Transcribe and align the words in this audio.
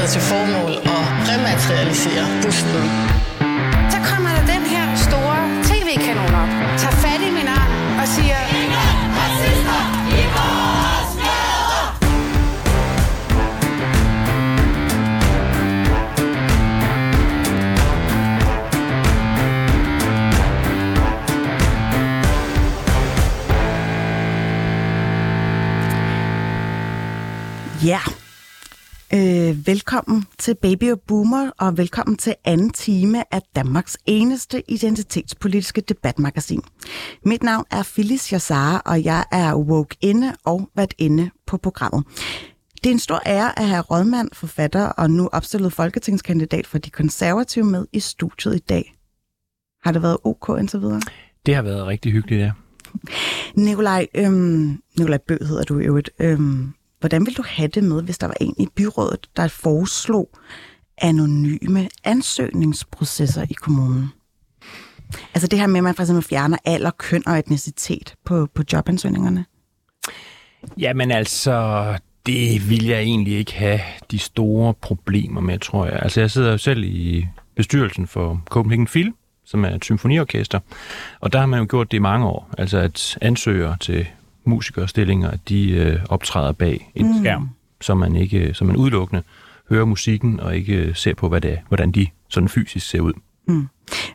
havde 0.00 0.12
til 0.12 0.20
formål 0.32 0.72
at 0.96 1.04
rematerialisere 1.30 2.24
busten. 2.42 2.84
Så 3.92 3.98
kommer 4.10 4.30
der 4.36 4.44
den 4.54 4.62
her 4.72 4.79
velkommen 29.90 30.24
til 30.38 30.54
Baby 30.54 30.92
og 30.92 31.00
Boomer, 31.00 31.50
og 31.58 31.78
velkommen 31.78 32.16
til 32.16 32.34
anden 32.44 32.70
time 32.70 33.34
af 33.34 33.42
Danmarks 33.56 33.98
eneste 34.06 34.62
identitetspolitiske 34.68 35.80
debatmagasin. 35.80 36.60
Mit 37.24 37.42
navn 37.42 37.64
er 37.70 37.82
Phyllis 37.82 38.28
Yassara, 38.28 38.82
og 38.86 39.04
jeg 39.04 39.24
er 39.32 39.56
woke 39.56 39.96
inde 40.00 40.36
og 40.44 40.70
været 40.76 40.94
inde 40.98 41.30
på 41.46 41.56
programmet. 41.56 42.04
Det 42.84 42.86
er 42.86 42.90
en 42.90 42.98
stor 42.98 43.20
ære 43.26 43.58
at 43.58 43.68
have 43.68 43.80
rådmand, 43.80 44.28
forfatter 44.32 44.86
og 44.86 45.10
nu 45.10 45.28
opstillet 45.32 45.72
folketingskandidat 45.72 46.66
for 46.66 46.78
de 46.78 46.90
konservative 46.90 47.64
med 47.64 47.86
i 47.92 48.00
studiet 48.00 48.56
i 48.56 48.58
dag. 48.68 48.94
Har 49.84 49.92
det 49.92 50.02
været 50.02 50.16
ok 50.24 50.58
indtil 50.58 50.80
videre? 50.80 51.00
Det 51.46 51.54
har 51.54 51.62
været 51.62 51.86
rigtig 51.86 52.12
hyggeligt, 52.12 52.40
ja. 52.40 52.52
Nikolaj, 53.54 54.06
øhm, 54.14 54.82
Nikolaj 54.98 55.18
Bø 55.28 55.36
hedder 55.40 55.64
du 55.64 55.78
i 55.78 55.84
øvrigt. 55.84 56.10
Øhm, 56.18 56.74
hvordan 57.00 57.26
vil 57.26 57.36
du 57.36 57.42
have 57.46 57.68
det 57.68 57.84
med, 57.84 58.02
hvis 58.02 58.18
der 58.18 58.26
var 58.26 58.36
en 58.40 58.54
i 58.58 58.68
byrådet, 58.76 59.26
der 59.36 59.48
foreslog 59.48 60.28
anonyme 60.98 61.88
ansøgningsprocesser 62.04 63.46
i 63.50 63.52
kommunen? 63.52 64.12
Altså 65.34 65.48
det 65.48 65.58
her 65.58 65.66
med, 65.66 65.76
at 65.80 65.84
man 65.84 65.94
for 65.94 66.02
eksempel 66.02 66.24
fjerner 66.24 66.56
alder, 66.64 66.90
køn 66.90 67.28
og 67.28 67.38
etnicitet 67.38 68.14
på, 68.24 68.48
på 68.54 68.62
jobansøgningerne? 68.72 69.44
Jamen 70.78 71.10
altså, 71.10 71.98
det 72.26 72.70
vil 72.70 72.86
jeg 72.86 73.00
egentlig 73.00 73.38
ikke 73.38 73.52
have 73.52 73.80
de 74.10 74.18
store 74.18 74.74
problemer 74.74 75.40
med, 75.40 75.58
tror 75.58 75.86
jeg. 75.86 75.98
Altså 76.02 76.20
jeg 76.20 76.30
sidder 76.30 76.50
jo 76.50 76.58
selv 76.58 76.84
i 76.84 77.26
bestyrelsen 77.56 78.06
for 78.06 78.42
Copenhagen 78.46 78.88
Film, 78.88 79.14
som 79.44 79.64
er 79.64 79.74
et 79.74 79.84
symfoniorkester, 79.84 80.60
og 81.20 81.32
der 81.32 81.38
har 81.38 81.46
man 81.46 81.60
jo 81.60 81.66
gjort 81.70 81.90
det 81.90 81.96
i 81.96 82.00
mange 82.00 82.26
år. 82.26 82.50
Altså 82.58 82.78
at 82.78 83.18
ansøgere 83.20 83.76
til 83.80 84.08
musikerstillinger, 84.50 85.36
de 85.48 85.70
øh, 85.70 85.98
optræder 86.08 86.52
bag 86.52 86.92
en 86.94 87.06
mm. 87.06 87.18
skærm, 87.18 87.48
så 87.80 87.94
man 87.94 88.16
ikke, 88.16 88.54
så 88.54 88.64
man 88.64 88.76
udelukkende 88.76 89.22
hører 89.70 89.84
musikken 89.84 90.40
og 90.40 90.56
ikke 90.56 90.94
ser 90.94 91.14
på, 91.14 91.28
hvad 91.28 91.40
det 91.40 91.52
er, 91.52 91.56
hvordan 91.68 91.92
de 91.92 92.06
sådan 92.28 92.48
fysisk 92.48 92.88
ser 92.88 93.00
ud. 93.00 93.12
Mm. 93.48 93.68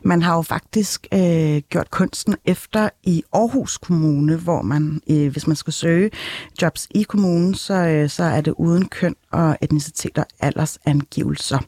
Man 0.04 0.22
har 0.22 0.36
jo 0.36 0.42
faktisk 0.42 1.06
øh, 1.14 1.62
gjort 1.70 1.90
kunsten 1.90 2.36
efter 2.44 2.88
i 3.02 3.22
Aarhus 3.32 3.78
Kommune, 3.78 4.36
hvor 4.36 4.62
man, 4.62 5.00
øh, 5.10 5.32
hvis 5.32 5.46
man 5.46 5.56
skal 5.56 5.72
søge 5.72 6.10
jobs 6.62 6.88
i 6.90 7.02
kommunen, 7.02 7.54
så, 7.54 7.74
øh, 7.74 8.08
så 8.08 8.22
er 8.22 8.40
det 8.40 8.54
uden 8.58 8.88
køn 8.88 9.16
og 9.30 9.56
etnicitet 9.62 10.18
og 10.18 10.26
aldersangivelser. 10.40 11.58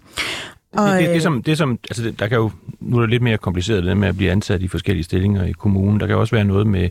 Og, 0.73 0.89
det, 0.89 1.01
det, 1.01 1.15
det, 1.15 1.23
som, 1.23 1.43
det 1.43 1.59
som, 1.59 1.79
altså 1.91 2.11
der 2.19 2.27
kan 2.27 2.39
jo, 2.39 2.51
nu 2.81 2.97
er 2.97 3.01
det 3.01 3.11
lidt 3.11 3.23
mere 3.23 3.39
kompliceret 3.39 3.85
det 3.85 3.97
med 3.97 4.09
at 4.09 4.17
blive 4.17 4.31
ansat 4.31 4.63
i 4.63 4.69
forskellige 4.69 5.05
stillinger 5.05 5.45
i 5.45 5.53
kommunen. 5.53 6.01
Der 6.01 6.07
kan 6.07 6.17
også 6.17 6.37
være 6.37 6.45
noget 6.45 6.67
med, 6.67 6.89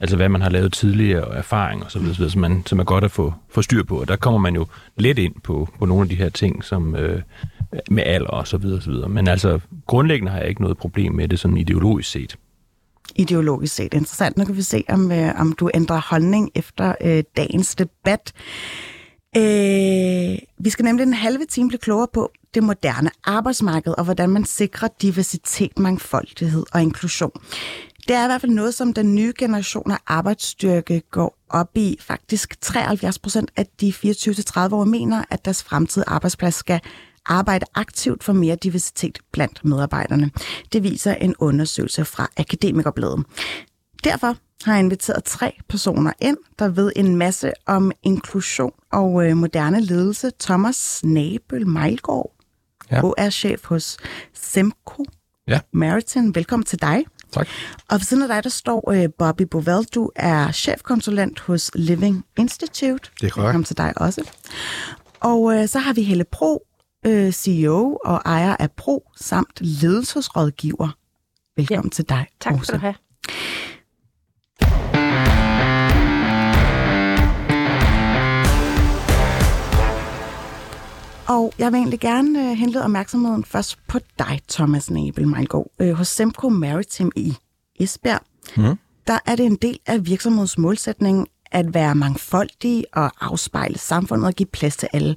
altså 0.00 0.16
hvad 0.16 0.28
man 0.28 0.40
har 0.40 0.50
lavet 0.50 0.72
tidligere 0.72 1.24
og 1.24 1.36
erfaring 1.36 1.84
og 1.84 1.90
så 1.90 1.98
videre, 1.98 2.14
så 2.14 2.18
videre, 2.18 2.30
som, 2.30 2.40
man, 2.40 2.62
som 2.66 2.78
er 2.78 2.84
godt 2.84 3.04
at 3.04 3.10
få, 3.10 3.34
få 3.48 3.62
styr 3.62 3.82
på. 3.82 4.00
Og 4.00 4.08
der 4.08 4.16
kommer 4.16 4.40
man 4.40 4.54
jo 4.54 4.66
lidt 4.96 5.18
ind 5.18 5.34
på, 5.42 5.68
på 5.78 5.86
nogle 5.86 6.02
af 6.02 6.08
de 6.08 6.14
her 6.14 6.28
ting, 6.28 6.64
som 6.64 6.96
øh, 6.96 7.22
med 7.90 8.02
alder 8.06 8.30
og 8.30 8.46
så 8.46 8.56
videre, 8.56 8.80
så 8.80 8.90
videre. 8.90 9.08
Men 9.08 9.28
altså 9.28 9.60
grundlæggende 9.86 10.32
har 10.32 10.38
jeg 10.38 10.48
ikke 10.48 10.62
noget 10.62 10.78
problem 10.78 11.12
med 11.12 11.28
det 11.28 11.38
sådan 11.38 11.56
ideologisk 11.56 12.10
set. 12.10 12.36
Ideologisk 13.16 13.74
set. 13.74 13.94
Interessant. 13.94 14.36
Nu 14.36 14.44
kan 14.44 14.56
vi 14.56 14.62
se, 14.62 14.84
om, 14.88 15.12
øh, 15.12 15.40
om 15.40 15.52
du 15.52 15.70
ændrer 15.74 16.00
holdning 16.10 16.50
efter 16.54 16.94
øh, 17.00 17.24
dagens 17.36 17.74
debat. 17.74 18.32
Øh, 19.36 20.38
vi 20.58 20.70
skal 20.70 20.84
nemlig 20.84 21.02
en 21.02 21.14
halve 21.14 21.44
time 21.48 21.68
blive 21.68 21.78
klogere 21.78 22.08
på 22.12 22.32
det 22.58 22.66
moderne 22.66 23.10
arbejdsmarked, 23.24 23.94
og 23.98 24.04
hvordan 24.04 24.30
man 24.30 24.44
sikrer 24.44 24.88
diversitet, 25.02 25.78
mangfoldighed 25.78 26.64
og 26.72 26.82
inklusion. 26.82 27.30
Det 28.08 28.16
er 28.16 28.24
i 28.24 28.26
hvert 28.26 28.40
fald 28.40 28.52
noget, 28.52 28.74
som 28.74 28.94
den 28.94 29.14
nye 29.14 29.32
generation 29.38 29.90
af 29.90 29.98
arbejdsstyrke 30.06 31.02
går 31.10 31.38
op 31.50 31.70
i. 31.74 31.96
Faktisk 32.00 32.60
73 32.60 33.18
procent 33.18 33.50
af 33.56 33.66
de 33.80 33.94
24-30 33.96 34.74
år 34.74 34.84
mener, 34.84 35.24
at 35.30 35.44
deres 35.44 35.62
fremtidige 35.62 36.08
arbejdsplads 36.08 36.54
skal 36.54 36.80
arbejde 37.26 37.66
aktivt 37.74 38.24
for 38.24 38.32
mere 38.32 38.56
diversitet 38.56 39.18
blandt 39.32 39.64
medarbejderne. 39.64 40.30
Det 40.72 40.82
viser 40.82 41.14
en 41.14 41.34
undersøgelse 41.38 42.04
fra 42.04 42.28
Akademikerbladet. 42.36 43.24
Derfor 44.04 44.36
har 44.64 44.72
jeg 44.74 44.80
inviteret 44.80 45.24
tre 45.24 45.52
personer 45.68 46.12
ind, 46.20 46.36
der 46.58 46.68
ved 46.68 46.92
en 46.96 47.16
masse 47.16 47.52
om 47.66 47.92
inklusion 48.02 48.72
og 48.92 49.26
øh, 49.26 49.36
moderne 49.36 49.80
ledelse. 49.80 50.30
Thomas 50.40 51.00
Nabel 51.04 51.66
Mejlgaard, 51.66 52.37
ja. 52.90 53.00
HR-chef 53.00 53.64
hos 53.64 53.96
Semco 54.34 55.04
Ja. 55.48 55.60
Maritime. 55.72 56.34
Velkommen 56.34 56.66
til 56.66 56.80
dig. 56.80 57.04
Tak. 57.32 57.48
Og 57.88 57.94
ved 57.94 58.00
siden 58.00 58.22
af 58.22 58.28
dig, 58.28 58.44
der 58.44 58.50
står 58.50 58.90
øh, 58.92 59.08
Bobby 59.18 59.42
Bovel. 59.42 59.84
Du 59.84 60.10
er 60.16 60.52
chefkonsulent 60.52 61.40
hos 61.40 61.70
Living 61.74 62.24
Institute. 62.38 63.10
Det 63.20 63.26
er 63.26 63.30
korrekt. 63.30 63.36
Velkommen 63.36 63.64
til 63.64 63.76
dig 63.76 63.92
også. 63.96 64.30
Og 65.20 65.54
øh, 65.54 65.68
så 65.68 65.78
har 65.78 65.92
vi 65.92 66.02
Helle 66.02 66.24
Pro, 66.24 66.66
øh, 67.06 67.32
CEO 67.32 67.98
og 68.04 68.22
ejer 68.24 68.56
af 68.58 68.70
Pro, 68.70 69.10
samt 69.16 69.60
ledelsesrådgiver. 69.60 70.88
Velkommen 71.56 71.90
ja. 71.92 71.94
til 71.94 72.08
dig 72.08 72.26
Tak 72.40 72.64
skal 72.64 72.74
du 72.74 72.80
have. 72.80 72.94
Og 81.28 81.52
jeg 81.58 81.72
vil 81.72 81.78
egentlig 81.78 82.00
gerne 82.00 82.50
øh, 82.50 82.56
henlede 82.56 82.84
opmærksomheden 82.84 83.44
først 83.44 83.78
på 83.86 83.98
dig, 84.18 84.40
Thomas 84.48 84.90
Nebel 84.90 85.28
Mejlgaard. 85.28 85.66
Øh, 85.78 85.92
hos 85.92 86.08
Semco 86.08 86.48
Maritime 86.48 87.10
i 87.16 87.34
Esbjerg, 87.80 88.20
Mm. 88.56 88.78
der 89.06 89.18
er 89.26 89.36
det 89.36 89.46
en 89.46 89.56
del 89.56 89.78
af 89.86 90.06
virksomhedens 90.06 90.58
målsætning 90.58 91.28
at 91.52 91.74
være 91.74 91.94
mangfoldig 91.94 92.84
og 92.92 93.10
afspejle 93.20 93.78
samfundet 93.78 94.26
og 94.26 94.32
give 94.34 94.46
plads 94.46 94.76
til 94.76 94.88
alle. 94.92 95.16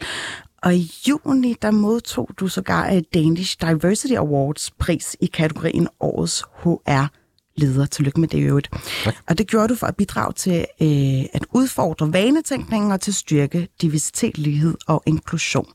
Og 0.63 0.75
i 0.75 0.91
juni, 1.09 1.55
der 1.61 1.71
modtog 1.71 2.29
du 2.39 2.47
sågar 2.47 2.89
et 2.89 3.13
Danish 3.13 3.57
Diversity 3.61 4.13
Awards 4.13 4.71
pris 4.71 5.15
i 5.21 5.25
kategorien 5.25 5.87
Årets 5.99 6.43
HR 6.63 7.05
leder. 7.55 7.85
Tillykke 7.85 8.19
med 8.19 8.27
det 8.27 8.37
i 8.37 8.41
øvrigt. 8.41 8.69
Tak. 9.03 9.15
Og 9.27 9.37
det 9.37 9.47
gjorde 9.47 9.67
du 9.67 9.75
for 9.75 9.87
at 9.87 9.95
bidrage 9.95 10.33
til 10.33 10.65
øh, 10.81 11.25
at 11.33 11.45
udfordre 11.53 12.13
vanetænkningen 12.13 12.91
og 12.91 13.01
til 13.01 13.11
at 13.11 13.15
styrke 13.15 13.67
diversitet, 13.81 14.37
lighed 14.37 14.75
og 14.87 15.03
inklusion. 15.05 15.67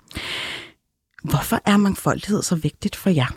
Hvorfor 1.25 1.61
er 1.65 1.77
mangfoldighed 1.77 2.43
så 2.43 2.55
vigtigt 2.55 2.97
for 2.97 3.11
jer? 3.11 3.37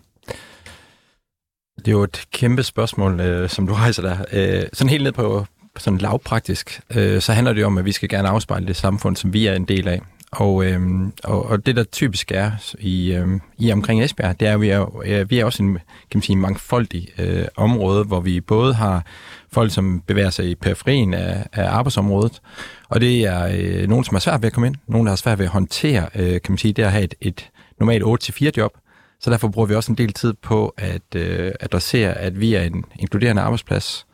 Det 1.78 1.88
er 1.88 1.92
jo 1.92 2.04
et 2.04 2.26
kæmpe 2.32 2.64
spørgsmål, 2.64 3.20
øh, 3.20 3.50
som 3.50 3.68
du 3.68 3.74
rejser 3.74 4.02
der. 4.02 4.18
Øh, 4.32 4.64
sådan 4.74 4.90
helt 4.90 5.04
ned 5.04 5.12
på 5.12 5.46
sådan 5.78 5.98
lavpraktisk, 6.00 6.82
øh, 6.96 7.22
så 7.22 7.34
handler 7.34 7.54
det 7.54 7.62
jo 7.62 7.66
om, 7.66 7.78
at 7.78 7.86
vi 7.86 7.92
skal 7.92 8.10
gerne 8.10 8.30
afspejle 8.30 8.68
det 8.68 8.76
samfund, 8.76 9.16
som 9.16 9.34
vi 9.34 9.48
er 9.48 9.54
en 9.54 9.66
del 9.66 9.88
af. 9.88 10.02
Og, 10.32 10.66
øhm, 10.66 11.14
og, 11.24 11.46
og 11.46 11.66
det, 11.66 11.76
der 11.76 11.84
typisk 11.84 12.32
er 12.32 12.52
i, 12.80 13.14
øhm, 13.14 13.42
i 13.58 13.72
omkring 13.72 14.04
Esbjerg, 14.04 14.40
det 14.40 14.48
er, 14.48 14.54
at 14.54 14.62
vi 14.62 14.70
er, 14.70 15.24
vi 15.24 15.40
er 15.40 15.46
også 15.46 15.64
en 15.64 15.74
kan 15.74 16.18
man 16.18 16.22
sige, 16.22 16.36
mangfoldig 16.36 17.08
øh, 17.18 17.46
område, 17.56 18.04
hvor 18.04 18.20
vi 18.20 18.42
både 18.42 18.74
har 18.74 19.06
folk, 19.52 19.72
som 19.72 20.04
bevæger 20.08 20.30
sig 20.30 20.50
i 20.50 20.56
periferien 20.56 21.14
af, 21.14 21.46
af 21.54 21.70
arbejdsområdet, 21.70 22.42
og 22.90 23.02
det 23.02 23.22
er 23.22 23.50
øh, 23.54 23.88
nogen, 23.88 24.06
som 24.06 24.16
har 24.16 24.20
svært 24.20 24.42
ved 24.42 24.48
at 24.48 24.54
komme 24.54 24.68
ind, 24.68 24.76
nogen, 24.88 25.06
der 25.06 25.12
har 25.12 25.16
svært 25.16 25.40
ved 25.40 25.46
at 25.46 25.52
håndtere, 25.52 26.10
øh, 26.16 26.32
kan 26.32 26.52
man 26.52 26.58
sige, 26.58 26.74
det 26.74 26.84
at 26.84 26.92
have 26.92 27.04
et, 27.04 27.16
et 27.22 27.50
normalt 27.80 28.04
8-4 28.04 28.50
job, 28.58 28.78
så 29.20 29.32
derfor 29.32 29.48
bruger 29.48 29.68
vi 29.68 29.76
også 29.76 29.92
en 29.92 29.98
del 29.98 30.14
tid 30.14 30.34
på 30.34 30.74
at 30.78 31.16
øh, 31.16 31.52
adressere, 31.60 32.18
at 32.18 32.40
vi 32.40 32.54
er 32.54 32.62
en 32.62 32.86
inkluderende 33.00 33.42
arbejdsplads, 33.42 34.06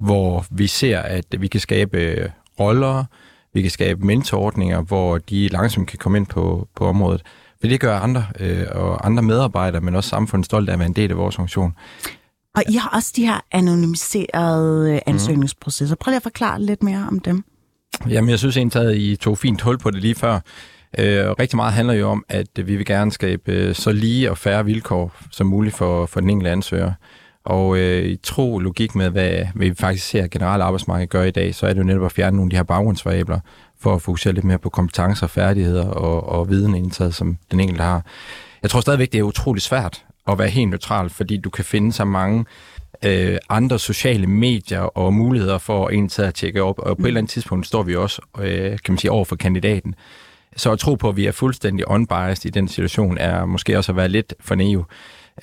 hvor 0.00 0.46
vi 0.50 0.66
ser, 0.66 0.98
at 0.98 1.24
vi 1.38 1.46
kan 1.46 1.60
skabe 1.60 1.98
øh, 1.98 2.28
roller, 2.60 3.04
vi 3.54 3.62
kan 3.62 3.70
skabe 3.70 4.06
mentorordninger, 4.06 4.80
hvor 4.80 5.18
de 5.18 5.48
langsomt 5.48 5.88
kan 5.88 5.98
komme 5.98 6.18
ind 6.18 6.26
på, 6.26 6.68
på 6.76 6.86
området. 6.86 7.22
For 7.60 7.68
det 7.68 7.80
gør 7.80 7.98
andre 7.98 8.26
øh, 8.40 8.66
og 8.70 9.06
andre 9.06 9.22
medarbejdere, 9.22 9.80
men 9.80 9.94
også 9.94 10.10
samfundet 10.10 10.46
stolt 10.46 10.68
af 10.68 10.72
at 10.72 10.78
være 10.78 10.88
en 10.88 10.96
del 10.96 11.10
af 11.10 11.16
vores 11.16 11.36
funktion. 11.36 11.72
Og 12.54 12.62
I 12.70 12.74
har 12.76 12.88
også 12.88 13.12
de 13.16 13.26
her 13.26 13.40
anonymiserede 13.52 14.92
øh, 14.92 15.00
ansøgningsprocesser. 15.06 15.96
Prøv 15.96 16.10
lige 16.10 16.16
at 16.16 16.22
forklare 16.22 16.62
lidt 16.62 16.82
mere 16.82 17.06
om 17.10 17.20
dem. 17.20 17.44
Jamen, 18.08 18.30
jeg 18.30 18.38
synes 18.38 18.56
egentlig, 18.56 18.82
at 18.82 18.96
I 18.96 19.16
tog 19.16 19.38
fint 19.38 19.60
hul 19.60 19.78
på 19.78 19.90
det 19.90 20.00
lige 20.00 20.14
før. 20.14 20.34
Øh, 20.98 21.30
rigtig 21.30 21.56
meget 21.56 21.72
handler 21.72 21.94
jo 21.94 22.08
om, 22.08 22.24
at 22.28 22.48
vi 22.56 22.76
vil 22.76 22.86
gerne 22.86 23.12
skabe 23.12 23.52
øh, 23.52 23.74
så 23.74 23.92
lige 23.92 24.30
og 24.30 24.38
færre 24.38 24.64
vilkår 24.64 25.16
som 25.30 25.46
muligt 25.46 25.74
for, 25.74 26.06
for 26.06 26.20
den 26.20 26.30
enkelte 26.30 26.50
ansøger. 26.50 26.92
Og 27.44 27.78
øh, 27.78 28.04
i 28.04 28.16
tro 28.16 28.58
logik 28.58 28.94
med, 28.94 29.10
hvad, 29.10 29.46
hvad 29.54 29.68
vi 29.68 29.74
faktisk 29.74 30.06
ser 30.06 30.26
generelt 30.26 30.62
arbejdsmarkedet 30.62 31.10
gør 31.10 31.22
i 31.22 31.30
dag, 31.30 31.54
så 31.54 31.66
er 31.66 31.72
det 31.72 31.80
jo 31.80 31.84
netop 31.84 32.04
at 32.04 32.12
fjerne 32.12 32.36
nogle 32.36 32.48
af 32.48 32.50
de 32.50 32.56
her 32.56 32.62
baggrundsvariabler, 32.62 33.40
for 33.80 33.94
at 33.94 34.02
fokusere 34.02 34.32
lidt 34.32 34.44
mere 34.44 34.58
på 34.58 34.68
kompetencer, 34.68 35.26
færdigheder 35.26 35.88
og, 35.88 36.28
og 36.28 36.48
viden 36.48 36.74
indtaget, 36.74 37.14
som 37.14 37.36
den 37.50 37.60
enkelte 37.60 37.84
har. 37.84 38.06
Jeg 38.62 38.70
tror 38.70 38.80
stadigvæk, 38.80 39.12
det 39.12 39.18
er 39.18 39.22
utrolig 39.22 39.62
svært 39.62 40.04
at 40.28 40.38
være 40.38 40.48
helt 40.48 40.70
neutral, 40.70 41.10
fordi 41.10 41.36
du 41.36 41.50
kan 41.50 41.64
finde 41.64 41.92
så 41.92 42.04
mange 42.04 42.44
øh, 43.04 43.38
andre 43.48 43.78
sociale 43.78 44.26
medier 44.26 44.80
og 44.80 45.14
muligheder 45.14 45.58
for 45.58 45.86
at 45.86 45.94
indtage 45.94 46.28
at 46.28 46.34
tjekke 46.34 46.62
op. 46.62 46.78
Og 46.78 46.96
på 46.96 47.02
et 47.02 47.06
eller 47.06 47.20
andet 47.20 47.30
tidspunkt 47.30 47.66
står 47.66 47.82
vi 47.82 47.96
også, 47.96 48.22
øh, 48.38 48.70
kan 48.70 48.92
man 48.92 48.98
sige, 48.98 49.10
over 49.10 49.24
for 49.24 49.36
kandidaten. 49.36 49.94
Så 50.56 50.72
at 50.72 50.78
tro 50.78 50.94
på, 50.94 51.08
at 51.08 51.16
vi 51.16 51.26
er 51.26 51.32
fuldstændig 51.32 51.88
unbiased 51.88 52.46
i 52.46 52.50
den 52.50 52.68
situation, 52.68 53.18
er 53.18 53.44
måske 53.44 53.78
også 53.78 53.92
at 53.92 53.96
være 53.96 54.08
lidt 54.08 54.34
for 54.40 54.54
naiv. 54.54 54.84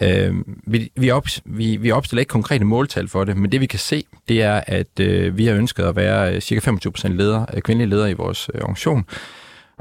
Øh, 0.02 0.34
vi, 0.68 0.92
vi, 0.96 1.12
op, 1.12 1.26
vi, 1.46 1.76
vi 1.76 1.92
opstiller 1.92 2.20
ikke 2.20 2.30
konkrete 2.30 2.66
måltal 2.66 3.08
for 3.08 3.24
det, 3.24 3.38
men 3.38 3.52
det 3.52 3.62
vi 3.62 3.66
kan 3.66 3.80
se, 3.80 4.04
det 4.28 4.42
er, 4.42 4.62
at 4.68 5.00
øh, 5.00 5.38
vi 5.38 5.46
har 5.46 5.56
ønsket 5.56 5.84
at 5.84 5.96
være 5.96 6.36
øh, 6.36 6.42
cirka 6.42 6.72
25% 6.72 7.08
leder, 7.08 7.46
øh, 7.54 7.62
kvindelige 7.62 7.90
ledere 7.90 8.12
i 8.12 8.14
vores 8.14 8.50
øh, 8.54 8.62
organisation, 8.62 9.06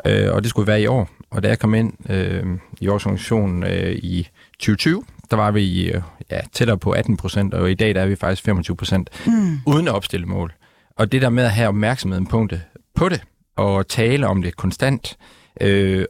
øh, 0.07 0.33
og 0.33 0.43
det 0.43 0.51
skulle 0.51 0.67
være 0.67 0.83
i 0.83 0.87
år. 0.87 1.11
Og 1.31 1.43
da 1.43 1.49
jeg 1.49 1.59
kom 1.59 1.75
ind 1.75 1.93
øh, 2.11 2.45
i 2.81 2.87
vores 2.87 3.07
organisation 3.07 3.65
øh, 3.65 3.93
i 3.93 4.29
2020, 4.53 5.05
der 5.31 5.37
var 5.37 5.51
vi 5.51 5.91
øh, 5.91 6.03
ja, 6.31 6.41
tættere 6.53 6.79
på 6.79 6.91
18 6.91 7.17
procent, 7.17 7.55
og 7.55 7.71
i 7.71 7.75
dag 7.75 7.95
der 7.95 8.01
er 8.01 8.07
vi 8.07 8.17
faktisk 8.17 8.45
25 8.45 8.77
procent, 8.77 9.11
mm. 9.27 9.59
uden 9.67 9.89
at 9.89 9.95
opstille 9.95 10.27
mål. 10.27 10.53
Og 10.97 11.13
det 11.13 11.23
der 11.23 11.31
med 11.31 11.45
at 11.45 11.51
have 11.51 11.69
opmærksomheden 11.69 12.27
på 12.27 12.47
det, 12.51 12.61
på 12.95 13.09
det 13.09 13.23
og 13.57 13.89
tale 13.89 14.27
om 14.27 14.43
det 14.43 14.57
konstant, 14.57 15.17
øh, 15.21 15.38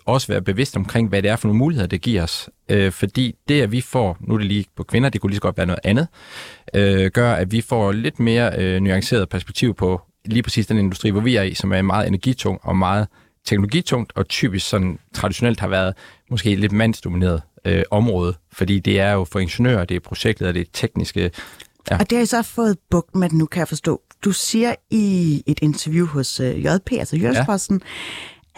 også 0.05 0.27
være 0.29 0.43
bevidst 0.43 0.77
omkring, 0.77 1.09
hvad 1.09 1.23
det 1.23 1.31
er 1.31 1.37
for 1.37 1.49
nogle 1.49 1.59
muligheder, 1.59 1.89
det 1.89 2.01
giver 2.01 2.23
os. 2.23 2.51
Øh, 2.69 2.93
fordi 2.93 3.35
det, 3.49 3.63
at 3.63 3.73
vi 3.73 3.81
får, 3.81 4.17
nu 4.21 4.35
er 4.35 4.39
det 4.39 4.47
lige 4.47 4.65
på 4.77 4.83
kvinder, 4.83 5.09
det 5.09 5.21
kunne 5.21 5.31
lige 5.31 5.37
så 5.37 5.43
godt 5.43 5.57
være 5.57 5.67
noget 5.67 5.81
andet, 5.85 6.09
øh, 6.75 7.11
gør, 7.11 7.33
at 7.33 7.53
vi 7.53 7.61
får 7.61 7.93
lidt 7.93 8.21
mere 8.21 8.53
øh, 8.59 8.81
nuanceret 8.81 9.29
perspektiv 9.29 9.75
på 9.75 10.01
lige 10.25 10.43
præcis 10.43 10.67
den 10.67 10.79
industri, 10.79 11.11
hvor 11.11 11.21
vi 11.21 11.37
er 11.37 11.43
i, 11.43 11.55
som 11.55 11.73
er 11.73 11.83
meget 11.83 12.07
energitung 12.07 12.61
og 12.63 12.77
meget 12.77 13.07
teknologitungt, 13.45 14.13
og 14.17 14.29
typisk 14.29 14.69
sådan 14.69 14.99
traditionelt 15.15 15.61
har 15.61 15.69
været 15.69 15.95
måske 16.31 16.55
lidt 16.55 16.73
mandsdomineret 16.73 17.43
øh, 17.65 17.83
område, 17.91 18.35
fordi 18.53 18.79
det 18.79 19.01
er 19.01 19.13
jo 19.13 19.25
for 19.25 19.39
ingeniører, 19.39 19.85
det 19.85 19.95
er 19.95 20.01
projektet, 20.01 20.55
det 20.55 20.61
er 20.61 20.65
tekniske. 20.73 21.31
Ja. 21.91 21.99
Og 21.99 22.11
det 22.11 22.19
har 22.19 22.23
I 22.23 22.27
så 22.27 22.43
fået 22.43 22.77
bugt 22.91 23.15
med, 23.15 23.31
nu 23.31 23.47
kan 23.47 23.61
jeg 23.61 23.69
forstå. 23.69 24.03
Du 24.25 24.33
siger 24.33 24.75
i 24.91 25.43
et 25.47 25.59
interview 25.63 26.07
hos 26.07 26.41
øh, 26.41 26.65
JP, 26.65 26.93
altså 26.93 27.17
Jørgsposten, 27.17 27.83
ja. 27.85 27.89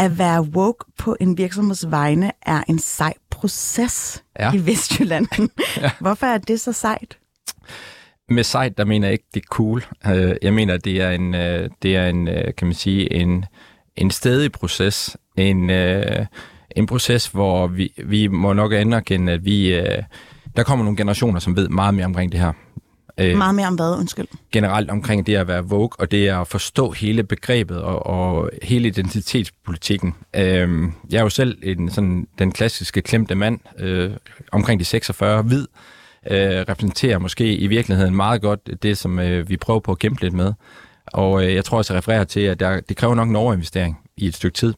At 0.00 0.18
være 0.18 0.42
woke 0.42 0.84
på 0.98 1.16
en 1.20 1.38
virksomheds 1.38 1.90
vegne 1.90 2.32
er 2.42 2.62
en 2.68 2.78
sej 2.78 3.14
proces 3.30 4.24
ja. 4.38 4.52
i 4.52 4.66
Vestjylland. 4.66 5.26
ja. 5.82 5.90
Hvorfor 6.00 6.26
er 6.26 6.38
det 6.38 6.60
så 6.60 6.72
sejt? 6.72 7.18
Med 8.28 8.44
sejt, 8.44 8.78
der 8.78 8.84
mener 8.84 9.06
jeg 9.06 9.12
ikke, 9.12 9.24
det 9.34 9.40
er 9.40 9.46
cool. 9.50 9.84
Øh, 10.06 10.36
jeg 10.42 10.54
mener, 10.54 10.76
det 10.76 11.00
er 11.00 11.10
en, 11.10 11.34
øh, 11.34 11.70
det 11.82 11.96
er 11.96 12.08
en 12.08 12.28
øh, 12.28 12.54
kan 12.56 12.66
man 12.66 12.74
sige, 12.74 13.12
en, 13.12 13.44
en 13.96 14.10
stedig 14.10 14.52
proces. 14.52 15.16
En, 15.36 15.70
en 16.76 16.86
proces, 16.86 17.26
hvor 17.26 17.66
vi, 17.66 17.92
vi 18.04 18.26
må 18.26 18.52
nok 18.52 18.72
anerkende, 18.72 19.32
at 19.32 19.44
vi, 19.44 19.70
der 20.56 20.62
kommer 20.62 20.84
nogle 20.84 20.96
generationer, 20.96 21.40
som 21.40 21.56
ved 21.56 21.68
meget 21.68 21.94
mere 21.94 22.04
omkring 22.04 22.32
det 22.32 22.40
her. 22.40 22.52
Meget 23.20 23.54
mere 23.54 23.66
om 23.66 23.74
hvad, 23.74 23.96
undskyld? 23.98 24.26
Generelt 24.52 24.90
omkring 24.90 25.26
det 25.26 25.36
at 25.36 25.48
være 25.48 25.64
woke, 25.64 26.00
og 26.00 26.10
det 26.10 26.28
at 26.28 26.46
forstå 26.46 26.90
hele 26.90 27.22
begrebet 27.22 27.82
og, 27.82 28.06
og 28.06 28.50
hele 28.62 28.88
identitetspolitikken. 28.88 30.14
jeg 30.34 31.18
er 31.18 31.22
jo 31.22 31.28
selv 31.28 31.58
en, 31.62 31.90
sådan, 31.90 32.26
den 32.38 32.52
klassiske 32.52 33.02
klemte 33.02 33.34
mand, 33.34 33.60
øh, 33.78 34.10
omkring 34.52 34.80
de 34.80 34.84
46, 34.84 35.42
hvid, 35.42 35.66
øh, 36.30 36.38
repræsenterer 36.68 37.18
måske 37.18 37.56
i 37.56 37.66
virkeligheden 37.66 38.14
meget 38.16 38.42
godt 38.42 38.82
det, 38.82 38.98
som 38.98 39.18
øh, 39.18 39.48
vi 39.48 39.56
prøver 39.56 39.80
på 39.80 39.92
at 39.92 39.98
kæmpe 39.98 40.22
lidt 40.22 40.34
med. 40.34 40.52
Og 41.06 41.44
øh, 41.44 41.54
jeg 41.54 41.64
tror 41.64 41.78
også, 41.78 41.92
at 41.92 41.98
refererer 41.98 42.24
til, 42.24 42.40
at 42.40 42.60
der, 42.60 42.80
det 42.80 42.96
kræver 42.96 43.14
nok 43.14 43.28
en 43.28 43.36
overinvestering 43.36 43.98
i 44.16 44.26
et 44.26 44.34
stykke 44.34 44.54
tid, 44.54 44.74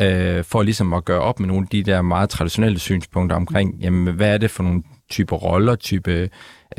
øh, 0.00 0.44
for 0.44 0.62
ligesom 0.62 0.92
at 0.92 1.04
gøre 1.04 1.20
op 1.20 1.40
med 1.40 1.48
nogle 1.48 1.62
af 1.62 1.68
de 1.68 1.82
der 1.82 2.02
meget 2.02 2.30
traditionelle 2.30 2.78
synspunkter 2.78 3.36
omkring, 3.36 3.74
jamen, 3.80 4.14
hvad 4.14 4.34
er 4.34 4.38
det 4.38 4.50
for 4.50 4.62
nogle 4.62 4.82
typer 5.10 5.36
roller, 5.36 5.76
type 5.76 6.30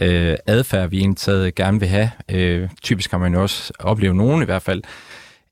øh, 0.02 0.36
adfærd, 0.46 0.90
vi 0.90 1.00
egentlig 1.00 1.56
gerne 1.56 1.80
vil 1.80 1.90
have. 1.90 2.12
Øh, 2.32 2.70
typisk 2.82 3.10
kan 3.10 3.20
man 3.20 3.34
jo 3.34 3.42
også 3.42 3.74
opleve 3.80 4.14
nogen 4.14 4.42
i 4.42 4.46
hvert 4.46 4.62
fald, 4.62 4.84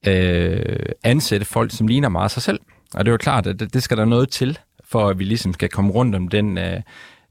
øh, 0.08 0.86
ansætte 1.04 1.46
folk, 1.46 1.72
som 1.72 1.88
ligner 1.88 2.10
meget 2.10 2.32
sig 2.32 2.44
selv. 2.44 2.60
Og 2.94 3.06
det 3.06 3.10
er 3.10 3.14
jo 3.14 3.18
klart, 3.18 3.48
at 3.48 3.60
det, 3.60 3.74
det 3.74 3.84
skal 3.84 3.98
der 3.98 4.06
noget 4.06 4.30
til, 4.30 4.60
for 4.84 5.10
at 5.10 5.20
vi 5.20 5.24
ligesom 5.24 5.54
skal 5.54 5.70
komme 5.70 5.92
rundt 5.92 6.16
om 6.16 6.28
den, 6.28 6.58
øh, 6.58 6.82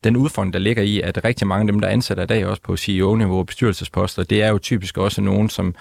den 0.05 0.17
udfordring, 0.17 0.53
der 0.53 0.59
ligger 0.59 0.82
i, 0.82 1.00
at 1.00 1.25
rigtig 1.25 1.47
mange 1.47 1.61
af 1.61 1.73
dem, 1.73 1.81
der 1.81 1.88
ansætter 1.88 2.23
i 2.25 2.26
dag, 2.26 2.47
også 2.47 2.62
på 2.62 2.76
CEO-niveau 2.76 3.38
og 3.38 3.47
bestyrelsesposter, 3.47 4.23
det 4.23 4.43
er 4.43 4.49
jo 4.49 4.59
typisk 4.59 4.99
også 4.99 5.20
nogen, 5.20 5.49
som 5.49 5.75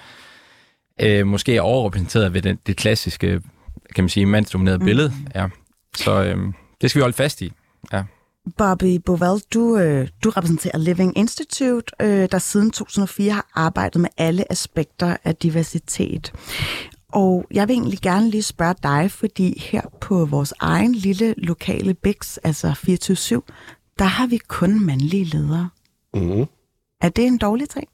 øh, 1.02 1.26
måske 1.26 1.56
er 1.56 1.60
overrepræsenteret 1.60 2.34
ved 2.34 2.42
den, 2.42 2.58
det 2.66 2.76
klassiske, 2.76 3.40
kan 3.94 4.04
man 4.04 4.08
sige, 4.08 4.26
mandsdominerede 4.26 4.78
mm. 4.78 4.84
billede. 4.84 5.12
Ja. 5.34 5.48
Så 5.96 6.24
øh, 6.24 6.36
det 6.80 6.90
skal 6.90 7.00
vi 7.00 7.02
holde 7.02 7.16
fast 7.16 7.42
i. 7.42 7.52
Ja. 7.92 8.02
Bobby 8.56 8.96
Boval, 8.96 9.40
du, 9.54 9.76
øh, 9.78 10.08
du 10.24 10.30
repræsenterer 10.30 10.78
Living 10.78 11.18
Institute, 11.18 11.92
øh, 12.00 12.28
der 12.32 12.38
siden 12.38 12.70
2004 12.70 13.32
har 13.32 13.46
arbejdet 13.54 14.00
med 14.00 14.10
alle 14.16 14.52
aspekter 14.52 15.16
af 15.24 15.36
diversitet. 15.36 16.32
Og 17.08 17.46
jeg 17.50 17.68
vil 17.68 17.74
egentlig 17.74 17.98
gerne 17.98 18.30
lige 18.30 18.42
spørge 18.42 18.74
dig, 18.82 19.10
fordi 19.10 19.60
her 19.60 19.82
på 20.00 20.24
vores 20.24 20.54
egen 20.60 20.94
lille 20.94 21.34
lokale 21.38 21.94
BIX, 21.94 22.36
altså 22.44 22.74
24 22.74 23.42
der 23.98 24.04
har 24.04 24.26
vi 24.26 24.36
kun 24.48 24.86
mandlige 24.86 25.24
ledere. 25.24 25.68
Mm. 26.14 26.46
Er 27.00 27.08
det 27.08 27.26
en 27.26 27.38
dårlig 27.38 27.68
ting? 27.68 27.88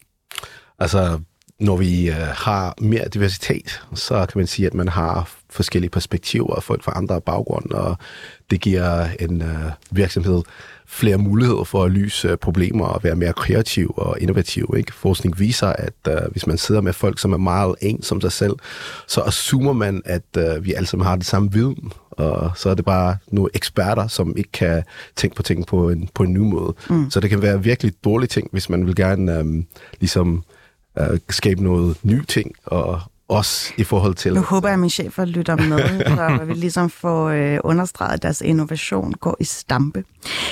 Altså, 0.78 1.20
når 1.60 1.76
vi 1.76 2.08
uh, 2.10 2.16
har 2.16 2.74
mere 2.80 3.08
diversitet, 3.08 3.82
så 3.94 4.26
kan 4.26 4.38
man 4.38 4.46
sige, 4.46 4.66
at 4.66 4.74
man 4.74 4.88
har 4.88 5.37
forskellige 5.58 5.90
perspektiver 5.90 6.54
af 6.54 6.62
folk 6.62 6.82
fra 6.82 6.92
andre 6.96 7.20
baggrunde, 7.20 7.74
og 7.74 7.96
det 8.50 8.60
giver 8.60 9.06
en 9.20 9.42
uh, 9.42 9.70
virksomhed 9.90 10.42
flere 10.86 11.18
muligheder 11.18 11.64
for 11.64 11.84
at 11.84 11.90
løse 11.90 12.36
problemer 12.36 12.86
og 12.86 13.04
være 13.04 13.16
mere 13.16 13.32
kreativ 13.32 13.94
og 13.96 14.16
innovativ. 14.20 14.74
Ikke? 14.76 14.92
Forskning 14.92 15.38
viser, 15.38 15.66
at 15.66 15.94
uh, 16.08 16.32
hvis 16.32 16.46
man 16.46 16.58
sidder 16.58 16.80
med 16.80 16.92
folk, 16.92 17.18
som 17.18 17.32
er 17.32 17.36
meget 17.36 17.74
ens 17.80 18.06
som 18.06 18.20
sig 18.20 18.32
selv, 18.32 18.54
så 19.06 19.20
assumer 19.22 19.72
man, 19.72 20.02
at 20.04 20.22
uh, 20.38 20.64
vi 20.64 20.74
alle 20.74 20.86
sammen 20.86 21.06
har 21.06 21.16
det 21.16 21.26
samme 21.26 21.52
viden, 21.52 21.92
og 22.10 22.50
så 22.56 22.70
er 22.70 22.74
det 22.74 22.84
bare 22.84 23.16
nogle 23.28 23.50
eksperter, 23.54 24.08
som 24.08 24.36
ikke 24.36 24.52
kan 24.52 24.82
tænke 25.16 25.36
på 25.36 25.42
ting 25.42 25.66
på 25.66 25.90
en, 25.90 26.08
på 26.14 26.22
en 26.22 26.32
ny 26.32 26.38
måde. 26.38 26.74
Mm. 26.90 27.10
Så 27.10 27.20
det 27.20 27.30
kan 27.30 27.42
være 27.42 27.62
virkelig 27.62 27.92
dårlige 28.04 28.28
ting, 28.28 28.48
hvis 28.52 28.68
man 28.70 28.86
vil 28.86 28.94
gerne 28.94 29.40
um, 29.40 29.66
ligesom 30.00 30.44
uh, 31.00 31.18
skabe 31.30 31.62
noget 31.62 31.96
ny 32.02 32.24
ting, 32.24 32.52
og 32.66 33.00
også 33.28 33.72
i 33.76 33.84
forhold 33.84 34.14
til... 34.14 34.34
Nu 34.34 34.40
håber 34.40 34.68
jeg, 34.68 34.72
at 34.72 34.78
min 34.78 34.90
chefer 34.90 35.24
lytter 35.24 35.56
med, 35.56 36.04
så 36.16 36.44
vi 36.44 36.54
ligesom 36.54 36.90
får 36.90 37.28
øh, 37.28 37.58
understreget, 37.64 38.14
at 38.14 38.22
deres 38.22 38.40
innovation 38.40 39.12
går 39.12 39.36
i 39.40 39.44
stampe. 39.44 40.04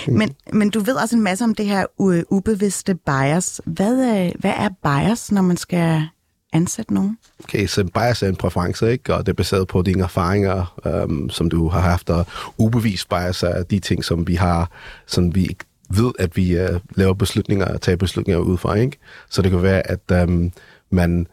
Mm. 0.06 0.14
Men, 0.14 0.34
men 0.52 0.70
du 0.70 0.80
ved 0.80 0.94
også 0.94 1.16
en 1.16 1.22
masse 1.22 1.44
om 1.44 1.54
det 1.54 1.66
her 1.66 1.86
ubevidste 2.32 2.94
bias. 2.94 3.60
Hvad, 3.64 3.98
er, 3.98 4.30
hvad 4.38 4.52
er 4.56 4.68
bias, 4.82 5.32
når 5.32 5.42
man 5.42 5.56
skal 5.56 6.08
ansætte 6.52 6.94
nogen? 6.94 7.18
Okay, 7.44 7.66
så 7.66 7.84
bias 7.84 8.22
er 8.22 8.28
en 8.28 8.36
præference, 8.36 8.92
ikke? 8.92 9.14
og 9.14 9.26
det 9.26 9.32
er 9.32 9.36
baseret 9.36 9.68
på 9.68 9.82
dine 9.82 10.02
erfaringer, 10.02 10.80
um, 11.04 11.30
som 11.30 11.50
du 11.50 11.68
har 11.68 11.80
haft, 11.80 12.10
og 12.10 12.26
ubevist 12.58 13.08
bias 13.08 13.42
er 13.42 13.62
de 13.62 13.78
ting, 13.78 14.04
som 14.04 14.26
vi 14.26 14.34
har, 14.34 14.70
som 15.06 15.34
vi 15.34 15.56
ved, 15.90 16.12
at 16.18 16.36
vi 16.36 16.64
uh, 16.64 16.80
laver 16.94 17.14
beslutninger 17.14 17.66
og 17.66 17.80
tager 17.80 17.96
beslutninger 17.96 18.40
ud 18.40 18.58
fra. 18.58 18.74
Ikke? 18.74 18.98
Så 19.30 19.42
det 19.42 19.50
kan 19.50 19.62
være, 19.62 19.90
at 19.90 20.28
um, 20.28 20.52
man 20.90 21.26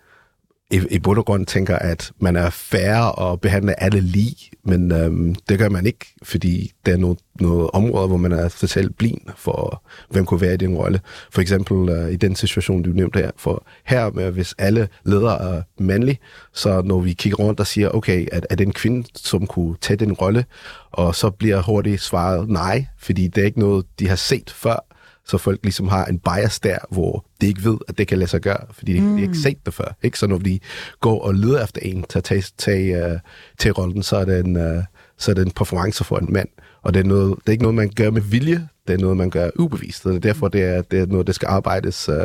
i, 0.71 0.81
i 0.91 0.99
bund 0.99 1.19
og 1.19 1.25
grund 1.25 1.45
tænker, 1.45 1.75
at 1.75 2.11
man 2.19 2.35
er 2.35 2.49
færre 2.49 3.11
og 3.11 3.41
behandler 3.41 3.73
alle 3.73 4.01
lige, 4.01 4.51
men 4.65 4.91
øhm, 4.91 5.35
det 5.49 5.59
gør 5.59 5.69
man 5.69 5.85
ikke, 5.85 6.15
fordi 6.23 6.71
der 6.85 6.93
er 6.93 6.97
noget, 6.97 7.19
noget 7.39 7.69
områder, 7.73 8.07
hvor 8.07 8.17
man 8.17 8.31
er 8.31 8.49
totalt 8.49 8.97
blind 8.97 9.21
for, 9.37 9.83
hvem 10.09 10.25
kunne 10.25 10.41
være 10.41 10.53
i 10.53 10.57
den 10.57 10.75
rolle. 10.75 11.01
For 11.31 11.41
eksempel 11.41 11.89
øh, 11.89 12.11
i 12.11 12.15
den 12.15 12.35
situation, 12.35 12.83
du 12.83 12.89
nævnte 12.89 13.19
her, 13.19 13.31
for 13.37 13.65
her, 13.85 14.11
med, 14.11 14.31
hvis 14.31 14.55
alle 14.57 14.87
ledere 15.05 15.55
er 15.55 15.61
mandlige, 15.79 16.19
så 16.53 16.81
når 16.81 16.99
vi 16.99 17.13
kigger 17.13 17.37
rundt 17.37 17.59
og 17.59 17.67
siger, 17.67 17.89
okay, 17.89 18.27
at 18.31 18.47
er 18.49 18.55
det 18.55 18.67
en 18.67 18.73
kvinde, 18.73 19.07
som 19.15 19.47
kunne 19.47 19.75
tage 19.81 19.97
den 19.97 20.13
rolle, 20.13 20.45
og 20.91 21.15
så 21.15 21.29
bliver 21.29 21.61
hurtigt 21.61 22.01
svaret 22.01 22.49
nej, 22.49 22.85
fordi 22.99 23.27
det 23.27 23.41
er 23.41 23.45
ikke 23.45 23.59
noget, 23.59 23.85
de 23.99 24.07
har 24.07 24.15
set 24.15 24.53
før, 24.55 24.85
så 25.25 25.37
folk 25.37 25.59
ligesom 25.63 25.87
har 25.87 26.05
en 26.05 26.19
bias 26.19 26.59
der, 26.59 26.77
hvor 26.89 27.25
de 27.41 27.47
ikke 27.47 27.63
ved, 27.63 27.77
at 27.87 27.97
det 27.97 28.07
kan 28.07 28.17
lade 28.17 28.29
sig 28.29 28.41
gøre, 28.41 28.65
fordi 28.71 28.93
de, 28.93 29.01
mm. 29.01 29.15
de 29.15 29.21
ikke 29.21 29.37
set 29.37 29.65
det 29.65 29.73
før. 29.73 29.95
Ikke? 30.03 30.19
Så 30.19 30.27
når 30.27 30.37
de 30.37 30.59
går 30.99 31.21
og 31.21 31.33
leder 31.35 31.63
efter 31.63 31.81
en 31.81 32.05
til 32.09 32.17
at 32.17 32.23
tage, 32.23 32.43
tage 32.57 33.11
uh, 33.11 33.19
til 33.59 33.71
rollen, 33.71 34.03
så 34.03 34.17
er, 34.17 34.25
det 34.25 34.39
en, 34.39 34.55
uh, 34.55 34.83
så 35.17 35.31
er 35.31 35.35
det 35.35 35.45
en 35.45 35.51
præference 35.51 36.03
for 36.03 36.17
en 36.17 36.27
mand. 36.29 36.49
Og 36.81 36.93
det 36.93 36.99
er, 36.99 37.03
noget, 37.03 37.35
det 37.35 37.47
er 37.47 37.51
ikke 37.51 37.63
noget, 37.63 37.75
man 37.75 37.91
gør 37.95 38.11
med 38.11 38.21
vilje, 38.21 38.67
det 38.87 38.93
er 38.93 38.97
noget, 38.97 39.17
man 39.17 39.29
gør 39.29 39.49
ubevidst. 39.55 40.05
Og 40.05 40.23
derfor 40.23 40.47
det 40.47 40.61
er 40.63 40.81
det 40.81 40.99
er 40.99 41.05
noget, 41.05 41.27
der 41.27 41.33
skal 41.33 41.47
arbejdes 41.47 42.09
uh, 42.09 42.15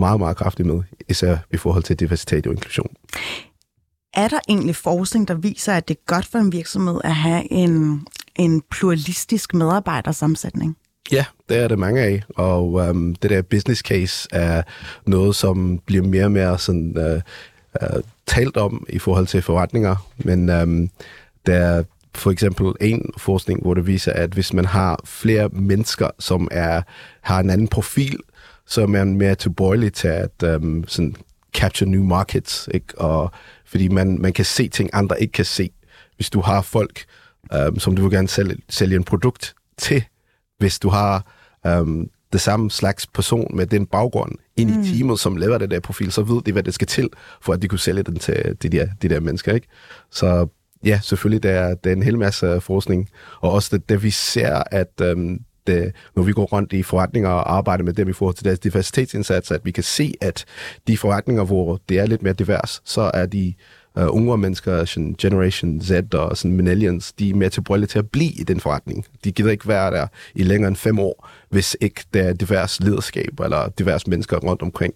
meget, 0.00 0.20
meget 0.20 0.36
kraftigt 0.36 0.68
med, 0.68 0.82
især 1.08 1.36
i 1.52 1.56
forhold 1.56 1.82
til 1.82 2.00
diversitet 2.00 2.46
og 2.46 2.52
inklusion. 2.52 2.90
Er 4.14 4.28
der 4.28 4.38
egentlig 4.48 4.76
forskning, 4.76 5.28
der 5.28 5.34
viser, 5.34 5.72
at 5.74 5.88
det 5.88 5.96
er 5.96 6.00
godt 6.06 6.26
for 6.26 6.38
en 6.38 6.52
virksomhed 6.52 7.00
at 7.04 7.14
have 7.14 7.52
en, 7.52 8.06
en 8.36 8.62
pluralistisk 8.70 9.54
medarbejdersammensætning? 9.54 10.76
Ja, 11.12 11.24
det 11.48 11.56
er 11.56 11.68
det 11.68 11.78
mange 11.78 12.02
af, 12.02 12.22
og 12.36 12.72
um, 12.72 13.14
det 13.14 13.30
der 13.30 13.42
business 13.42 13.80
case 13.80 14.28
er 14.32 14.62
noget, 15.06 15.36
som 15.36 15.78
bliver 15.86 16.04
mere 16.04 16.24
og 16.24 16.32
mere 16.32 16.58
sådan, 16.58 16.96
uh, 16.96 17.20
uh, 17.82 18.02
talt 18.26 18.56
om 18.56 18.86
i 18.88 18.98
forhold 18.98 19.26
til 19.26 19.42
forretninger, 19.42 20.08
men 20.18 20.48
um, 20.48 20.90
der 21.46 21.54
er 21.54 21.82
for 22.14 22.30
eksempel 22.30 22.72
en 22.80 23.12
forskning, 23.18 23.62
hvor 23.62 23.74
det 23.74 23.86
viser, 23.86 24.12
at 24.12 24.30
hvis 24.30 24.52
man 24.52 24.64
har 24.64 25.00
flere 25.04 25.48
mennesker, 25.48 26.10
som 26.18 26.48
er 26.50 26.82
har 27.20 27.40
en 27.40 27.50
anden 27.50 27.68
profil, 27.68 28.18
så 28.66 28.82
er 28.82 28.86
man 28.86 29.16
mere 29.16 29.34
tilbøjelig 29.34 29.92
til 29.92 30.08
at 30.08 30.42
um, 30.42 30.84
sådan 30.88 31.16
capture 31.54 31.90
new 31.90 32.04
markets, 32.04 32.68
ikke? 32.74 32.98
Og, 32.98 33.30
fordi 33.66 33.88
man, 33.88 34.18
man 34.20 34.32
kan 34.32 34.44
se 34.44 34.68
ting, 34.68 34.90
andre 34.92 35.20
ikke 35.22 35.32
kan 35.32 35.44
se. 35.44 35.70
Hvis 36.16 36.30
du 36.30 36.40
har 36.40 36.62
folk, 36.62 37.04
um, 37.68 37.78
som 37.78 37.96
du 37.96 38.02
vil 38.02 38.10
gerne 38.10 38.28
sælge, 38.28 38.56
sælge 38.68 38.96
en 38.96 39.04
produkt 39.04 39.54
til, 39.78 40.04
hvis 40.58 40.78
du 40.78 40.88
har 40.88 41.26
um, 41.68 42.10
det 42.32 42.40
samme 42.40 42.70
slags 42.70 43.06
person 43.06 43.56
med 43.56 43.66
den 43.66 43.86
baggrund 43.86 44.32
ind 44.56 44.70
i 44.70 44.76
mm. 44.76 44.84
teamet, 44.84 45.20
som 45.20 45.36
laver 45.36 45.58
det 45.58 45.70
der 45.70 45.80
profil, 45.80 46.12
så 46.12 46.22
ved 46.22 46.42
de, 46.42 46.52
hvad 46.52 46.62
det 46.62 46.74
skal 46.74 46.86
til, 46.86 47.08
for 47.40 47.52
at 47.52 47.62
de 47.62 47.68
kunne 47.68 47.78
sælge 47.78 48.02
den 48.02 48.16
til 48.16 48.56
de 48.62 48.68
der, 48.68 48.88
de 49.02 49.08
der 49.08 49.20
mennesker. 49.20 49.54
Ikke? 49.54 49.66
Så 50.10 50.46
ja, 50.84 51.00
selvfølgelig, 51.02 51.42
der 51.42 51.50
er, 51.50 51.74
der 51.74 51.90
er 51.90 51.94
en 51.94 52.02
hel 52.02 52.18
masse 52.18 52.60
forskning, 52.60 53.08
og 53.40 53.52
også 53.52 53.76
det, 53.76 53.88
det 53.88 54.02
vi 54.02 54.10
ser, 54.10 54.62
at 54.70 55.00
um, 55.12 55.38
det, 55.66 55.92
når 56.16 56.22
vi 56.22 56.32
går 56.32 56.44
rundt 56.44 56.72
i 56.72 56.82
forretninger 56.82 57.30
og 57.30 57.56
arbejder 57.56 57.84
med 57.84 57.92
dem 57.92 58.08
i 58.08 58.12
forhold 58.12 58.34
til 58.34 58.44
deres 58.44 58.58
diversitetsindsats, 58.58 59.50
at 59.50 59.60
vi 59.64 59.70
kan 59.70 59.84
se, 59.84 60.14
at 60.20 60.44
de 60.86 60.98
forretninger, 60.98 61.44
hvor 61.44 61.80
det 61.88 61.98
er 61.98 62.06
lidt 62.06 62.22
mere 62.22 62.32
divers, 62.32 62.82
så 62.84 63.10
er 63.14 63.26
de 63.26 63.54
Øh, 63.98 64.04
uh, 64.04 64.16
unge 64.16 64.38
mennesker, 64.38 64.84
sådan 64.84 65.14
Generation 65.18 65.80
Z 65.82 65.90
og 66.14 66.36
sådan 66.36 66.56
millennials, 66.56 67.12
de 67.12 67.30
er 67.30 67.34
mere 67.34 67.48
tilbøjelige 67.48 67.88
til 67.88 67.98
at 67.98 68.10
blive 68.10 68.30
i 68.30 68.42
den 68.42 68.60
forretning. 68.60 69.04
De 69.24 69.32
gider 69.32 69.50
ikke 69.50 69.68
være 69.68 69.90
der 69.90 70.06
i 70.34 70.42
længere 70.42 70.68
end 70.68 70.76
fem 70.76 70.98
år, 70.98 71.28
hvis 71.50 71.76
ikke 71.80 72.04
der 72.14 72.22
er 72.22 72.32
divers 72.32 72.80
lederskab 72.80 73.40
eller 73.40 73.68
divers 73.68 74.06
mennesker 74.06 74.36
rundt 74.36 74.62
omkring. 74.62 74.94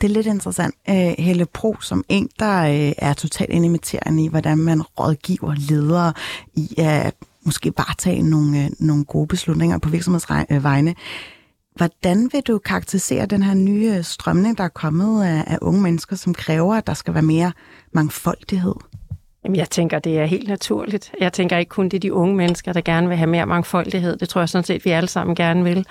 Det 0.00 0.04
er 0.04 0.14
lidt 0.14 0.26
interessant. 0.26 0.74
Øh, 0.88 1.14
Helle 1.18 1.46
Pro, 1.46 1.76
som 1.80 2.04
en, 2.08 2.28
der 2.38 2.62
øh, 2.62 2.92
er 2.98 3.12
totalt 3.12 3.50
inimiterende 3.50 4.24
i, 4.24 4.28
hvordan 4.28 4.58
man 4.58 4.82
rådgiver 4.82 5.54
ledere 5.70 6.12
i 6.54 6.74
at 6.78 7.14
måske 7.44 7.72
bare 7.72 7.94
tage 7.98 8.22
nogle, 8.22 8.70
nogle 8.78 9.04
gode 9.04 9.26
beslutninger 9.26 9.78
på 9.78 9.88
virksomhedsvegne. 9.88 10.94
Hvordan 11.78 12.30
vil 12.32 12.40
du 12.40 12.58
karakterisere 12.58 13.26
den 13.26 13.42
her 13.42 13.54
nye 13.54 14.02
strømning, 14.02 14.58
der 14.58 14.64
er 14.64 14.68
kommet 14.68 15.24
af, 15.24 15.44
af 15.46 15.58
unge 15.62 15.82
mennesker, 15.82 16.16
som 16.16 16.34
kræver, 16.34 16.74
at 16.74 16.86
der 16.86 16.94
skal 16.94 17.14
være 17.14 17.22
mere 17.22 17.52
mangfoldighed? 17.92 18.74
Jamen, 19.44 19.56
jeg 19.56 19.70
tænker, 19.70 19.98
det 19.98 20.18
er 20.18 20.24
helt 20.24 20.48
naturligt. 20.48 21.12
Jeg 21.20 21.32
tænker 21.32 21.58
ikke 21.58 21.68
kun, 21.68 21.84
det 21.88 21.94
er 21.94 22.00
de 22.00 22.12
unge 22.12 22.36
mennesker, 22.36 22.72
der 22.72 22.80
gerne 22.80 23.08
vil 23.08 23.16
have 23.16 23.30
mere 23.30 23.46
mangfoldighed. 23.46 24.16
Det 24.16 24.28
tror 24.28 24.40
jeg 24.40 24.48
sådan 24.48 24.64
set, 24.64 24.84
vi 24.84 24.90
alle 24.90 25.08
sammen 25.08 25.36
gerne 25.36 25.64
vil. 25.64 25.86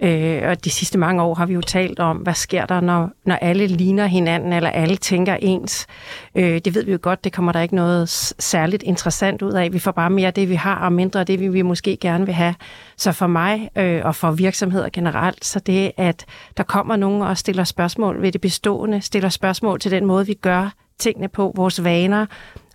Øh, 0.00 0.42
og 0.48 0.64
de 0.64 0.70
sidste 0.70 0.98
mange 0.98 1.22
år 1.22 1.34
har 1.34 1.46
vi 1.46 1.54
jo 1.54 1.60
talt 1.60 1.98
om, 1.98 2.16
hvad 2.16 2.34
sker 2.34 2.66
der, 2.66 2.80
når, 2.80 3.10
når 3.24 3.34
alle 3.34 3.66
ligner 3.66 4.06
hinanden, 4.06 4.52
eller 4.52 4.70
alle 4.70 4.96
tænker 4.96 5.36
ens. 5.40 5.86
Øh, 6.34 6.60
det 6.64 6.74
ved 6.74 6.84
vi 6.84 6.92
jo 6.92 6.98
godt, 7.02 7.24
det 7.24 7.32
kommer 7.32 7.52
der 7.52 7.60
ikke 7.60 7.74
noget 7.74 8.08
særligt 8.38 8.82
interessant 8.82 9.42
ud 9.42 9.52
af. 9.52 9.72
Vi 9.72 9.78
får 9.78 9.92
bare 9.92 10.10
mere 10.10 10.26
af 10.26 10.34
det, 10.34 10.48
vi 10.48 10.54
har, 10.54 10.74
og 10.74 10.92
mindre 10.92 11.20
af 11.20 11.26
det, 11.26 11.40
vi, 11.40 11.48
vi 11.48 11.62
måske 11.62 11.96
gerne 11.96 12.26
vil 12.26 12.34
have. 12.34 12.54
Så 12.96 13.12
for 13.12 13.26
mig 13.26 13.70
øh, 13.76 14.00
og 14.04 14.14
for 14.14 14.30
virksomheder 14.30 14.88
generelt, 14.92 15.44
så 15.44 15.60
det, 15.60 15.92
at 15.96 16.24
der 16.56 16.62
kommer 16.62 16.96
nogen 16.96 17.22
og 17.22 17.38
stiller 17.38 17.64
spørgsmål 17.64 18.22
ved 18.22 18.32
det 18.32 18.40
bestående, 18.40 19.00
stiller 19.00 19.28
spørgsmål 19.28 19.80
til 19.80 19.90
den 19.90 20.06
måde, 20.06 20.26
vi 20.26 20.34
gør 20.34 20.70
tingene 20.98 21.28
på, 21.28 21.52
vores 21.56 21.84
vaner, 21.84 22.26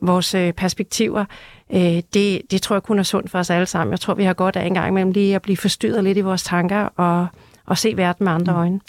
vores 0.02 0.36
øh, 0.36 0.54
perspektiver, 0.54 1.26
øh, 1.74 2.02
det, 2.14 2.42
det 2.52 2.62
tror 2.62 2.76
jeg 2.76 2.84
kun 2.84 3.00
er 3.00 3.04
sundt 3.04 3.32
for 3.32 3.40
os 3.40 3.50
alle 3.50 3.66
sammen. 3.66 3.92
Jeg 3.92 4.00
tror, 4.00 4.14
vi 4.14 4.24
har 4.24 4.34
godt 4.34 4.56
af 4.56 4.66
en 4.66 4.74
gang 4.74 4.88
imellem 4.88 5.12
lige 5.12 5.36
at 5.36 5.42
blive 5.42 5.58
forstyrret 5.58 6.04
lidt 6.04 6.18
i 6.18 6.22
vores 6.22 6.44
tanker 6.44 6.80
og, 6.80 7.28
og 7.66 7.78
se 7.78 7.98
verden 7.98 8.24
med 8.24 8.34
andre 8.34 8.54
mm. 8.54 8.60
øjne. 8.60 8.80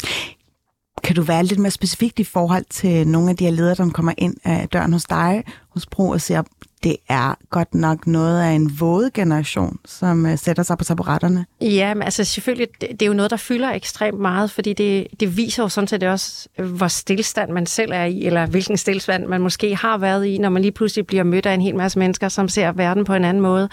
Kan 1.04 1.16
du 1.16 1.22
være 1.22 1.44
lidt 1.44 1.60
mere 1.60 1.70
specifikt 1.70 2.18
i 2.18 2.24
forhold 2.24 2.64
til 2.70 3.08
nogle 3.08 3.30
af 3.30 3.36
de 3.36 3.44
her 3.44 3.50
ledere, 3.50 3.74
der 3.74 3.90
kommer 3.90 4.12
ind 4.18 4.36
af 4.44 4.68
døren 4.68 4.92
hos 4.92 5.04
dig, 5.04 5.44
hos 5.68 5.86
Pro, 5.86 6.08
og 6.08 6.20
siger, 6.20 6.42
det 6.84 6.96
er 7.08 7.34
godt 7.50 7.74
nok 7.74 8.06
noget 8.06 8.40
af 8.42 8.50
en 8.50 8.80
våde 8.80 9.10
generation, 9.14 9.78
som 9.84 10.26
øh, 10.26 10.38
sætter 10.38 10.62
sig 10.62 10.78
på 10.78 10.84
taburetterne. 10.84 11.46
Ja, 11.60 11.94
men 11.94 12.02
altså 12.02 12.24
selvfølgelig, 12.24 12.68
det, 12.80 12.90
det 12.90 13.02
er 13.02 13.06
jo 13.06 13.12
noget, 13.12 13.30
der 13.30 13.36
fylder 13.36 13.70
ekstremt 13.70 14.20
meget, 14.20 14.50
fordi 14.50 14.72
det, 14.72 15.06
det 15.20 15.36
viser 15.36 15.62
jo 15.62 15.68
sådan 15.68 15.88
set 15.88 16.02
også, 16.02 16.48
øh, 16.58 16.66
hvor 16.66 16.88
stillstand 16.88 17.52
man 17.52 17.66
selv 17.66 17.92
er 17.94 18.04
i, 18.04 18.24
eller 18.24 18.46
hvilken 18.46 18.76
stillstand 18.76 19.26
man 19.26 19.40
måske 19.40 19.76
har 19.76 19.98
været 19.98 20.26
i, 20.26 20.38
når 20.38 20.48
man 20.48 20.62
lige 20.62 20.72
pludselig 20.72 21.06
bliver 21.06 21.24
mødt 21.24 21.46
af 21.46 21.54
en 21.54 21.60
hel 21.60 21.76
masse 21.76 21.98
mennesker, 21.98 22.28
som 22.28 22.48
ser 22.48 22.72
verden 22.72 23.04
på 23.04 23.14
en 23.14 23.24
anden 23.24 23.42
måde. 23.42 23.68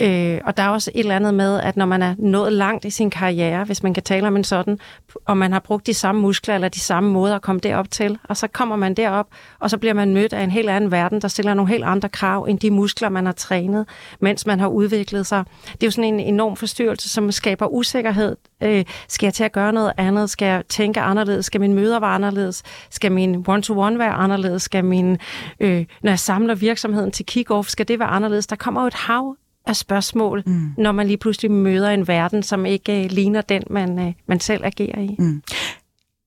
Øh, 0.00 0.38
og 0.44 0.56
der 0.56 0.62
er 0.62 0.68
også 0.68 0.90
et 0.94 1.00
eller 1.00 1.16
andet 1.16 1.34
med, 1.34 1.60
at 1.60 1.76
når 1.76 1.86
man 1.86 2.02
er 2.02 2.14
nået 2.18 2.52
langt 2.52 2.84
i 2.84 2.90
sin 2.90 3.10
karriere, 3.10 3.64
hvis 3.64 3.82
man 3.82 3.94
kan 3.94 4.02
tale 4.02 4.26
om 4.26 4.36
en 4.36 4.44
sådan, 4.44 4.78
og 5.24 5.36
man 5.36 5.52
har 5.52 5.60
brugt 5.60 5.86
de 5.86 5.94
samme 5.94 6.20
muskler 6.20 6.54
eller 6.54 6.68
de 6.68 6.80
samme 6.80 7.10
måder 7.10 7.36
at 7.36 7.42
komme 7.42 7.60
derop 7.60 7.90
til, 7.90 8.18
og 8.24 8.36
så 8.36 8.46
kommer 8.48 8.76
man 8.76 8.94
derop, 8.94 9.26
og 9.60 9.70
så 9.70 9.78
bliver 9.78 9.94
man 9.94 10.14
mødt 10.14 10.32
af 10.32 10.42
en 10.42 10.50
helt 10.50 10.70
anden 10.70 10.90
verden, 10.90 11.20
der 11.20 11.28
stiller 11.28 11.54
nogle 11.54 11.70
helt 11.70 11.84
andre 11.84 12.08
krav 12.08 12.45
end 12.46 12.58
de 12.58 12.70
muskler, 12.70 13.08
man 13.08 13.26
har 13.26 13.32
trænet, 13.32 13.88
mens 14.20 14.46
man 14.46 14.60
har 14.60 14.68
udviklet 14.68 15.26
sig. 15.26 15.44
Det 15.72 15.82
er 15.82 15.86
jo 15.86 15.90
sådan 15.90 16.14
en 16.14 16.20
enorm 16.20 16.56
forstyrrelse, 16.56 17.08
som 17.08 17.32
skaber 17.32 17.66
usikkerhed. 17.66 18.36
Øh, 18.62 18.84
skal 19.08 19.26
jeg 19.26 19.34
til 19.34 19.44
at 19.44 19.52
gøre 19.52 19.72
noget 19.72 19.92
andet? 19.96 20.30
Skal 20.30 20.46
jeg 20.46 20.62
tænke 20.68 21.00
anderledes? 21.00 21.46
Skal 21.46 21.60
mine 21.60 21.74
møder 21.74 22.00
være 22.00 22.10
anderledes? 22.10 22.62
Skal 22.90 23.12
min 23.12 23.44
one-to-one 23.48 23.98
være 23.98 24.12
anderledes? 24.12 24.62
Skal 24.62 24.84
min, 24.84 25.18
øh, 25.60 25.84
når 26.02 26.10
jeg 26.10 26.18
samler 26.18 26.54
virksomheden 26.54 27.10
til 27.10 27.24
kick-off, 27.30 27.68
skal 27.68 27.88
det 27.88 27.98
være 27.98 28.08
anderledes? 28.08 28.46
Der 28.46 28.56
kommer 28.56 28.80
jo 28.80 28.86
et 28.86 28.94
hav 28.94 29.36
af 29.66 29.76
spørgsmål, 29.76 30.42
mm. 30.46 30.74
når 30.78 30.92
man 30.92 31.06
lige 31.06 31.16
pludselig 31.16 31.50
møder 31.50 31.90
en 31.90 32.08
verden, 32.08 32.42
som 32.42 32.66
ikke 32.66 33.04
øh, 33.04 33.10
ligner 33.10 33.40
den, 33.40 33.62
man, 33.70 33.98
øh, 33.98 34.12
man 34.26 34.40
selv 34.40 34.64
agerer 34.64 35.00
i. 35.00 35.16
Mm 35.18 35.42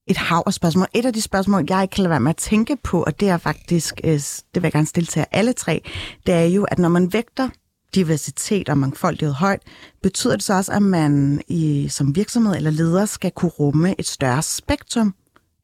et 0.10 0.18
hav 0.18 0.44
af 0.46 0.54
spørgsmål. 0.54 0.88
Et 0.94 1.06
af 1.06 1.14
de 1.14 1.22
spørgsmål, 1.22 1.66
jeg 1.70 1.82
ikke 1.82 1.92
kan 1.92 2.02
lade 2.02 2.10
være 2.10 2.20
med 2.20 2.30
at 2.30 2.38
tænke 2.38 2.76
på, 2.76 3.04
og 3.04 3.20
det 3.20 3.30
er 3.30 3.38
faktisk, 3.38 4.02
øh, 4.04 4.14
det 4.14 4.56
vil 4.56 4.64
jeg 4.64 4.72
gerne 4.72 4.88
stille 4.88 5.08
til 5.08 5.26
alle 5.32 5.54
tre, 5.54 5.82
det 6.26 6.34
er 6.34 6.44
jo, 6.44 6.64
at 6.64 6.80
når 6.80 6.90
man 6.90 7.14
vægter 7.14 7.50
diversitet 7.96 8.70
og 8.70 8.78
mangfoldighed 8.78 9.34
højt, 9.34 9.62
betyder 10.02 10.36
det 10.36 10.44
så 10.44 10.54
også, 10.54 10.72
at 10.72 10.82
man 10.82 11.42
i, 11.48 11.88
som 11.90 12.16
virksomhed 12.16 12.56
eller 12.56 12.72
leder 12.72 13.06
skal 13.06 13.32
kunne 13.32 13.52
rumme 13.52 13.96
et 14.00 14.08
større 14.08 14.42
spektrum 14.42 15.14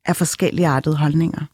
af 0.06 0.16
forskellige 0.16 0.68
artede 0.68 0.98
holdninger? 0.98 1.46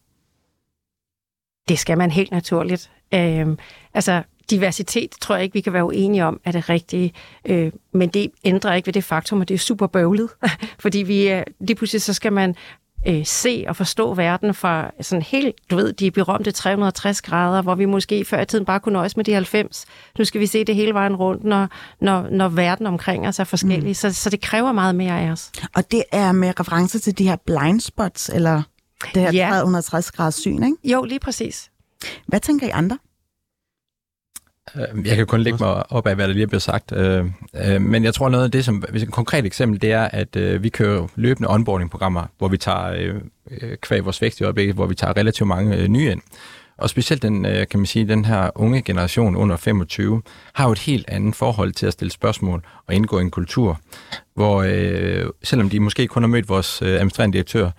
Det 1.68 1.80
skal 1.80 1.98
man 1.98 2.12
helt 2.12 2.32
naturligt. 2.32 2.92
Øhm, 3.14 3.58
altså, 3.94 4.24
diversitet 4.50 5.12
tror 5.22 5.36
jeg 5.36 5.44
ikke, 5.44 5.54
vi 5.54 5.62
kan 5.62 5.74
være 5.74 5.86
uenige 5.86 6.26
om, 6.26 6.40
er 6.44 6.52
det 6.52 6.70
rigtige. 6.70 7.14
Øh, 7.46 7.72
men 7.94 8.10
det 8.10 8.32
ændrer 8.44 8.74
ikke 8.74 8.86
ved 8.86 8.94
det 8.94 9.04
faktum, 9.04 9.42
at 9.42 9.48
det 9.48 9.54
er 9.54 9.60
super 9.60 9.88
bøvlet. 9.88 10.30
Fordi 10.84 10.98
vi 10.98 11.32
øh, 11.32 11.44
lige 11.60 11.76
pludselig 11.76 12.02
så 12.02 12.14
skal 12.14 12.34
man 12.34 12.56
øh, 13.08 13.25
se 13.25 13.65
og 13.67 13.75
forstå 13.75 14.13
verden 14.13 14.53
fra 14.53 14.91
sådan 15.01 15.22
helt, 15.22 15.55
du 15.72 15.75
ved, 15.75 15.93
de 15.93 16.12
berømte 16.12 16.51
360 16.51 17.22
grader, 17.22 17.62
hvor 17.62 17.75
vi 17.75 17.86
måske 17.86 18.25
før 18.25 18.41
i 18.41 18.46
tiden 18.46 18.65
bare 18.65 18.79
kunne 18.79 18.93
nøjes 18.93 19.17
med 19.17 19.25
de 19.25 19.34
90. 19.34 19.86
Nu 20.17 20.25
skal 20.25 20.41
vi 20.41 20.48
se 20.48 20.63
det 20.63 20.75
hele 20.75 20.93
vejen 20.93 21.15
rundt, 21.15 21.43
når, 21.43 21.67
når, 22.01 22.27
når 22.31 22.48
verden 22.48 22.88
omkring 22.88 23.27
os 23.27 23.39
er 23.39 23.43
forskellig. 23.43 23.88
Mm. 23.88 23.93
Så, 23.93 24.13
så 24.13 24.29
det 24.29 24.41
kræver 24.41 24.72
meget 24.72 24.96
mere 24.96 25.22
af 25.22 25.31
os. 25.31 25.51
Og 25.75 25.91
det 25.91 26.03
er 26.12 26.31
med 26.31 26.60
reference 26.60 27.00
til 27.00 27.17
de 27.17 27.27
her 27.27 27.36
blind 27.46 27.79
spots, 27.79 28.29
eller 28.29 28.62
det 29.13 29.22
her 29.22 29.31
ja. 29.34 29.50
360 29.50 30.12
graders 30.12 30.36
syn, 30.36 30.63
ikke? 30.63 30.77
Jo, 30.84 31.03
lige 31.03 31.20
præcis. 31.20 31.70
Hvad 32.27 32.39
tænker 32.39 32.67
I 32.67 32.70
andre? 32.70 32.98
Øh, 34.75 35.08
jeg 35.08 35.15
kan 35.15 35.27
kun 35.27 35.41
lægge 35.41 35.58
mig 35.63 35.91
op 35.91 36.08
af, 36.08 36.15
hvad 36.15 36.27
der 36.27 36.34
lige 36.34 36.44
er 36.44 36.48
blevet 36.48 36.62
sagt. 36.62 36.91
Øh, 36.91 37.25
øh, 37.65 37.82
men 37.82 38.03
jeg 38.03 38.13
tror, 38.13 38.30
noget 38.30 38.46
af 38.46 38.51
det, 38.51 38.65
som 38.65 38.84
hvis 38.89 39.03
et 39.03 39.12
konkret 39.12 39.46
eksempel, 39.46 39.82
det 39.82 39.91
er, 39.91 40.03
at 40.03 40.36
øh, 40.36 40.63
vi 40.63 40.70
kører 40.70 41.08
løbende 41.15 41.50
onboarding-programmer, 41.50 42.25
hvor 42.38 42.48
vi 42.48 42.58
tager 42.58 43.20
kvæg 43.82 44.06
vores 44.06 44.22
vækst 44.22 44.39
i 44.39 44.44
øjeblikket, 44.44 44.75
hvor 44.75 44.86
vi 44.86 44.96
tager 44.96 45.18
relativt 45.18 45.48
mange 45.48 45.88
nye 45.88 46.12
ind. 46.12 46.22
Og 46.77 46.89
specielt 46.89 47.22
den, 47.22 47.44
kan 47.44 47.80
man 47.80 47.86
sige, 47.86 48.08
den 48.08 48.25
her 48.25 48.50
unge 48.56 48.82
generation 48.82 49.36
under 49.36 49.58
25, 49.58 50.22
har 50.53 50.65
jo 50.65 50.72
et 50.72 50.80
helt 50.80 51.10
andet 51.10 51.36
forhold 51.36 51.72
til 51.72 51.86
at 51.86 51.94
stille 51.94 52.12
spørgsmål 52.12 52.63
og 52.88 52.96
indgå 52.96 53.20
i 53.20 53.22
en 53.22 53.32
kultur, 53.32 53.80
hvor 54.34 54.63
selvom 55.44 55.70
de 55.70 55.80
måske 55.80 56.08
kun 56.08 56.24
har 56.24 56.27
mødt 56.27 56.50
vores 56.50 56.82
administrerende 56.82 57.34
direktør 57.34 57.70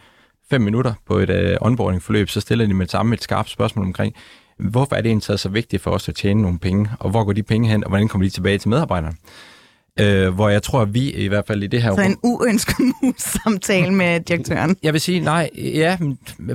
fem 0.50 0.60
minutter 0.60 0.94
på 1.06 1.18
et 1.18 1.58
onboarding-forløb, 1.60 2.28
så 2.28 2.40
stiller 2.40 2.66
de 2.66 2.74
med 2.74 2.86
det 2.86 2.90
samme 2.90 3.14
et 3.14 3.22
skarpt 3.22 3.50
spørgsmål 3.50 3.86
omkring, 3.86 4.14
hvorfor 4.59 4.97
er 4.97 5.00
det 5.00 5.09
egentlig 5.09 5.38
så 5.38 5.49
vigtigt 5.49 5.82
for 5.82 5.90
os 5.90 6.09
at 6.09 6.14
tjene 6.14 6.42
nogle 6.42 6.59
penge, 6.59 6.90
og 7.00 7.11
hvor 7.11 7.25
går 7.25 7.32
de 7.32 7.42
penge 7.42 7.68
hen, 7.68 7.85
og 7.85 7.88
hvordan 7.88 8.09
kommer 8.09 8.26
de 8.26 8.30
tilbage 8.30 8.59
til 8.59 8.68
medarbejderne? 8.68 9.16
Øh, 10.00 10.35
hvor 10.35 10.49
jeg 10.49 10.62
tror, 10.62 10.80
at 10.80 10.94
vi 10.94 11.11
i 11.11 11.28
hvert 11.28 11.47
fald 11.47 11.62
i 11.62 11.66
det 11.66 11.82
her... 11.82 11.94
Så 11.94 12.02
en 12.02 12.18
uønsket 12.23 12.76
mus-samtale 13.02 13.94
med 13.94 14.21
direktøren? 14.21 14.76
Jeg 14.82 14.92
vil 14.92 15.00
sige, 15.00 15.21
nej, 15.21 15.50
ja, 15.56 15.97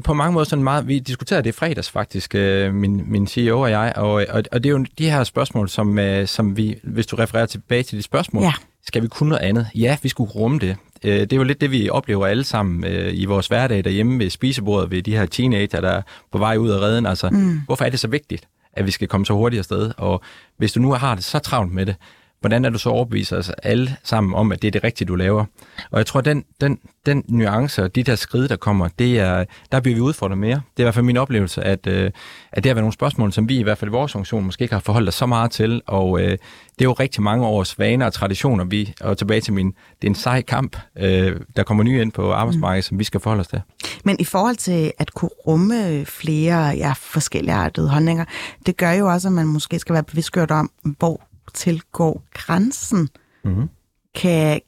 på 0.03 0.13
mange 0.13 0.33
måder 0.33 0.45
sådan 0.45 0.63
meget... 0.63 0.87
Vi 0.87 0.99
diskuterede 0.99 1.43
det 1.43 1.49
i 1.49 1.51
fredags 1.51 1.89
faktisk, 1.89 2.35
øh, 2.35 2.73
min, 2.73 3.03
min 3.11 3.27
CEO 3.27 3.61
og 3.61 3.71
jeg, 3.71 3.93
og, 3.95 4.11
og, 4.29 4.43
og 4.51 4.63
det 4.63 4.65
er 4.65 4.71
jo 4.71 4.85
de 4.97 5.09
her 5.09 5.23
spørgsmål, 5.23 5.69
som, 5.69 5.99
øh, 5.99 6.27
som 6.27 6.57
vi, 6.57 6.75
hvis 6.83 7.07
du 7.07 7.15
refererer 7.15 7.45
tilbage 7.45 7.83
til 7.83 7.97
de 7.97 8.03
spørgsmål, 8.03 8.43
ja. 8.43 8.53
skal 8.87 9.01
vi 9.01 9.07
kunne 9.07 9.29
noget 9.29 9.41
andet? 9.41 9.67
Ja, 9.75 9.97
vi 10.03 10.09
skulle 10.09 10.31
rumme 10.31 10.59
det. 10.59 10.77
Øh, 11.05 11.19
det 11.19 11.33
er 11.33 11.37
jo 11.37 11.43
lidt 11.43 11.61
det, 11.61 11.71
vi 11.71 11.89
oplever 11.89 12.27
alle 12.27 12.43
sammen 12.43 12.83
øh, 12.83 13.11
i 13.13 13.25
vores 13.25 13.47
hverdag 13.47 13.83
derhjemme 13.83 14.19
ved 14.19 14.29
spisebordet 14.29 14.91
ved 14.91 15.01
de 15.01 15.17
her 15.17 15.25
teenager, 15.25 15.81
der 15.81 15.89
er 15.89 16.01
på 16.31 16.37
vej 16.37 16.57
ud 16.57 16.69
af 16.69 16.79
redden. 16.79 17.05
Altså, 17.05 17.29
mm. 17.29 17.61
hvorfor 17.65 17.85
er 17.85 17.89
det 17.89 17.99
så 17.99 18.07
vigtigt, 18.07 18.47
at 18.73 18.85
vi 18.85 18.91
skal 18.91 19.07
komme 19.07 19.25
så 19.25 19.33
hurtigt 19.33 19.59
afsted? 19.59 19.91
Og 19.97 20.21
hvis 20.57 20.73
du 20.73 20.79
nu 20.79 20.91
har 20.91 21.15
det 21.15 21.23
så 21.23 21.39
travlt 21.39 21.73
med 21.73 21.85
det, 21.85 21.95
hvordan 22.39 22.65
er 22.65 22.69
du 22.69 22.77
så 22.77 22.89
overbeviser 22.89 23.37
os 23.37 23.49
alle 23.63 23.95
sammen 24.03 24.33
om, 24.35 24.51
at 24.51 24.61
det 24.61 24.67
er 24.67 24.71
det 24.71 24.83
rigtige, 24.83 25.05
du 25.05 25.15
laver? 25.15 25.45
Og 25.91 25.97
jeg 25.97 26.05
tror, 26.05 26.21
den, 26.21 26.43
den, 26.61 26.79
den 27.05 27.23
nuance 27.27 27.83
og 27.83 27.95
de 27.95 28.03
der 28.03 28.15
skridt, 28.15 28.49
der 28.49 28.55
kommer, 28.55 28.89
det 28.99 29.19
er, 29.19 29.45
der 29.71 29.79
bliver 29.79 29.95
vi 29.95 30.01
udfordret 30.01 30.37
mere. 30.37 30.55
Det 30.55 30.77
er 30.77 30.81
i 30.81 30.83
hvert 30.83 30.93
fald 30.93 31.05
min 31.05 31.17
oplevelse, 31.17 31.63
at, 31.63 31.87
øh, 31.87 32.11
at 32.51 32.63
det 32.63 32.69
har 32.69 32.73
været 32.73 32.83
nogle 32.83 32.93
spørgsmål, 32.93 33.33
som 33.33 33.49
vi 33.49 33.59
i 33.59 33.63
hvert 33.63 33.77
fald 33.77 33.91
i 33.91 33.91
vores 33.91 34.11
funktion 34.11 34.43
måske 34.45 34.61
ikke 34.63 34.73
har 34.73 34.81
forholdt 34.81 35.09
os 35.09 35.15
så 35.15 35.25
meget 35.25 35.51
til, 35.51 35.81
og 35.87 36.21
øh, 36.21 36.31
det 36.31 36.85
er 36.85 36.89
jo 36.89 36.93
rigtig 36.93 37.23
mange 37.23 37.45
års 37.45 37.79
vaner 37.79 38.05
og 38.05 38.13
traditioner, 38.13 38.63
vi, 38.65 38.93
og 39.01 39.17
tilbage 39.17 39.41
til 39.41 39.53
min, 39.53 39.67
det 39.67 40.07
er 40.07 40.11
en 40.11 40.15
sej 40.15 40.41
kamp, 40.41 40.77
øh, 40.97 41.39
der 41.55 41.63
kommer 41.63 41.83
nye 41.83 42.01
ind 42.01 42.11
på 42.11 42.31
arbejdsmarkedet, 42.31 42.85
mm. 42.85 42.87
som 42.87 42.99
vi 42.99 43.03
skal 43.03 43.19
forholde 43.19 43.41
os 43.41 43.47
til. 43.47 43.61
Men 44.03 44.17
i 44.19 44.23
forhold 44.23 44.55
til 44.55 44.91
at 44.99 45.13
kunne 45.13 45.31
rumme 45.47 46.05
flere 46.05 46.67
ja, 46.67 46.93
forskellige 46.97 47.55
artede 47.55 47.89
holdninger, 47.89 48.25
det 48.65 48.77
gør 48.77 48.91
jo 48.91 49.07
også, 49.07 49.27
at 49.27 49.33
man 49.33 49.47
måske 49.47 49.79
skal 49.79 49.93
være 49.93 50.03
bevidstgjort 50.03 50.51
om, 50.51 50.71
hvor 50.83 51.26
til 51.53 51.81
går 51.91 52.23
grænsen. 52.33 53.09
Mm-hmm. 53.43 53.69
Kan, 54.15 54.61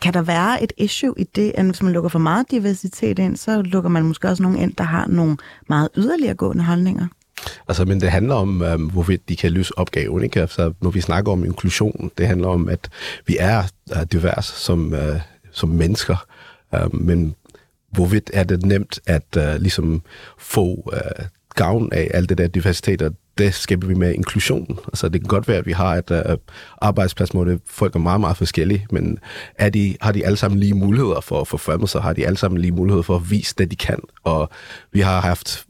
kan 0.00 0.14
der 0.14 0.22
være 0.22 0.62
et 0.62 0.72
issue 0.76 1.14
i 1.16 1.24
det, 1.24 1.52
at 1.54 1.64
hvis 1.64 1.82
man 1.82 1.92
lukker 1.92 2.08
for 2.08 2.18
meget 2.18 2.50
diversitet 2.50 3.18
ind, 3.18 3.36
så 3.36 3.62
lukker 3.62 3.90
man 3.90 4.04
måske 4.04 4.28
også 4.28 4.42
nogen 4.42 4.58
ind, 4.58 4.74
der 4.74 4.84
har 4.84 5.06
nogle 5.06 5.36
meget 5.68 5.88
yderligere 5.96 6.34
gående 6.34 6.64
holdninger? 6.64 7.06
Altså, 7.68 7.84
men 7.84 8.00
det 8.00 8.10
handler 8.10 8.34
om, 8.34 8.62
um, 8.74 8.90
hvorvidt 8.90 9.28
de 9.28 9.36
kan 9.36 9.52
løse 9.52 9.78
opgaven. 9.78 10.22
Ikke? 10.22 10.40
Altså, 10.40 10.72
når 10.80 10.90
vi 10.90 11.00
snakker 11.00 11.32
om 11.32 11.44
inklusion, 11.44 12.10
det 12.18 12.26
handler 12.26 12.48
om, 12.48 12.68
at 12.68 12.90
vi 13.26 13.36
er 13.40 13.62
uh, 13.96 14.02
divers 14.12 14.44
som, 14.44 14.92
uh, 14.92 15.20
som 15.52 15.68
mennesker, 15.68 16.26
uh, 16.76 16.94
men 17.00 17.34
hvorvidt 17.90 18.30
er 18.34 18.44
det 18.44 18.66
nemt 18.66 19.00
at 19.06 19.36
uh, 19.36 19.60
ligesom 19.60 20.02
få 20.38 20.66
uh, 20.66 21.24
gavn 21.54 21.92
af 21.92 22.10
alt 22.14 22.28
det 22.28 22.38
der 22.38 22.46
diversitet, 22.46 23.02
og 23.02 23.14
det 23.38 23.54
skaber 23.54 23.86
vi 23.86 23.94
med 23.94 24.14
inklusion. 24.14 24.78
Altså 24.86 25.08
det 25.08 25.20
kan 25.20 25.28
godt 25.28 25.48
være, 25.48 25.58
at 25.58 25.66
vi 25.66 25.72
har 25.72 25.94
et 25.94 26.10
uh, 26.10 26.36
arbejdsplads, 26.78 27.30
hvor 27.30 27.44
det, 27.44 27.60
folk 27.66 27.94
er 27.94 27.98
meget, 27.98 28.20
meget 28.20 28.36
forskellige, 28.36 28.86
men 28.90 29.18
er 29.54 29.70
de, 29.70 29.96
har 30.00 30.12
de 30.12 30.26
alle 30.26 30.36
sammen 30.36 30.60
lige 30.60 30.74
muligheder 30.74 31.20
for 31.20 31.40
at 31.40 31.48
forfremme 31.48 31.88
sig? 31.88 32.02
Har 32.02 32.12
de 32.12 32.26
alle 32.26 32.38
sammen 32.38 32.60
lige 32.60 32.72
muligheder 32.72 33.02
for 33.02 33.16
at 33.16 33.30
vise 33.30 33.54
det, 33.58 33.70
de 33.70 33.76
kan? 33.76 33.98
Og 34.24 34.50
vi 34.92 35.00
har 35.00 35.20
haft 35.20 35.67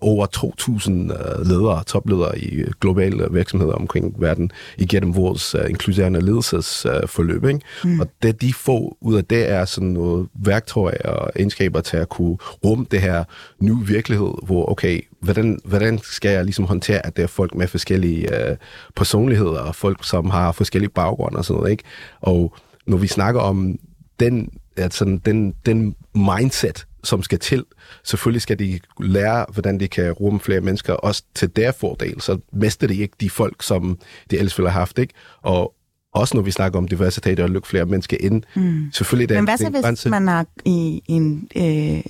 over 0.00 0.26
2.000 0.36 0.90
uh, 0.90 1.46
ledere, 1.48 1.84
topledere 1.84 2.38
i 2.38 2.64
globale 2.80 3.26
virksomheder 3.30 3.72
omkring 3.72 4.14
verden 4.18 4.50
igennem 4.78 5.16
vores 5.16 5.54
uh, 5.54 5.70
inkluderende 5.70 6.20
ledelsesforløb. 6.20 7.44
Uh, 7.44 7.50
mm. 7.84 8.00
Og 8.00 8.06
det, 8.22 8.40
de 8.40 8.54
får 8.54 8.96
ud 9.00 9.14
af 9.16 9.24
det, 9.24 9.50
er 9.50 9.64
sådan 9.64 9.88
noget 9.88 10.28
værktøj 10.34 10.96
og 11.04 11.30
egenskaber 11.36 11.80
til 11.80 11.96
at 11.96 12.08
kunne 12.08 12.36
rumme 12.64 12.86
det 12.90 13.00
her 13.00 13.24
nye 13.60 13.86
virkelighed, 13.86 14.32
hvor 14.42 14.70
okay, 14.70 15.00
hvordan, 15.20 15.58
hvordan 15.64 15.98
skal 15.98 16.30
jeg 16.30 16.44
ligesom 16.44 16.64
håndtere, 16.64 17.06
at 17.06 17.16
det 17.16 17.22
er 17.22 17.26
folk 17.26 17.54
med 17.54 17.68
forskellige 17.68 18.28
uh, 18.32 18.56
personligheder, 18.96 19.60
og 19.60 19.74
folk, 19.74 20.04
som 20.04 20.30
har 20.30 20.52
forskellige 20.52 20.90
baggrunde 20.90 21.38
og 21.38 21.44
sådan 21.44 21.58
noget, 21.58 21.70
ikke? 21.70 21.84
Og 22.20 22.56
når 22.86 22.96
vi 22.96 23.06
snakker 23.06 23.40
om 23.40 23.78
den, 24.20 24.50
altså 24.76 25.18
den, 25.24 25.54
den 25.66 25.94
mindset, 26.14 26.86
som 27.04 27.22
skal 27.22 27.38
til. 27.38 27.64
Selvfølgelig 28.04 28.42
skal 28.42 28.58
de 28.58 28.80
lære, 29.00 29.46
hvordan 29.52 29.80
de 29.80 29.88
kan 29.88 30.12
rumme 30.12 30.40
flere 30.40 30.60
mennesker, 30.60 30.92
også 30.92 31.22
til 31.34 31.56
deres 31.56 31.76
fordel. 31.76 32.20
Så 32.20 32.38
mister 32.52 32.86
de 32.86 32.96
ikke 32.96 33.14
de 33.20 33.30
folk, 33.30 33.62
som 33.62 33.98
de 34.30 34.36
ellers 34.38 34.58
ville 34.58 34.70
have 34.70 34.78
haft. 34.78 34.98
Ikke? 34.98 35.14
Og 35.42 35.74
også 36.14 36.36
når 36.36 36.42
vi 36.42 36.50
snakker 36.50 36.78
om 36.78 36.88
diversitet 36.88 37.40
og 37.40 37.50
lukke 37.50 37.68
flere 37.68 37.86
mennesker 37.86 38.16
ind. 38.20 38.42
Mm. 38.56 38.92
Selvfølgelig 38.92 39.28
det 39.28 39.36
Men 39.36 39.44
hvad 39.44 39.58
så, 39.58 39.70
hvis 39.70 39.82
grænse? 39.82 40.10
man 40.10 40.28
er 40.28 40.44
i 40.64 41.02
en, 41.06 41.48
øh, 41.56 42.02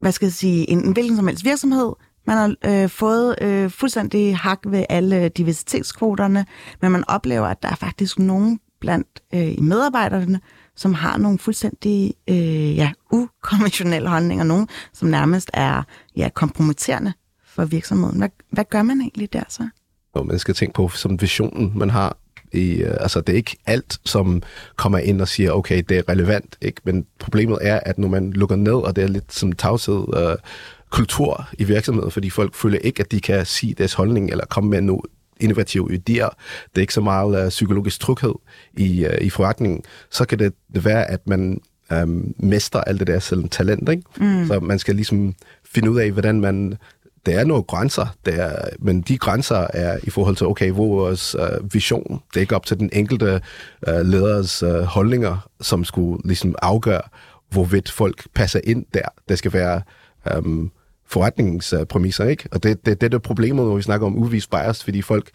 hvad 0.00 0.12
skal 0.12 0.26
jeg 0.26 0.32
sige, 0.32 0.70
en, 0.70 0.84
en 0.84 0.92
hvilken 0.92 1.16
som 1.16 1.26
helst 1.26 1.44
virksomhed, 1.44 1.92
man 2.26 2.36
har 2.36 2.54
øh, 2.64 2.88
fået 2.88 3.36
øh, 3.42 3.70
fuldstændig 3.70 4.36
hak 4.36 4.58
ved 4.66 4.84
alle 4.88 5.28
diversitetskvoterne, 5.28 6.46
men 6.82 6.92
man 6.92 7.04
oplever, 7.08 7.46
at 7.46 7.62
der 7.62 7.68
er 7.68 7.74
faktisk 7.74 8.18
nogen 8.18 8.60
blandt 8.80 9.08
øh, 9.34 9.62
medarbejderne, 9.62 10.40
som 10.76 10.94
har 10.94 11.18
nogle 11.18 11.38
fuldstændig 11.38 12.14
øh, 12.28 12.76
ja, 12.76 12.92
ukonventionelle 13.10 14.08
holdninger, 14.08 14.44
nogen 14.44 14.68
som 14.92 15.08
nærmest 15.08 15.50
er 15.54 15.82
ja, 16.16 16.28
kompromitterende 16.34 17.12
for 17.44 17.64
virksomheden. 17.64 18.18
Hvad, 18.18 18.28
hvad 18.50 18.64
gør 18.70 18.82
man 18.82 19.00
egentlig 19.00 19.32
der 19.32 19.42
så? 19.48 19.68
Jo, 20.16 20.22
man 20.22 20.38
skal 20.38 20.54
tænke 20.54 20.74
på 20.74 20.88
som 20.88 21.20
visionen, 21.20 21.72
man 21.74 21.90
har 21.90 22.16
i, 22.52 22.70
øh, 22.70 22.96
altså 23.00 23.20
det 23.20 23.32
er 23.32 23.36
ikke 23.36 23.56
alt, 23.66 23.98
som 24.04 24.42
kommer 24.76 24.98
ind 24.98 25.20
og 25.20 25.28
siger, 25.28 25.52
okay, 25.52 25.82
det 25.88 25.98
er 25.98 26.08
relevant, 26.08 26.56
ikke? 26.60 26.80
men 26.84 27.06
problemet 27.18 27.58
er, 27.60 27.80
at 27.86 27.98
når 27.98 28.08
man 28.08 28.32
lukker 28.32 28.56
ned, 28.56 28.72
og 28.72 28.96
det 28.96 29.04
er 29.04 29.08
lidt 29.08 29.34
som 29.34 29.52
tavshed, 29.52 30.04
øh, 30.16 30.36
kultur 30.90 31.48
i 31.58 31.64
virksomheden, 31.64 32.10
fordi 32.10 32.30
folk 32.30 32.54
føler 32.54 32.78
ikke, 32.78 33.00
at 33.00 33.12
de 33.12 33.20
kan 33.20 33.46
sige 33.46 33.74
deres 33.74 33.92
holdning, 33.94 34.30
eller 34.30 34.44
komme 34.44 34.70
med 34.70 34.80
noget 34.80 35.04
innovative 35.40 35.92
idéer, 35.92 36.28
det 36.70 36.76
er 36.76 36.80
ikke 36.80 36.94
så 36.94 37.00
meget 37.00 37.44
uh, 37.44 37.48
psykologisk 37.48 38.00
tryghed 38.00 38.34
i, 38.76 39.06
uh, 39.06 39.12
i 39.20 39.30
forretningen, 39.30 39.82
så 40.10 40.24
kan 40.24 40.38
det, 40.38 40.52
være, 40.84 41.10
at 41.10 41.20
man 41.26 41.60
um, 42.02 42.34
mester 42.38 42.80
alt 42.80 43.00
det 43.00 43.06
der 43.06 43.18
selv 43.18 43.48
talent. 43.48 43.88
Ikke? 43.88 44.02
Mm. 44.20 44.46
Så 44.46 44.60
man 44.60 44.78
skal 44.78 44.94
ligesom 44.94 45.34
finde 45.64 45.90
ud 45.90 45.98
af, 45.98 46.10
hvordan 46.10 46.40
man 46.40 46.78
der 47.26 47.38
er 47.38 47.44
nogle 47.44 47.62
grænser, 47.62 48.06
der, 48.26 48.52
men 48.78 49.00
de 49.00 49.18
grænser 49.18 49.66
er 49.74 49.98
i 50.02 50.10
forhold 50.10 50.36
til, 50.36 50.46
okay, 50.46 50.70
hvor 50.70 50.86
vores 50.86 51.34
uh, 51.34 51.74
vision, 51.74 52.22
det 52.28 52.36
er 52.36 52.40
ikke 52.40 52.56
op 52.56 52.66
til 52.66 52.78
den 52.78 52.90
enkelte 52.92 53.40
uh, 53.88 54.00
leders 54.00 54.62
uh, 54.62 54.80
holdninger, 54.80 55.48
som 55.60 55.84
skulle 55.84 56.22
ligesom 56.24 56.54
afgøre, 56.62 57.00
hvorvidt 57.50 57.90
folk 57.90 58.26
passer 58.34 58.60
ind 58.64 58.84
der. 58.94 59.08
Det 59.28 59.38
skal 59.38 59.52
være 59.52 59.82
um, 60.36 60.70
forretningspræmisser, 61.08 62.24
ikke? 62.24 62.48
Og 62.52 62.62
det, 62.62 62.86
det, 62.86 63.00
det 63.00 63.06
er 63.06 63.10
det 63.10 63.22
problemet, 63.22 63.66
når 63.66 63.76
vi 63.76 63.82
snakker 63.82 64.06
om 64.06 64.18
uvis 64.18 64.46
bias, 64.46 64.84
fordi 64.84 65.02
folk 65.02 65.30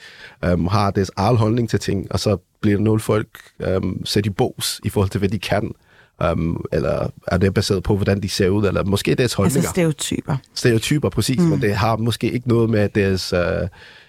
øhm, 0.45 0.67
har 0.67 0.91
deres 0.91 1.11
egen 1.15 1.37
holdning 1.37 1.69
til 1.69 1.79
ting, 1.79 2.11
og 2.11 2.19
så 2.19 2.37
bliver 2.61 2.79
nogle 2.79 2.99
folk 2.99 3.27
øhm, 3.59 4.05
sat 4.05 4.25
i 4.25 4.29
bås 4.29 4.81
i 4.83 4.89
forhold 4.89 5.09
til, 5.09 5.19
hvad 5.19 5.29
de 5.29 5.39
kan. 5.39 5.71
Um, 6.31 6.65
eller 6.71 7.09
er 7.27 7.37
det 7.37 7.53
baseret 7.53 7.83
på, 7.83 7.95
hvordan 7.95 8.21
de 8.21 8.29
ser 8.29 8.49
ud, 8.49 8.65
eller 8.65 8.83
måske 8.83 9.15
deres 9.15 9.33
holdninger. 9.33 9.59
Altså 9.59 9.69
stereotyper. 9.69 10.37
Stereotyper, 10.53 11.09
præcis, 11.09 11.39
mm. 11.39 11.45
men 11.45 11.61
det 11.61 11.75
har 11.75 11.95
måske 11.97 12.31
ikke 12.31 12.47
noget 12.47 12.69
med 12.69 12.89
deres... 12.89 13.33
Uh, 13.33 13.39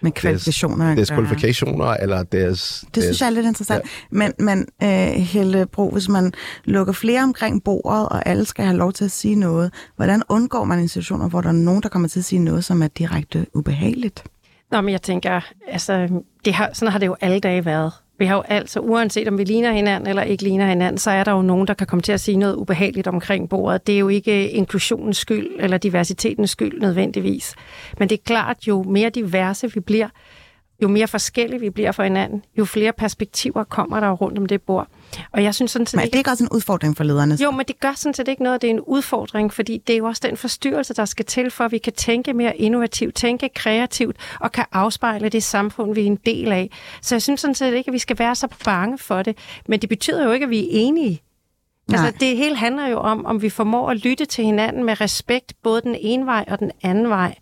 med 0.01 0.13
kvalifikationer. 0.13 0.85
Deres, 0.85 0.97
deres 0.97 1.11
kvalifikationer, 1.11 1.87
eller 1.87 2.23
deres... 2.23 2.85
Det 2.95 3.03
synes 3.03 3.21
jeg 3.21 3.27
er 3.27 3.31
lidt 3.31 3.47
interessant. 3.47 3.85
Ja. 3.85 3.89
Men, 4.11 4.33
men 4.39 4.67
uh, 4.83 4.89
Helle 5.23 5.67
Bro, 5.67 5.91
hvis 5.91 6.09
man 6.09 6.33
lukker 6.65 6.93
flere 6.93 7.23
omkring 7.23 7.65
bordet, 7.65 8.09
og 8.09 8.29
alle 8.29 8.45
skal 8.45 8.65
have 8.65 8.77
lov 8.77 8.93
til 8.93 9.05
at 9.05 9.11
sige 9.11 9.35
noget, 9.35 9.73
hvordan 9.97 10.23
undgår 10.29 10.65
man 10.65 10.81
institutioner, 10.81 11.29
hvor 11.29 11.41
der 11.41 11.49
er 11.49 11.53
nogen, 11.53 11.83
der 11.83 11.89
kommer 11.89 12.09
til 12.09 12.19
at 12.19 12.25
sige 12.25 12.39
noget, 12.39 12.65
som 12.65 12.83
er 12.83 12.89
direkte 12.89 13.47
ubehageligt? 13.55 14.25
Nå, 14.71 14.81
men 14.81 14.93
jeg 14.93 15.03
tænker, 15.03 15.41
altså, 15.69 16.23
det 16.45 16.55
har, 16.55 16.71
sådan 16.73 16.93
har 16.93 16.99
det 16.99 17.07
jo 17.07 17.17
alle 17.21 17.41
dage 17.41 17.65
været. 17.65 17.93
Vi 18.25 18.29
har 18.29 18.37
jo 18.37 18.43
altså, 18.49 18.81
uanset 18.81 19.29
om 19.29 19.39
vi 19.39 19.45
ligner 19.45 19.73
hinanden 19.73 20.09
eller 20.09 20.23
ikke 20.23 20.43
ligner 20.43 20.67
hinanden, 20.67 20.99
så 20.99 21.11
er 21.11 21.25
der 21.25 21.33
jo 21.33 21.43
nogen, 21.43 21.67
der 21.67 21.75
kan 21.75 21.87
komme 21.87 22.03
til 22.03 22.13
at 22.13 22.21
sige 22.21 22.37
noget 22.37 22.55
ubehageligt 22.55 23.07
omkring 23.07 23.49
bordet. 23.49 23.87
Det 23.87 23.95
er 23.95 23.99
jo 23.99 24.09
ikke 24.09 24.51
inklusionens 24.51 25.17
skyld 25.17 25.47
eller 25.59 25.79
diversitetens 25.79 26.51
skyld 26.51 26.81
nødvendigvis. 26.81 27.55
Men 27.99 28.09
det 28.09 28.19
er 28.19 28.23
klart, 28.25 28.57
jo 28.69 28.83
mere 28.83 29.11
diverse 29.11 29.73
vi 29.75 29.81
bliver, 29.81 30.09
jo 30.85 30.89
mere 30.89 31.09
forskellige 31.09 31.61
vi 31.61 31.71
bliver 31.71 31.93
for 31.93 32.03
hinanden, 32.03 32.45
jo 32.59 32.65
flere 32.65 32.93
perspektiver 32.93 33.65
kommer 33.65 34.01
der 34.01 34.11
rundt 34.11 34.39
om 34.39 34.47
det 34.47 34.63
bord. 34.63 34.89
Og 35.33 35.43
jeg 35.43 35.55
synes 35.55 35.71
sådan 35.71 35.87
set 35.87 35.97
men 35.97 36.07
er 36.07 36.11
det 36.11 36.19
ikke 36.19 36.31
også 36.31 36.45
en 36.45 36.51
udfordring 36.53 36.97
for 36.97 37.05
lederne? 37.05 37.35
Jo, 37.43 37.51
men 37.51 37.67
det 37.67 37.81
gør 37.81 37.93
sådan 37.97 38.15
set 38.15 38.29
ikke 38.29 38.43
noget, 38.43 38.63
det 38.63 38.69
er 38.69 38.75
en 38.75 38.81
udfordring, 38.81 39.53
fordi 39.53 39.79
det 39.87 39.93
er 39.93 39.99
jo 39.99 40.05
også 40.05 40.23
den 40.29 40.37
forstyrrelse, 40.37 40.95
der 40.95 41.05
skal 41.05 41.25
til, 41.25 41.51
for 41.51 41.65
at 41.65 41.73
vi 41.73 41.79
kan 41.79 41.93
tænke 41.93 42.33
mere 42.33 42.57
innovativt, 42.57 43.15
tænke 43.15 43.49
kreativt 43.55 44.17
og 44.41 44.53
kan 44.53 44.65
afspejle 44.73 45.29
det 45.29 45.43
samfund, 45.43 45.95
vi 45.95 46.01
er 46.01 46.07
en 46.07 46.19
del 46.27 46.53
af. 46.53 46.71
Så 47.03 47.15
jeg 47.15 47.23
synes 47.23 47.41
sådan 47.41 47.55
set 47.55 47.75
ikke, 47.75 47.89
at 47.89 47.93
vi 47.93 47.99
skal 47.99 48.19
være 48.19 48.35
så 48.35 48.49
bange 48.65 48.99
for 48.99 49.23
det. 49.23 49.39
Men 49.69 49.81
det 49.81 49.89
betyder 49.89 50.25
jo 50.25 50.33
ikke, 50.33 50.45
at 50.45 50.51
vi 50.51 50.61
er 50.61 50.69
enige. 50.71 51.23
Altså, 51.89 52.13
det 52.21 52.37
hele 52.37 52.57
handler 52.57 52.87
jo 52.87 52.99
om, 52.99 53.27
om 53.27 53.43
vi 53.43 53.51
formår 53.51 53.91
at 53.91 53.97
lytte 53.97 54.25
til 54.25 54.45
hinanden 54.45 54.85
med 54.85 55.01
respekt, 55.01 55.53
både 55.63 55.81
den 55.81 55.97
ene 56.01 56.27
vej 56.27 56.45
og 56.49 56.59
den 56.59 56.71
anden 56.83 57.09
vej. 57.09 57.35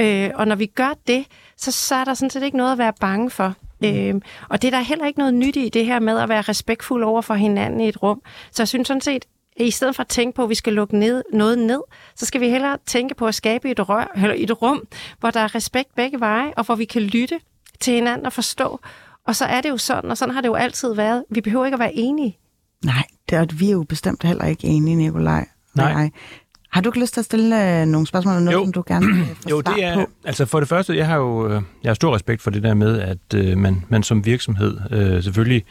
Øh, 0.00 0.30
og 0.34 0.48
når 0.48 0.56
vi 0.56 0.66
gør 0.66 0.94
det, 1.06 1.24
så, 1.56 1.72
så 1.72 1.94
er 1.94 2.04
der 2.04 2.14
sådan 2.14 2.30
set 2.30 2.42
ikke 2.42 2.56
noget 2.56 2.72
at 2.72 2.78
være 2.78 2.92
bange 3.00 3.30
for. 3.30 3.54
Mm. 3.80 3.88
Øhm, 3.88 4.22
og 4.48 4.62
det 4.62 4.68
er 4.68 4.78
der 4.78 4.84
heller 4.84 5.06
ikke 5.06 5.18
noget 5.18 5.34
nyt 5.34 5.56
i 5.56 5.68
det 5.68 5.86
her 5.86 6.00
med 6.00 6.18
at 6.18 6.28
være 6.28 6.42
respektfuld 6.42 7.04
over 7.04 7.22
for 7.22 7.34
hinanden 7.34 7.80
i 7.80 7.88
et 7.88 8.02
rum. 8.02 8.22
Så 8.50 8.62
jeg 8.62 8.68
synes 8.68 8.88
sådan 8.88 9.00
set, 9.00 9.24
at 9.60 9.66
i 9.66 9.70
stedet 9.70 9.96
for 9.96 10.00
at 10.00 10.08
tænke 10.08 10.36
på, 10.36 10.42
at 10.42 10.48
vi 10.50 10.54
skal 10.54 10.72
lukke 10.72 10.98
ned, 10.98 11.24
noget 11.32 11.58
ned, 11.58 11.80
så 12.16 12.26
skal 12.26 12.40
vi 12.40 12.48
hellere 12.50 12.78
tænke 12.86 13.14
på 13.14 13.26
at 13.26 13.34
skabe 13.34 13.70
et, 13.70 13.88
rør, 13.88 14.12
eller 14.16 14.34
et 14.38 14.62
rum, 14.62 14.86
hvor 15.20 15.30
der 15.30 15.40
er 15.40 15.54
respekt 15.54 15.94
begge 15.94 16.20
veje, 16.20 16.52
og 16.56 16.64
hvor 16.64 16.74
vi 16.74 16.84
kan 16.84 17.02
lytte 17.02 17.40
til 17.80 17.94
hinanden 17.94 18.26
og 18.26 18.32
forstå. 18.32 18.80
Og 19.26 19.36
så 19.36 19.44
er 19.44 19.60
det 19.60 19.68
jo 19.68 19.76
sådan, 19.76 20.10
og 20.10 20.18
sådan 20.18 20.34
har 20.34 20.40
det 20.40 20.48
jo 20.48 20.54
altid 20.54 20.94
været. 20.94 21.24
Vi 21.30 21.40
behøver 21.40 21.64
ikke 21.64 21.74
at 21.74 21.80
være 21.80 21.94
enige. 21.94 22.38
Nej, 22.84 23.02
det 23.28 23.38
er, 23.38 23.46
vi 23.58 23.68
er 23.68 23.72
jo 23.72 23.82
bestemt 23.82 24.22
heller 24.22 24.44
ikke 24.44 24.66
enige, 24.66 24.96
Nikolaj. 24.96 25.46
Nej. 25.74 25.92
Nej. 25.92 26.10
Har 26.70 26.80
du 26.80 26.88
ikke 26.88 27.00
lyst 27.00 27.14
til 27.14 27.20
at 27.20 27.24
stille 27.24 27.80
øh, 27.80 27.86
nogle 27.86 28.06
spørgsmål, 28.06 28.34
eller 28.34 28.44
noget, 28.44 28.58
jo. 28.58 28.64
som 28.64 28.72
du 28.72 28.84
gerne 28.86 29.06
vil 29.06 29.26
få 29.26 29.48
Jo, 29.50 29.60
det 29.60 29.84
er, 29.84 29.94
på? 29.94 30.10
altså 30.24 30.46
for 30.46 30.60
det 30.60 30.68
første, 30.68 30.96
jeg 30.96 31.06
har 31.06 31.16
jo 31.16 31.48
øh, 31.48 31.62
jeg 31.82 31.90
har 31.90 31.94
stor 31.94 32.14
respekt 32.14 32.42
for 32.42 32.50
det 32.50 32.62
der 32.62 32.74
med, 32.74 33.00
at 33.00 33.34
øh, 33.34 33.58
man, 33.58 33.84
man 33.88 34.02
som 34.02 34.26
virksomhed 34.26 34.78
øh, 34.90 35.22
selvfølgelig 35.22 35.64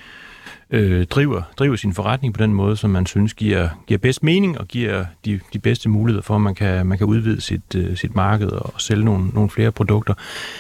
øh, 0.70 1.06
driver, 1.06 1.42
driver 1.58 1.76
sin 1.76 1.94
forretning 1.94 2.34
på 2.34 2.42
den 2.42 2.54
måde, 2.54 2.78
som 2.78 2.90
man 2.90 3.06
synes 3.06 3.34
giver, 3.34 3.70
giver 3.88 3.98
bedst 3.98 4.24
mening 4.24 4.58
og 4.60 4.68
giver 4.68 5.06
de, 5.26 5.40
de 5.54 5.60
bedste 5.60 5.90
muligheder 5.90 6.24
for, 6.24 6.36
at 6.36 6.42
man 6.42 6.56
kan, 6.56 6.86
man 6.86 6.98
kan 6.98 7.08
udvide 7.08 7.42
sit, 7.42 7.76
øh, 7.76 7.98
sit 7.98 8.16
marked 8.16 8.48
og 8.48 8.74
sælge 8.82 9.06
nogle, 9.06 9.28
nogle 9.28 9.50
flere 9.50 9.72
produkter. 9.72 10.14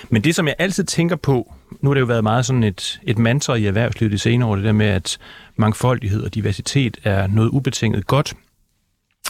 Men 0.09 0.23
det, 0.23 0.35
som 0.35 0.47
jeg 0.47 0.55
altid 0.59 0.83
tænker 0.83 1.15
på, 1.15 1.53
nu 1.81 1.89
har 1.89 1.93
det 1.93 2.01
jo 2.01 2.05
været 2.05 2.23
meget 2.23 2.45
sådan 2.45 2.63
et, 2.63 2.99
et 3.03 3.17
mantra 3.17 3.55
i 3.55 3.65
erhvervslivet 3.65 4.11
de 4.11 4.17
senere 4.17 4.49
år, 4.49 4.55
det 4.55 4.65
der 4.65 4.71
med, 4.71 4.85
at 4.85 5.17
mangfoldighed 5.55 6.23
og 6.23 6.35
diversitet 6.35 6.97
er 7.03 7.27
noget 7.27 7.49
ubetinget 7.49 8.07
godt. 8.07 8.33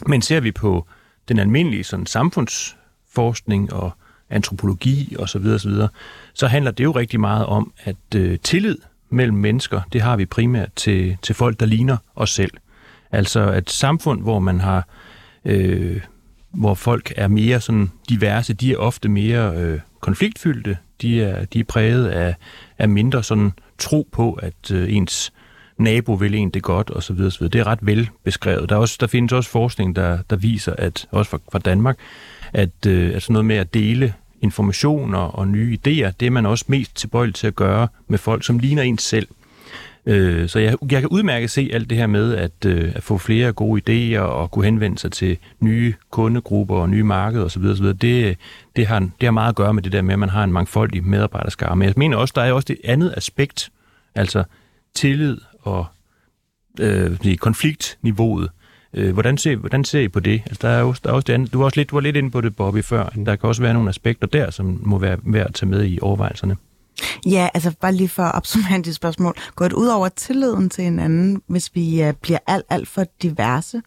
Men 0.07 0.21
ser 0.21 0.39
vi 0.39 0.51
på 0.51 0.87
den 1.27 1.39
almindelige 1.39 1.83
sådan, 1.83 2.05
samfundsforskning 2.05 3.73
og 3.73 3.91
antropologi 4.29 5.15
osv., 5.19 5.27
så, 5.27 5.39
videre, 5.39 5.59
så, 5.59 5.69
videre, 5.69 5.89
så 6.33 6.47
handler 6.47 6.71
det 6.71 6.83
jo 6.83 6.91
rigtig 6.91 7.19
meget 7.19 7.45
om, 7.45 7.73
at 7.83 8.15
øh, 8.15 8.39
tillid 8.39 8.77
mellem 9.09 9.37
mennesker, 9.37 9.81
det 9.93 10.01
har 10.01 10.17
vi 10.17 10.25
primært 10.25 10.69
til, 10.75 11.17
til 11.21 11.35
folk, 11.35 11.59
der 11.59 11.65
ligner 11.65 11.97
os 12.15 12.29
selv. 12.29 12.51
Altså 13.11 13.53
et 13.53 13.69
samfund, 13.69 14.21
hvor 14.21 14.39
man 14.39 14.59
har, 14.59 14.87
øh, 15.45 16.01
hvor 16.51 16.73
folk 16.73 17.13
er 17.15 17.27
mere 17.27 17.61
sådan 17.61 17.91
diverse, 18.09 18.53
de 18.53 18.73
er 18.73 18.77
ofte 18.77 19.09
mere 19.09 19.55
øh, 19.55 19.79
konfliktfyldte, 19.99 20.77
de 21.01 21.23
er, 21.23 21.45
de 21.45 21.59
er 21.59 21.63
præget 21.63 22.07
af, 22.07 22.35
af 22.77 22.89
mindre 22.89 23.23
sådan 23.23 23.51
tro 23.77 24.07
på, 24.11 24.33
at 24.33 24.71
øh, 24.71 24.93
ens 24.95 25.33
nabo 25.77 26.13
vil 26.13 26.35
en 26.35 26.49
det 26.49 26.63
godt, 26.63 26.89
og 26.89 27.03
så 27.03 27.13
videre, 27.13 27.31
så 27.31 27.39
videre. 27.39 27.51
Det 27.51 27.59
er 27.59 27.67
ret 27.67 27.79
vel 27.81 28.09
beskrevet. 28.23 28.69
Der, 28.69 28.75
er 28.75 28.79
også, 28.79 28.97
der 28.99 29.07
findes 29.07 29.33
også 29.33 29.49
forskning, 29.49 29.95
der, 29.95 30.17
der 30.29 30.35
viser, 30.35 30.73
at 30.77 31.07
også 31.11 31.31
fra, 31.31 31.39
fra 31.51 31.59
Danmark, 31.59 31.97
at, 32.53 32.85
øh, 32.87 33.15
at 33.15 33.21
sådan 33.23 33.33
noget 33.33 33.45
med 33.45 33.55
at 33.55 33.73
dele 33.73 34.13
informationer 34.41 35.17
og 35.19 35.47
nye 35.47 35.77
idéer, 35.77 36.11
det 36.19 36.25
er 36.25 36.29
man 36.29 36.45
også 36.45 36.65
mest 36.67 36.95
tilbøjelig 36.95 37.35
til 37.35 37.47
at 37.47 37.55
gøre 37.55 37.87
med 38.07 38.17
folk, 38.17 38.45
som 38.45 38.59
ligner 38.59 38.83
en 38.83 38.97
selv. 38.97 39.27
Øh, 40.05 40.49
så 40.49 40.59
jeg, 40.59 40.75
jeg 40.91 41.01
kan 41.01 41.09
udmærket 41.09 41.49
se 41.49 41.69
alt 41.73 41.89
det 41.89 41.97
her 41.97 42.07
med 42.07 42.35
at, 42.35 42.65
øh, 42.65 42.91
at 42.95 43.03
få 43.03 43.17
flere 43.17 43.51
gode 43.51 43.81
idéer 43.81 44.19
og 44.19 44.51
kunne 44.51 44.65
henvende 44.65 44.97
sig 44.97 45.11
til 45.11 45.37
nye 45.59 45.93
kundegrupper 46.11 46.75
og 46.75 46.89
nye 46.89 47.03
markeder 47.03 47.45
osv. 47.45 47.63
osv. 47.63 47.85
Det, 47.85 48.37
det, 48.75 48.87
har, 48.87 48.99
det 48.99 49.23
har 49.23 49.31
meget 49.31 49.49
at 49.49 49.55
gøre 49.55 49.73
med 49.73 49.83
det 49.83 49.91
der 49.91 50.01
med, 50.01 50.13
at 50.13 50.19
man 50.19 50.29
har 50.29 50.43
en 50.43 50.53
mangfoldig 50.53 51.03
medarbejderskare. 51.03 51.75
Men 51.75 51.85
jeg 51.85 51.93
mener 51.97 52.17
også, 52.17 52.33
der 52.35 52.41
er 52.41 52.51
også 52.51 52.65
det 52.65 52.77
andet 52.83 53.13
aspekt, 53.17 53.69
altså 54.15 54.43
tillid 54.95 55.37
og 55.65 55.85
øh, 56.79 57.37
konfliktniveauet. 57.37 58.49
Øh, 58.93 59.13
hvordan, 59.13 59.37
ser, 59.37 59.55
hvordan 59.55 59.83
ser 59.83 59.99
I 59.99 60.07
på 60.07 60.19
det? 60.19 60.41
Altså, 60.45 60.67
der 60.67 60.69
er 60.69 60.83
også, 60.83 61.01
der 61.03 61.09
er 61.09 61.13
også 61.13 61.25
det 61.25 61.33
andet. 61.33 61.53
Du, 61.53 61.57
var 61.57 61.65
også 61.65 61.79
lidt, 61.79 61.89
du 61.89 61.95
var 61.95 62.01
lidt 62.01 62.15
inde 62.15 62.31
på 62.31 62.41
det, 62.41 62.55
Bobby, 62.55 62.83
før. 62.83 63.09
Der 63.25 63.35
kan 63.35 63.49
også 63.49 63.61
være 63.61 63.73
nogle 63.73 63.89
aspekter 63.89 64.27
der, 64.27 64.51
som 64.51 64.79
må 64.83 64.97
være 64.97 65.17
værd 65.23 65.47
at 65.47 65.53
tage 65.53 65.69
med 65.69 65.85
i 65.85 65.99
overvejelserne. 66.01 66.55
Ja, 67.25 67.49
altså 67.53 67.75
bare 67.81 67.93
lige 67.93 68.09
for 68.09 68.23
at 68.23 68.35
opsummere 68.35 68.81
dit 68.81 68.95
spørgsmål. 68.95 69.35
Går 69.55 69.65
det 69.65 69.73
ud 69.73 69.87
over 69.87 70.09
tilliden 70.09 70.69
til 70.69 70.83
hinanden, 70.83 71.41
hvis 71.47 71.71
vi 71.73 72.07
uh, 72.07 72.13
bliver 72.21 72.39
alt, 72.47 72.65
alt 72.69 72.87
for 72.87 73.05
diverse? 73.21 73.81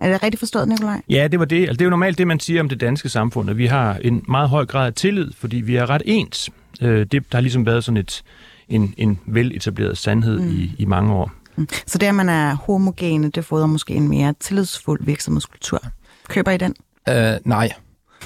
Er 0.00 0.12
det 0.12 0.22
rigtigt 0.22 0.38
forstået, 0.38 0.68
Nikolaj? 0.68 1.00
Ja, 1.08 1.28
det 1.28 1.38
var 1.38 1.44
det. 1.44 1.60
Altså, 1.60 1.72
det 1.72 1.80
er 1.80 1.84
jo 1.84 1.90
normalt 1.90 2.18
det, 2.18 2.26
man 2.26 2.40
siger 2.40 2.60
om 2.60 2.68
det 2.68 2.80
danske 2.80 3.08
samfund, 3.08 3.50
at 3.50 3.58
vi 3.58 3.66
har 3.66 3.94
en 3.94 4.24
meget 4.28 4.48
høj 4.48 4.66
grad 4.66 4.86
af 4.86 4.94
tillid, 4.94 5.32
fordi 5.32 5.56
vi 5.56 5.76
er 5.76 5.90
ret 5.90 6.02
ens. 6.04 6.50
Øh, 6.82 6.98
det, 6.98 7.12
der 7.12 7.38
har 7.38 7.40
ligesom 7.40 7.66
været 7.66 7.84
sådan 7.84 7.96
et, 7.96 8.22
en, 8.68 8.94
en 8.96 9.18
veletableret 9.26 9.98
sandhed 9.98 10.40
mm. 10.40 10.48
i, 10.48 10.74
i 10.78 10.84
mange 10.84 11.12
år. 11.12 11.32
Mm. 11.56 11.68
Så 11.86 11.98
det, 11.98 12.06
at 12.06 12.14
man 12.14 12.28
er 12.28 12.54
homogene, 12.54 13.30
det 13.30 13.44
fodrer 13.44 13.66
måske 13.66 13.94
en 13.94 14.08
mere 14.08 14.34
tillidsfuld 14.40 15.04
virksomhedskultur. 15.04 15.80
Køber 16.28 16.50
I 16.50 16.56
den? 16.56 16.74
Uh, 17.10 17.14
nej, 17.44 17.72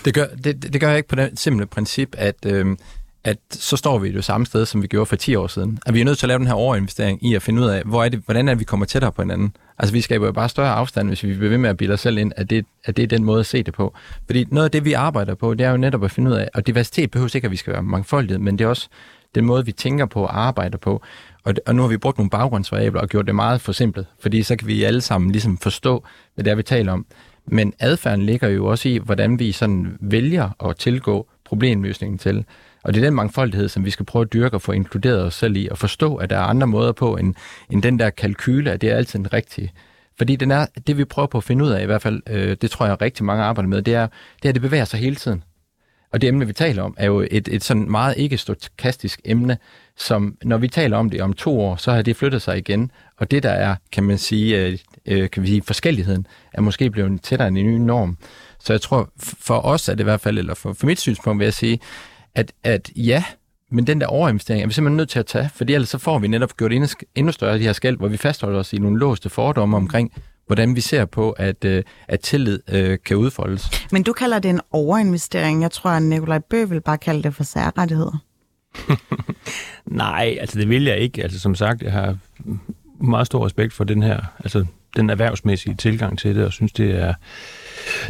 det 0.05 0.15
gør, 0.15 0.27
det, 0.45 0.73
det 0.73 0.81
gør 0.81 0.89
jeg 0.89 0.97
ikke 0.97 1.09
på 1.09 1.17
det 1.17 1.31
simple 1.35 1.67
princip, 1.67 2.15
at, 2.19 2.47
øh, 2.47 2.77
at 3.25 3.39
så 3.51 3.77
står 3.77 3.99
vi 3.99 4.13
det 4.13 4.25
samme 4.25 4.47
sted, 4.47 4.67
som 4.67 4.83
vi 4.83 4.87
gjorde 4.87 5.07
for 5.07 5.17
10 5.17 5.35
år 5.35 5.47
siden. 5.47 5.79
At 5.87 5.95
vi 5.95 6.01
er 6.01 6.05
nødt 6.05 6.19
til 6.19 6.27
at 6.27 6.29
lave 6.29 6.39
den 6.39 6.47
her 6.47 6.55
overinvestering 6.55 7.27
i 7.27 7.35
at 7.35 7.43
finde 7.43 7.63
ud 7.63 7.67
af, 7.67 7.83
hvor 7.83 8.05
er 8.05 8.09
det, 8.09 8.23
hvordan 8.25 8.49
er 8.49 8.53
det, 8.53 8.59
vi 8.61 8.65
kommer 8.65 8.87
tættere 8.87 9.13
på 9.13 9.23
hinanden. 9.23 9.57
Altså 9.79 9.93
vi 9.93 10.01
skaber 10.01 10.27
jo 10.27 10.33
bare 10.33 10.49
større 10.49 10.73
afstand, 10.73 11.09
hvis 11.09 11.23
vi 11.23 11.35
bliver 11.35 11.51
ved 11.51 11.59
med 11.59 11.71
at 11.71 11.77
bilde 11.77 11.95
os 11.95 12.01
selv 12.01 12.19
ind, 12.19 12.33
at 12.37 12.51
det, 12.51 12.67
at 12.85 12.97
det 12.97 13.03
er 13.03 13.07
den 13.07 13.25
måde 13.25 13.41
at 13.41 13.47
se 13.47 13.63
det 13.63 13.75
på. 13.75 13.95
Fordi 14.27 14.45
noget 14.51 14.65
af 14.65 14.71
det, 14.71 14.85
vi 14.85 14.93
arbejder 14.93 15.35
på, 15.35 15.55
det 15.55 15.67
er 15.67 15.71
jo 15.71 15.77
netop 15.77 16.05
at 16.05 16.11
finde 16.11 16.31
ud 16.31 16.37
af, 16.37 16.49
og 16.55 16.67
diversitet 16.67 17.11
behøver 17.11 17.31
ikke, 17.35 17.47
at 17.47 17.51
vi 17.51 17.57
skal 17.57 17.73
være 17.73 17.83
mangfoldighed, 17.83 18.39
men 18.39 18.59
det 18.59 18.65
er 18.65 18.69
også 18.69 18.89
den 19.35 19.45
måde, 19.45 19.67
vi 19.67 19.73
tænker 19.73 20.07
på 20.07 20.23
og 20.23 20.41
arbejder 20.41 20.79
på. 20.79 21.03
Og, 21.45 21.55
og 21.67 21.75
nu 21.75 21.83
har 21.83 21.89
vi 21.89 21.97
brugt 21.97 22.19
nogle 22.19 22.31
baggrundsvariabler 22.31 23.01
og 23.01 23.09
gjort 23.09 23.27
det 23.27 23.35
meget 23.35 23.61
forsimplet, 23.61 24.07
fordi 24.21 24.43
så 24.43 24.57
kan 24.57 24.69
vi 24.69 24.83
alle 24.83 25.01
sammen 25.01 25.31
ligesom 25.31 25.59
forstå, 25.59 26.05
hvad 26.35 26.45
det 26.45 26.51
er, 26.51 26.55
vi 26.55 26.63
taler 26.63 26.93
om. 26.93 27.07
Men 27.47 27.73
adfærden 27.79 28.27
ligger 28.27 28.49
jo 28.49 28.67
også 28.67 28.89
i, 28.89 28.99
hvordan 28.99 29.39
vi 29.39 29.53
sådan 29.53 29.97
vælger 30.01 30.69
at 30.69 30.77
tilgå 30.77 31.29
problemløsningen 31.45 32.19
til. 32.19 32.45
Og 32.83 32.95
det 32.95 33.01
er 33.01 33.07
den 33.07 33.15
mangfoldighed, 33.15 33.69
som 33.69 33.85
vi 33.85 33.91
skal 33.91 34.07
prøve 34.07 34.23
at 34.23 34.33
dyrke 34.33 34.57
og 34.57 34.63
få 34.63 34.73
inkluderet 34.73 35.25
os 35.25 35.35
selv 35.35 35.57
i, 35.57 35.69
og 35.71 35.79
forstå, 35.79 36.17
at 36.17 36.31
der 36.31 36.37
er 36.37 36.43
andre 36.43 36.67
måder 36.67 36.93
på, 36.93 37.17
end, 37.17 37.35
end 37.71 37.83
den 37.83 37.99
der 37.99 38.11
kalkyle, 38.11 38.71
at 38.71 38.81
det 38.81 38.91
er 38.91 38.97
altid 38.97 39.19
en 39.19 39.33
rigtig. 39.33 39.73
Fordi 40.19 40.37
den 40.37 40.51
er, 40.51 40.67
det 40.87 40.99
vi 40.99 41.05
prøver 41.05 41.27
på 41.27 41.39
at 41.39 41.45
finde 41.45 41.65
ud 41.65 41.71
af, 41.71 41.83
i 41.83 41.87
hvert 41.87 42.03
fald, 42.03 42.23
øh, 42.29 42.57
det 42.61 42.71
tror 42.71 42.87
jeg 42.87 43.01
rigtig 43.01 43.25
mange 43.25 43.45
arbejder 43.45 43.69
med, 43.69 43.83
det 43.83 43.95
er, 43.95 44.07
det 44.43 44.45
er, 44.45 44.49
at 44.49 44.55
det 44.55 44.63
bevæger 44.63 44.85
sig 44.85 45.01
hele 45.01 45.17
tiden. 45.17 45.43
Og 46.13 46.21
det 46.21 46.29
emne, 46.29 46.47
vi 46.47 46.53
taler 46.53 46.83
om, 46.83 46.95
er 46.99 47.07
jo 47.07 47.27
et, 47.31 47.49
et 47.49 47.65
sådan 47.65 47.91
meget 47.91 48.15
ikke-stokastisk 48.17 49.21
emne, 49.25 49.59
som 49.97 50.37
når 50.45 50.59
vi 50.59 50.69
taler 50.69 50.97
om 50.97 51.11
det 51.11 51.23
om 51.23 51.33
to 51.33 51.61
år, 51.61 51.77
så 51.77 51.93
har 51.93 52.03
det 52.03 52.17
flyttet 52.17 52.43
sig 52.43 52.59
igen. 52.59 52.91
Og 53.17 53.31
det, 53.31 53.43
der 53.43 53.51
er, 53.51 53.77
kan 53.93 54.05
man 54.05 54.19
sige, 54.19 54.67
øh, 54.67 54.79
øh 55.07 55.31
kan 55.31 55.43
vi 55.43 55.49
sige 55.49 55.63
forskelligheden, 55.63 56.27
er 56.53 56.61
måske 56.61 56.91
blevet 56.91 57.23
tættere 57.23 57.49
end 57.49 57.59
en 57.59 57.67
ny 57.67 57.77
norm. 57.77 58.19
Så 58.59 58.73
jeg 58.73 58.81
tror, 58.81 59.11
for 59.19 59.67
os 59.67 59.89
er 59.89 59.95
det 59.95 60.01
i 60.01 60.05
hvert 60.05 60.21
fald, 60.21 60.39
eller 60.39 60.55
for, 60.55 60.73
for 60.73 60.87
mit 60.87 61.01
synspunkt 61.01 61.39
vil 61.39 61.45
jeg 61.45 61.55
sige, 61.55 61.81
at, 62.35 62.53
at 62.65 62.91
ja, 62.97 63.25
men 63.71 63.87
den 63.87 64.01
der 64.01 64.07
overinvestering 64.07 64.63
er 64.63 64.67
vi 64.67 64.73
simpelthen 64.73 64.97
nødt 64.97 65.09
til 65.09 65.19
at 65.19 65.27
tage, 65.27 65.51
for 65.55 65.65
ellers 65.69 65.89
så 65.89 65.99
får 65.99 66.19
vi 66.19 66.29
netop 66.29 66.57
gjort 66.57 66.73
endnu, 66.73 66.89
endnu 67.15 67.33
større 67.33 67.59
de 67.59 67.63
her 67.63 67.73
skæld, 67.73 67.97
hvor 67.97 68.09
vi 68.09 68.17
fastholder 68.17 68.59
os 68.59 68.73
i 68.73 68.79
nogle 68.79 68.99
låste 68.99 69.29
fordomme 69.29 69.77
omkring, 69.77 70.13
hvordan 70.51 70.77
vi 70.77 70.81
ser 70.81 71.05
på, 71.05 71.31
at, 71.31 71.65
øh, 71.65 71.83
at 72.09 72.21
tillid 72.21 72.59
øh, 72.69 72.99
kan 73.05 73.17
udfoldes. 73.17 73.71
Men 73.93 74.03
du 74.03 74.13
kalder 74.13 74.39
det 74.39 74.49
en 74.49 74.61
overinvestering. 74.71 75.63
Jeg 75.63 75.71
tror, 75.71 75.91
at 75.91 76.03
Nikolaj 76.03 76.39
Bø 76.39 76.65
vil 76.65 76.81
bare 76.81 76.99
kalde 76.99 77.23
det 77.23 77.35
for 77.35 77.45
særrettigheder. 77.45 78.23
Nej, 79.87 80.37
altså 80.41 80.59
det 80.59 80.69
vil 80.69 80.85
jeg 80.85 80.99
ikke. 80.99 81.23
Altså 81.23 81.41
som 81.41 81.55
sagt, 81.55 81.83
jeg 81.83 81.93
har 81.93 82.17
meget 83.01 83.27
stor 83.27 83.47
respekt 83.47 83.73
for 83.73 83.85
den 83.85 84.03
her, 84.03 84.21
altså 84.39 84.65
den 84.97 85.11
erhvervsmæssige 85.11 85.75
tilgang 85.75 86.19
til 86.19 86.37
det, 86.37 86.45
og 86.45 86.53
synes, 86.53 86.73
det 86.73 86.91
er, 86.91 87.15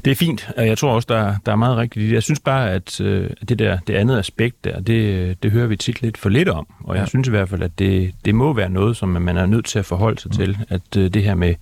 det 0.05 0.11
er 0.11 0.15
fint. 0.15 0.51
Jeg 0.57 0.79
tror 0.79 0.93
også, 0.93 1.07
der, 1.09 1.35
der 1.47 1.53
er 1.53 1.57
meget 1.57 1.77
rigtigt 1.77 2.03
i 2.03 2.07
det. 2.07 2.15
Jeg 2.15 2.23
synes 2.23 2.41
bare, 2.41 2.71
at 2.71 3.01
øh, 3.01 3.31
det 3.49 3.59
der 3.59 3.79
det 3.79 3.95
andet 3.95 4.19
aspekt 4.19 4.65
der, 4.65 4.81
det, 4.81 5.43
det 5.43 5.51
hører 5.51 5.67
vi 5.67 5.77
tit 5.77 6.03
lidt 6.03 6.19
for 6.19 6.29
lidt 6.29 6.49
om. 6.49 6.67
Og 6.85 6.97
jeg 6.97 7.03
ja. 7.03 7.07
synes 7.07 7.29
i 7.29 7.31
hvert 7.31 7.49
fald, 7.49 7.63
at 7.63 7.79
det, 7.79 8.15
det 8.25 8.35
må 8.35 8.53
være 8.53 8.71
noget, 8.71 8.97
som 8.97 9.09
man 9.09 9.37
er 9.37 9.47
nødt 9.47 9.65
til 9.65 9.79
at 9.79 9.85
forholde 9.85 10.21
sig 10.21 10.31
mm. 10.31 10.37
til. 10.37 10.59
At 10.69 10.97
øh, 10.97 11.15
det 11.15 11.23
her 11.23 11.35
med 11.35 11.55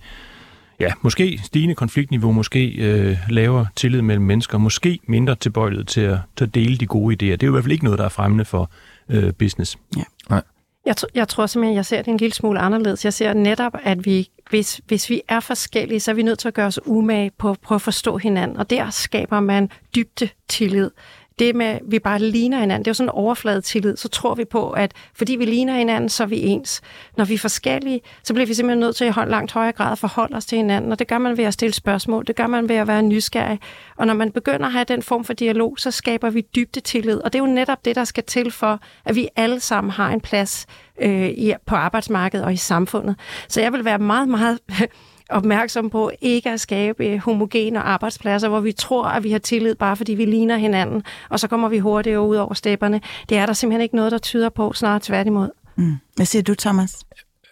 ja, 0.79 0.93
måske 1.01 1.39
stigende 1.43 1.75
konfliktniveau, 1.75 2.31
måske 2.31 2.67
øh, 2.67 3.17
lavere 3.29 3.67
tillid 3.75 4.01
mellem 4.01 4.25
mennesker, 4.25 4.57
måske 4.57 4.99
mindre 5.07 5.35
tilbøjelighed 5.35 5.85
til 5.85 6.01
at, 6.01 6.17
til 6.35 6.45
at 6.45 6.55
dele 6.55 6.77
de 6.77 6.85
gode 6.85 7.13
idéer. 7.13 7.35
Det 7.35 7.43
er 7.43 7.47
jo 7.47 7.51
i 7.51 7.55
hvert 7.55 7.63
fald 7.63 7.71
ikke 7.71 7.83
noget, 7.83 7.99
der 7.99 8.05
er 8.05 8.09
fremmende 8.09 8.45
for 8.45 8.71
øh, 9.09 9.33
business. 9.33 9.77
Ja. 9.97 10.03
Nej. 10.29 10.41
Jeg, 10.85 10.95
t- 10.99 11.11
jeg 11.15 11.27
tror 11.27 11.45
simpelthen, 11.45 11.75
jeg 11.75 11.85
ser 11.85 12.01
det 12.01 12.07
en 12.07 12.17
lille 12.17 12.33
smule 12.33 12.59
anderledes. 12.59 13.05
Jeg 13.05 13.13
ser 13.13 13.33
netop, 13.33 13.73
at 13.83 14.05
vi, 14.05 14.29
hvis, 14.49 14.81
hvis 14.87 15.09
vi 15.09 15.21
er 15.27 15.39
forskellige, 15.39 15.99
så 15.99 16.11
er 16.11 16.15
vi 16.15 16.23
nødt 16.23 16.39
til 16.39 16.47
at 16.47 16.53
gøre 16.53 16.67
os 16.67 16.79
umage 16.85 17.31
på, 17.37 17.55
på 17.67 17.75
at 17.75 17.81
forstå 17.81 18.17
hinanden, 18.17 18.57
og 18.57 18.69
der 18.69 18.89
skaber 18.89 19.39
man 19.39 19.69
dybde 19.95 20.29
tillid 20.47 20.91
det 21.39 21.55
med, 21.55 21.65
at 21.65 21.81
vi 21.85 21.99
bare 21.99 22.19
ligner 22.19 22.59
hinanden, 22.59 22.85
det 22.85 22.87
er 22.87 22.91
jo 22.91 22.93
sådan 22.93 23.05
en 23.05 23.13
overflade 23.13 23.61
tillid, 23.61 23.97
så 23.97 24.07
tror 24.07 24.35
vi 24.35 24.45
på, 24.45 24.71
at 24.71 24.91
fordi 25.13 25.35
vi 25.35 25.45
ligner 25.45 25.77
hinanden, 25.77 26.09
så 26.09 26.23
er 26.23 26.27
vi 26.27 26.39
ens. 26.41 26.81
Når 27.17 27.25
vi 27.25 27.33
er 27.33 27.37
forskellige, 27.37 28.01
så 28.23 28.33
bliver 28.33 28.47
vi 28.47 28.53
simpelthen 28.53 28.79
nødt 28.79 28.95
til 28.95 29.07
i 29.07 29.11
langt 29.27 29.51
højere 29.51 29.71
grad 29.71 29.91
at 29.91 29.97
forholde 29.97 30.35
os 30.35 30.45
til 30.45 30.55
hinanden, 30.55 30.91
og 30.91 30.99
det 30.99 31.07
gør 31.07 31.17
man 31.17 31.37
ved 31.37 31.43
at 31.43 31.53
stille 31.53 31.73
spørgsmål, 31.73 32.27
det 32.27 32.35
gør 32.35 32.47
man 32.47 32.69
ved 32.69 32.75
at 32.75 32.87
være 32.87 33.01
nysgerrig. 33.01 33.59
Og 33.97 34.07
når 34.07 34.13
man 34.13 34.31
begynder 34.31 34.65
at 34.65 34.71
have 34.71 34.85
den 34.87 35.01
form 35.01 35.23
for 35.23 35.33
dialog, 35.33 35.75
så 35.77 35.91
skaber 35.91 36.29
vi 36.29 36.41
dybde 36.55 36.79
tillid, 36.79 37.17
og 37.17 37.33
det 37.33 37.39
er 37.39 37.43
jo 37.43 37.51
netop 37.53 37.85
det, 37.85 37.95
der 37.95 38.03
skal 38.03 38.23
til 38.23 38.51
for, 38.51 38.79
at 39.05 39.15
vi 39.15 39.27
alle 39.35 39.59
sammen 39.59 39.91
har 39.91 40.09
en 40.09 40.21
plads 40.21 40.65
øh, 41.01 41.29
i, 41.29 41.53
på 41.65 41.75
arbejdsmarkedet 41.75 42.45
og 42.45 42.53
i 42.53 42.57
samfundet. 42.57 43.15
Så 43.47 43.61
jeg 43.61 43.73
vil 43.73 43.85
være 43.85 43.99
meget, 43.99 44.29
meget 44.29 44.59
opmærksom 45.29 45.89
på 45.89 46.11
ikke 46.21 46.49
at 46.49 46.59
skabe 46.59 47.19
homogene 47.19 47.79
arbejdspladser, 47.79 48.49
hvor 48.49 48.59
vi 48.59 48.71
tror, 48.71 49.05
at 49.05 49.23
vi 49.23 49.31
har 49.31 49.39
tillid 49.39 49.75
bare 49.75 49.95
fordi 49.95 50.13
vi 50.13 50.25
ligner 50.25 50.57
hinanden, 50.57 51.03
og 51.29 51.39
så 51.39 51.47
kommer 51.47 51.69
vi 51.69 51.79
hurtigere 51.79 52.21
ud 52.21 52.35
over 52.35 52.53
stepperne. 52.53 53.01
Det 53.29 53.37
er 53.37 53.45
der 53.45 53.53
simpelthen 53.53 53.81
ikke 53.81 53.95
noget, 53.95 54.11
der 54.11 54.17
tyder 54.17 54.49
på, 54.49 54.73
snart 54.73 55.01
tværtimod. 55.01 55.49
Mm. 55.75 55.95
Hvad 56.15 56.25
siger 56.25 56.43
du, 56.43 56.55
Thomas? 56.55 57.03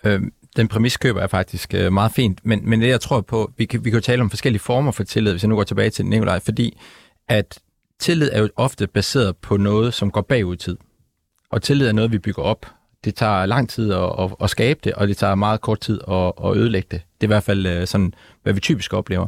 Øh, 0.04 0.22
den 0.56 0.68
præmis 0.68 0.98
køber 0.98 1.22
er 1.22 1.28
faktisk 1.28 1.74
øh, 1.74 1.94
meget 1.94 2.12
fint, 2.12 2.40
men, 2.44 2.70
men 2.70 2.82
det 2.82 2.88
jeg 2.88 3.02
tror 3.02 3.22
på, 3.22 3.52
vi 3.58 3.66
kan, 3.66 3.86
vi 3.86 3.90
kan 3.90 3.98
jo 3.98 4.02
tale 4.02 4.22
om 4.22 4.30
forskellige 4.30 4.60
former 4.60 4.92
for 4.92 5.04
tillid, 5.04 5.32
hvis 5.32 5.44
jeg 5.44 5.50
nu 5.50 5.56
går 5.56 5.63
tilbage 5.63 5.90
til 5.90 6.06
Nikolaj, 6.06 6.40
fordi 6.40 6.78
at 7.28 7.60
tillid 8.00 8.30
er 8.34 8.42
jo 8.42 8.50
ofte 8.56 8.88
baseret 8.88 9.38
på 9.38 9.58
noget, 9.58 9.94
som 9.94 10.12
går 10.12 10.22
bagud 10.22 10.56
i 10.56 10.58
tid. 10.58 10.78
Og 11.50 11.62
tillid 11.62 11.88
er 11.88 11.92
noget, 11.92 12.12
vi 12.12 12.20
bygger 12.20 12.44
op 12.44 12.66
det 13.08 13.15
tager 13.15 13.46
lang 13.46 13.70
tid 13.70 13.93
at, 13.93 14.12
at, 14.20 14.32
at 14.43 14.50
skabe 14.50 14.80
det, 14.84 14.93
og 14.93 15.08
det 15.08 15.17
tager 15.17 15.36
meget 15.36 15.62
kort 15.62 15.80
tid 15.80 16.00
at, 16.12 16.34
at 16.46 16.58
ødelægge 16.58 16.88
det. 16.91 17.02
Det 17.22 17.24
er 17.24 17.28
i 17.28 17.34
hvert 17.36 17.43
fald 17.43 17.65
øh, 17.65 17.88
sådan, 17.88 18.13
hvad 18.43 18.54
vi 18.54 18.60
typisk 18.60 18.93
oplever. 18.93 19.28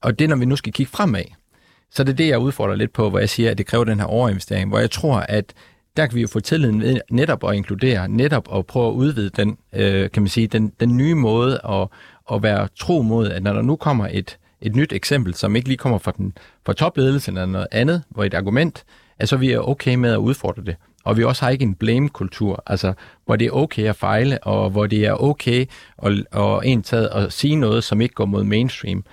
Og 0.00 0.18
det, 0.18 0.28
når 0.28 0.36
vi 0.36 0.44
nu 0.44 0.56
skal 0.56 0.72
kigge 0.72 0.92
fremad, 0.92 1.24
så 1.90 2.04
det 2.04 2.08
er 2.08 2.12
det 2.12 2.18
det, 2.18 2.28
jeg 2.28 2.38
udfordrer 2.38 2.74
lidt 2.74 2.92
på, 2.92 3.10
hvor 3.10 3.18
jeg 3.18 3.28
siger, 3.28 3.50
at 3.50 3.58
det 3.58 3.66
kræver 3.66 3.84
den 3.84 4.00
her 4.00 4.06
overinvestering, 4.06 4.68
hvor 4.68 4.78
jeg 4.78 4.90
tror, 4.90 5.16
at 5.18 5.54
der 5.96 6.06
kan 6.06 6.16
vi 6.16 6.20
jo 6.20 6.28
få 6.28 6.40
tilliden 6.40 6.80
ved 6.82 7.00
netop 7.10 7.48
at 7.48 7.54
inkludere, 7.54 8.08
netop 8.08 8.56
at 8.56 8.66
prøve 8.66 8.88
at 8.88 8.92
udvide 8.92 9.30
den, 9.30 9.58
øh, 9.72 10.10
kan 10.10 10.22
man 10.22 10.28
sige, 10.28 10.46
den, 10.46 10.72
den 10.80 10.96
nye 10.96 11.14
måde 11.14 11.60
at, 11.68 11.88
at 12.32 12.42
være 12.42 12.68
tro 12.78 13.02
mod, 13.02 13.30
at 13.30 13.42
når 13.42 13.52
der 13.52 13.62
nu 13.62 13.76
kommer 13.76 14.08
et, 14.10 14.38
et 14.60 14.76
nyt 14.76 14.92
eksempel, 14.92 15.34
som 15.34 15.56
ikke 15.56 15.68
lige 15.68 15.78
kommer 15.78 15.98
fra, 15.98 16.12
den, 16.16 16.32
fra 16.66 16.72
topledelsen 16.72 17.36
eller 17.36 17.46
noget 17.46 17.68
andet, 17.72 18.02
hvor 18.10 18.24
et 18.24 18.34
argument, 18.34 18.84
at 19.18 19.28
så 19.28 19.36
vi 19.36 19.52
er 19.52 19.58
okay 19.58 19.94
med 19.94 20.12
at 20.12 20.16
udfordre 20.16 20.62
det. 20.64 20.76
Og 21.06 21.16
vi 21.16 21.24
også 21.24 21.44
har 21.44 21.50
ikke 21.50 21.62
en 21.62 21.74
blame-kultur, 21.74 22.62
altså 22.66 22.92
hvor 23.24 23.36
det 23.36 23.46
er 23.46 23.50
okay 23.50 23.84
at 23.84 23.96
fejle, 23.96 24.38
og 24.44 24.70
hvor 24.70 24.86
det 24.86 25.04
er 25.04 25.12
okay 25.12 25.66
at, 26.02 26.12
at 26.36 26.64
indtage 26.64 27.12
og 27.12 27.32
sige 27.32 27.56
noget, 27.56 27.84
som 27.84 28.00
ikke 28.00 28.14
går 28.14 28.24
mod 28.24 28.44
mainstream. 28.44 29.04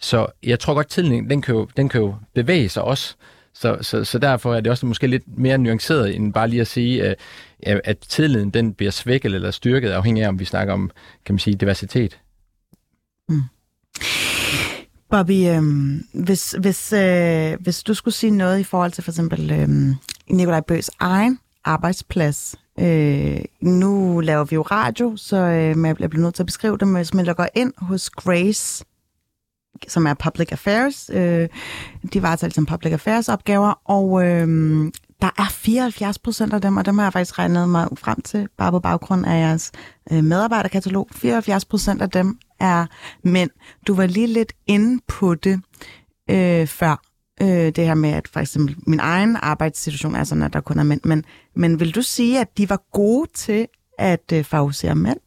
Så 0.00 0.26
jeg 0.42 0.58
tror 0.58 0.74
godt, 0.74 0.88
tiden 0.88 1.30
den 1.30 1.42
kan 1.42 1.54
jo, 1.54 1.68
den 1.76 1.88
kan 1.88 2.00
jo 2.00 2.14
bevæge 2.34 2.68
sig 2.68 2.82
også. 2.82 3.14
Så, 3.54 3.78
så, 3.80 4.04
så 4.04 4.18
derfor 4.18 4.54
er 4.54 4.60
det 4.60 4.70
også 4.70 4.86
måske 4.86 5.06
lidt 5.06 5.38
mere 5.38 5.58
nuanceret, 5.58 6.16
end 6.16 6.32
bare 6.32 6.48
lige 6.48 6.60
at 6.60 6.66
sige, 6.66 7.08
øh, 7.08 7.14
at, 7.62 7.80
at 7.84 7.98
tilliden 7.98 8.50
den 8.50 8.74
bliver 8.74 8.92
svækket 8.92 9.34
eller 9.34 9.50
styrket, 9.50 9.90
afhængig 9.90 10.24
af, 10.24 10.28
om 10.28 10.38
vi 10.38 10.44
snakker 10.44 10.74
om 10.74 10.90
kan 11.24 11.34
man 11.34 11.38
sige, 11.38 11.56
diversitet. 11.56 12.18
Mm. 13.28 13.42
Bobby, 15.10 15.48
øh, 15.48 15.62
hvis, 16.24 16.56
hvis, 16.60 16.92
øh, 16.92 17.56
hvis 17.60 17.82
du 17.82 17.94
skulle 17.94 18.14
sige 18.14 18.30
noget 18.30 18.60
i 18.60 18.64
forhold 18.64 18.92
til 18.92 19.04
for 19.04 19.10
eksempel 19.10 19.50
øh, 19.50 19.68
Nikolaj 20.30 20.60
Bøs 20.60 20.90
egen 20.98 21.38
arbejdsplads. 21.64 22.56
Øh, 22.78 23.40
nu 23.60 24.20
laver 24.20 24.44
vi 24.44 24.54
jo 24.54 24.62
radio, 24.62 25.16
så 25.16 25.36
øh, 25.36 25.84
jeg 26.00 26.10
bliver 26.10 26.22
nødt 26.22 26.34
til 26.34 26.42
at 26.42 26.46
beskrive 26.46 26.78
det, 26.78 26.88
men 26.88 26.96
hvis 26.96 27.14
man 27.14 27.24
logger 27.24 27.46
ind 27.54 27.72
hos 27.78 28.10
Grace, 28.10 28.84
som 29.88 30.06
er 30.06 30.14
Public 30.14 30.52
Affairs, 30.52 31.10
øh, 31.12 31.48
de 32.12 32.22
varetager 32.22 32.52
som 32.52 32.66
Public 32.66 32.92
Affairs 32.92 33.28
opgaver, 33.28 33.80
og 33.84 34.26
øh, 34.26 34.48
der 35.22 35.30
er 35.38 35.48
74 35.50 36.18
procent 36.18 36.52
af 36.52 36.60
dem, 36.60 36.76
og 36.76 36.86
dem 36.86 36.98
har 36.98 37.04
jeg 37.04 37.12
faktisk 37.12 37.38
regnet 37.38 37.68
mig 37.68 37.88
frem 37.96 38.20
til, 38.20 38.48
bare 38.56 38.70
på 38.70 38.80
baggrund 38.80 39.26
af 39.26 39.40
jeres 39.40 39.72
øh, 40.12 40.24
medarbejderkatalog. 40.24 41.08
74 41.12 41.64
procent 41.64 42.02
af 42.02 42.10
dem 42.10 42.38
er 42.60 42.86
mænd. 43.22 43.50
Du 43.86 43.94
var 43.94 44.06
lige 44.06 44.26
lidt 44.26 44.52
inde 44.66 45.02
på 45.08 45.34
det 45.34 45.60
øh, 46.30 46.66
før, 46.66 47.02
øh, 47.42 47.48
det 47.48 47.78
her 47.78 47.94
med, 47.94 48.10
at 48.10 48.28
for 48.28 48.40
eksempel 48.40 48.76
min 48.86 49.00
egen 49.00 49.36
arbejdssituation 49.42 50.14
er 50.14 50.24
sådan, 50.24 50.42
at 50.42 50.52
der 50.52 50.60
kun 50.60 50.78
er 50.78 50.82
mænd. 50.82 51.00
Men, 51.04 51.24
men 51.54 51.80
vil 51.80 51.94
du 51.94 52.02
sige, 52.02 52.40
at 52.40 52.58
de 52.58 52.70
var 52.70 52.82
gode 52.92 53.30
til 53.34 53.66
at 53.98 54.32
øh, 54.32 54.44
favorisere 54.44 54.94
mænd? 54.94 55.18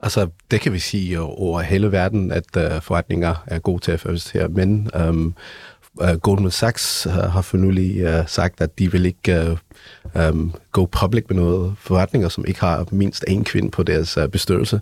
Altså, 0.00 0.28
det 0.50 0.60
kan 0.60 0.72
vi 0.72 0.78
sige 0.78 1.20
over 1.20 1.60
hele 1.60 1.92
verden, 1.92 2.32
at 2.32 2.56
øh, 2.56 2.82
forretninger 2.82 3.34
er 3.46 3.58
gode 3.58 3.82
til 3.82 3.92
at 3.92 4.00
favorisere 4.00 4.48
mænd. 4.48 4.96
Um, 4.96 5.34
uh, 5.94 6.08
Goldman 6.08 6.50
Sachs 6.50 7.06
uh, 7.06 7.12
har 7.12 7.42
for 7.42 7.56
nylig 7.56 8.18
uh, 8.18 8.26
sagt, 8.26 8.60
at 8.60 8.78
de 8.78 8.92
vil 8.92 9.06
ikke 9.06 9.34
øhm, 9.34 9.58
uh, 10.14 10.28
um, 10.28 10.54
gå 10.72 10.86
public 10.86 11.24
med 11.28 11.36
noget 11.36 11.74
forretninger, 11.78 12.28
som 12.28 12.44
ikke 12.48 12.60
har 12.60 12.86
mindst 12.90 13.24
en 13.28 13.44
kvinde 13.44 13.70
på 13.70 13.82
deres 13.82 14.16
uh, 14.16 14.26
bestyrelse. 14.26 14.80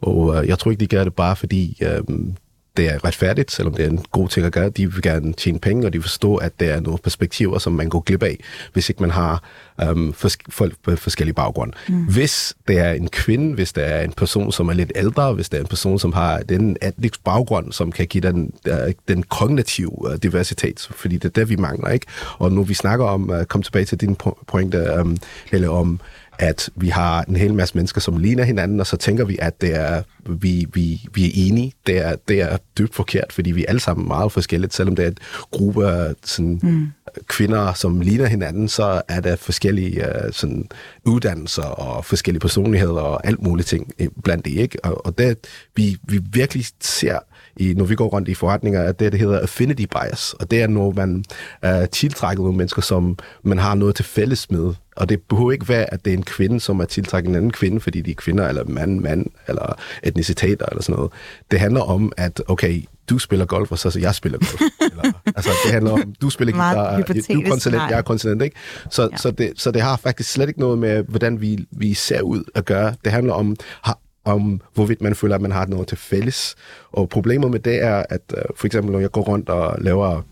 Og 0.00 0.16
uh, 0.16 0.48
jeg 0.48 0.58
tror 0.58 0.70
ikke, 0.70 0.80
de 0.80 0.86
gør 0.86 1.04
det 1.04 1.14
bare 1.14 1.36
fordi 1.36 1.82
um, 2.08 2.36
det 2.76 2.90
er 2.92 3.04
retfærdigt, 3.04 3.50
selvom 3.50 3.74
det 3.74 3.84
er 3.84 3.88
en 3.88 4.04
god 4.12 4.28
ting 4.28 4.46
at 4.46 4.52
gøre. 4.52 4.68
De 4.68 4.92
vil 4.92 5.02
gerne 5.02 5.32
tjene 5.32 5.58
penge, 5.58 5.86
og 5.86 5.92
de 5.92 6.02
forstår, 6.02 6.38
at 6.38 6.60
der 6.60 6.74
er 6.74 6.80
nogle 6.80 6.98
perspektiver, 6.98 7.58
som 7.58 7.72
man 7.72 7.88
går 7.88 8.00
glip 8.00 8.22
af, 8.22 8.38
hvis 8.72 8.88
ikke 8.88 9.02
man 9.02 9.10
har 9.10 9.42
um, 9.90 10.14
fors- 10.24 10.36
folk 10.48 10.74
på 10.82 10.96
forskellige 10.96 11.34
baggrund. 11.34 11.72
Mm. 11.88 12.04
Hvis 12.04 12.56
det 12.68 12.78
er 12.78 12.92
en 12.92 13.08
kvinde, 13.08 13.54
hvis 13.54 13.72
det 13.72 13.92
er 13.92 14.00
en 14.00 14.12
person, 14.12 14.52
som 14.52 14.68
er 14.68 14.72
lidt 14.72 14.92
ældre, 14.94 15.32
hvis 15.32 15.48
det 15.48 15.56
er 15.56 15.60
en 15.60 15.68
person, 15.68 15.98
som 15.98 16.12
har 16.12 16.38
den 16.38 16.76
etnisk 16.82 17.24
baggrund, 17.24 17.72
som 17.72 17.92
kan 17.92 18.06
give 18.06 18.22
den, 18.22 18.52
uh, 18.68 18.74
den 19.08 19.22
kognitive 19.22 20.08
uh, 20.08 20.14
diversitet, 20.22 20.88
fordi 20.90 21.14
det 21.14 21.24
er 21.24 21.28
det, 21.28 21.48
vi 21.48 21.56
mangler. 21.56 21.88
ikke. 21.88 22.06
Og 22.38 22.52
nu 22.52 22.62
vi 22.62 22.74
snakker 22.74 23.06
om, 23.06 23.30
uh, 23.30 23.44
kom 23.44 23.62
tilbage 23.62 23.84
til 23.84 24.00
din 24.00 24.16
pointe, 24.46 25.00
um, 25.00 25.16
eller 25.52 25.68
om 25.68 26.00
at 26.38 26.70
vi 26.76 26.88
har 26.88 27.24
en 27.28 27.36
hel 27.36 27.54
masse 27.54 27.74
mennesker, 27.76 28.00
som 28.00 28.16
ligner 28.16 28.44
hinanden, 28.44 28.80
og 28.80 28.86
så 28.86 28.96
tænker 28.96 29.24
vi, 29.24 29.38
at 29.40 29.60
det 29.60 29.74
er, 29.74 30.02
vi, 30.26 30.66
vi, 30.72 31.06
vi 31.14 31.24
er 31.24 31.30
enige. 31.34 31.72
Det 31.86 31.98
er, 31.98 32.16
det 32.28 32.40
er 32.40 32.56
dybt 32.78 32.94
forkert, 32.94 33.32
fordi 33.32 33.50
vi 33.50 33.62
er 33.62 33.68
alle 33.68 33.80
sammen 33.80 34.08
meget 34.08 34.32
forskelligt. 34.32 34.74
Selvom 34.74 34.96
det 34.96 35.04
er 35.04 35.08
et 35.08 35.20
gruppe 35.50 35.88
af 35.88 36.14
sådan, 36.24 36.60
mm. 36.62 36.86
kvinder, 37.26 37.72
som 37.72 38.00
ligner 38.00 38.26
hinanden, 38.26 38.68
så 38.68 39.02
er 39.08 39.20
der 39.20 39.36
forskellige 39.36 40.00
uh, 40.00 40.32
sådan, 40.32 40.68
uddannelser 41.04 41.62
og 41.62 42.04
forskellige 42.04 42.40
personligheder 42.40 43.00
og 43.00 43.26
alt 43.26 43.42
muligt 43.42 43.68
ting 43.68 43.92
blandt 44.24 44.44
det. 44.44 44.50
Ikke? 44.50 44.84
Og, 44.84 45.06
og 45.06 45.18
det, 45.18 45.38
vi, 45.76 45.96
vi 46.08 46.20
virkelig 46.32 46.66
ser 46.80 47.18
i, 47.56 47.74
når 47.74 47.84
vi 47.84 47.94
går 47.94 48.08
rundt 48.08 48.28
i 48.28 48.34
forretninger, 48.34 48.82
at 48.82 49.00
det, 49.00 49.12
det 49.12 49.20
hedder 49.20 49.40
affinity 49.40 49.84
bias, 49.84 50.34
og 50.40 50.50
det 50.50 50.62
er, 50.62 50.66
når 50.66 50.92
man 50.92 51.24
uh, 51.66 51.88
tiltrækker 51.92 52.42
nogle 52.42 52.56
mennesker, 52.56 52.82
som 52.82 53.18
man 53.42 53.58
har 53.58 53.74
noget 53.74 53.94
til 53.94 54.04
fælles 54.04 54.50
med. 54.50 54.74
Og 54.96 55.08
det 55.08 55.22
behøver 55.22 55.52
ikke 55.52 55.68
være, 55.68 55.94
at 55.94 56.04
det 56.04 56.12
er 56.12 56.16
en 56.16 56.22
kvinde, 56.22 56.60
som 56.60 56.80
er 56.80 56.84
tiltrækket 56.84 57.28
en 57.28 57.34
anden 57.34 57.50
kvinde, 57.50 57.80
fordi 57.80 58.00
de 58.00 58.10
er 58.10 58.14
kvinder, 58.14 58.48
eller 58.48 58.64
mand, 58.64 59.00
mand, 59.00 59.26
eller 59.48 59.78
etniciteter, 60.02 60.66
eller 60.66 60.82
sådan 60.82 60.96
noget. 60.96 61.12
Det 61.50 61.60
handler 61.60 61.80
om, 61.80 62.12
at 62.16 62.42
okay, 62.48 62.82
du 63.08 63.18
spiller 63.18 63.46
golf, 63.46 63.72
og 63.72 63.78
så, 63.78 63.90
så 63.90 64.00
jeg 64.00 64.14
spiller 64.14 64.38
golf. 64.38 64.60
Eller, 64.90 65.12
altså, 65.26 65.50
det 65.64 65.72
handler 65.72 65.92
om, 65.92 66.14
du 66.22 66.30
spiller 66.30 66.52
guitar, 66.52 66.96
du 66.96 67.12
er 67.12 67.48
konsulent, 67.48 67.82
jeg 67.90 67.98
er 67.98 68.02
konsulent, 68.02 68.42
ikke? 68.42 68.56
Så, 68.90 69.08
ja. 69.12 69.16
så, 69.16 69.30
det, 69.30 69.52
så 69.56 69.70
det 69.70 69.82
har 69.82 69.96
faktisk 69.96 70.32
slet 70.32 70.48
ikke 70.48 70.60
noget 70.60 70.78
med, 70.78 71.02
hvordan 71.02 71.40
vi, 71.40 71.66
vi 71.70 71.94
ser 71.94 72.20
ud 72.20 72.44
at 72.54 72.64
gøre. 72.64 72.94
Det 73.04 73.12
handler 73.12 73.34
om, 73.34 73.56
har, 73.82 73.98
om 74.24 74.60
hvorvidt 74.74 75.02
man 75.02 75.14
føler, 75.14 75.34
at 75.34 75.40
man 75.40 75.52
har 75.52 75.66
noget 75.66 75.88
til 75.88 75.98
fælles. 75.98 76.54
Og 76.92 77.08
problemet 77.08 77.50
med 77.50 77.60
det 77.60 77.82
er, 77.82 78.02
at 78.10 78.20
øh, 78.36 78.42
for 78.56 78.66
eksempel, 78.66 78.92
når 78.92 79.00
jeg 79.00 79.10
går 79.10 79.22
rundt 79.22 79.48
og 79.48 79.76
laver 79.80 80.22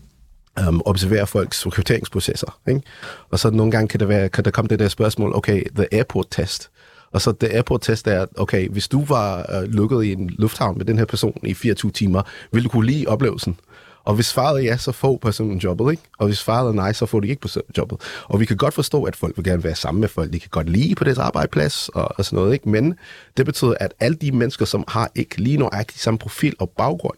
um, 0.67 0.81
observerer 0.85 1.25
folks 1.25 1.65
rekrutteringsprocesser. 1.65 2.59
Ikke? 2.67 2.81
Og 3.29 3.39
så 3.39 3.49
nogle 3.49 3.71
gange 3.71 3.87
kan, 3.87 3.99
det 3.99 4.07
være, 4.07 4.29
kan 4.29 4.45
der 4.45 4.51
komme 4.51 4.67
det 4.67 4.79
der 4.79 4.87
spørgsmål, 4.87 5.35
okay, 5.35 5.63
the 5.75 5.87
airport 5.91 6.27
test. 6.31 6.69
Og 7.11 7.21
så 7.21 7.33
the 7.39 7.53
airport 7.53 7.81
test 7.81 8.07
er, 8.07 8.25
okay, 8.37 8.69
hvis 8.69 8.87
du 8.87 9.03
var 9.03 9.45
uh, 9.57 9.63
lukket 9.63 10.03
i 10.03 10.11
en 10.11 10.29
lufthavn 10.29 10.77
med 10.77 10.85
den 10.85 10.97
her 10.97 11.05
person 11.05 11.39
i 11.43 11.53
24 11.53 11.91
timer, 11.91 12.21
ville 12.51 12.63
du 12.63 12.69
kunne 12.69 12.85
lide 12.85 13.07
oplevelsen? 13.07 13.59
Og 14.05 14.15
hvis 14.15 14.25
svaret 14.25 14.59
er 14.59 14.63
ja, 14.63 14.77
så 14.77 14.91
får 14.91 15.17
personen 15.17 15.57
jobbet, 15.57 15.91
ikke? 15.91 16.03
Og 16.17 16.27
hvis 16.27 16.37
svaret 16.37 16.69
er 16.69 16.73
nej, 16.73 16.93
så 16.93 17.05
får 17.05 17.19
de 17.19 17.27
ikke 17.27 17.49
jobbet. 17.77 18.01
Og 18.23 18.39
vi 18.39 18.45
kan 18.45 18.57
godt 18.57 18.73
forstå, 18.73 19.03
at 19.03 19.15
folk 19.15 19.37
vil 19.37 19.45
gerne 19.45 19.63
være 19.63 19.75
sammen 19.75 20.01
med 20.01 20.09
folk. 20.09 20.33
De 20.33 20.39
kan 20.39 20.49
godt 20.49 20.69
lide 20.69 20.95
på 20.95 21.03
deres 21.03 21.17
arbejdsplads 21.17 21.89
og, 21.89 22.09
og 22.17 22.25
sådan 22.25 22.37
noget, 22.37 22.53
ikke? 22.53 22.69
Men 22.69 22.95
det 23.37 23.45
betyder, 23.45 23.73
at 23.79 23.93
alle 23.99 24.15
de 24.15 24.31
mennesker, 24.31 24.65
som 24.65 24.83
har 24.87 25.11
ikke 25.15 25.37
lige 25.37 25.57
nøjagtigt 25.57 26.01
samme 26.01 26.17
profil 26.17 26.55
og 26.59 26.69
baggrund, 26.69 27.17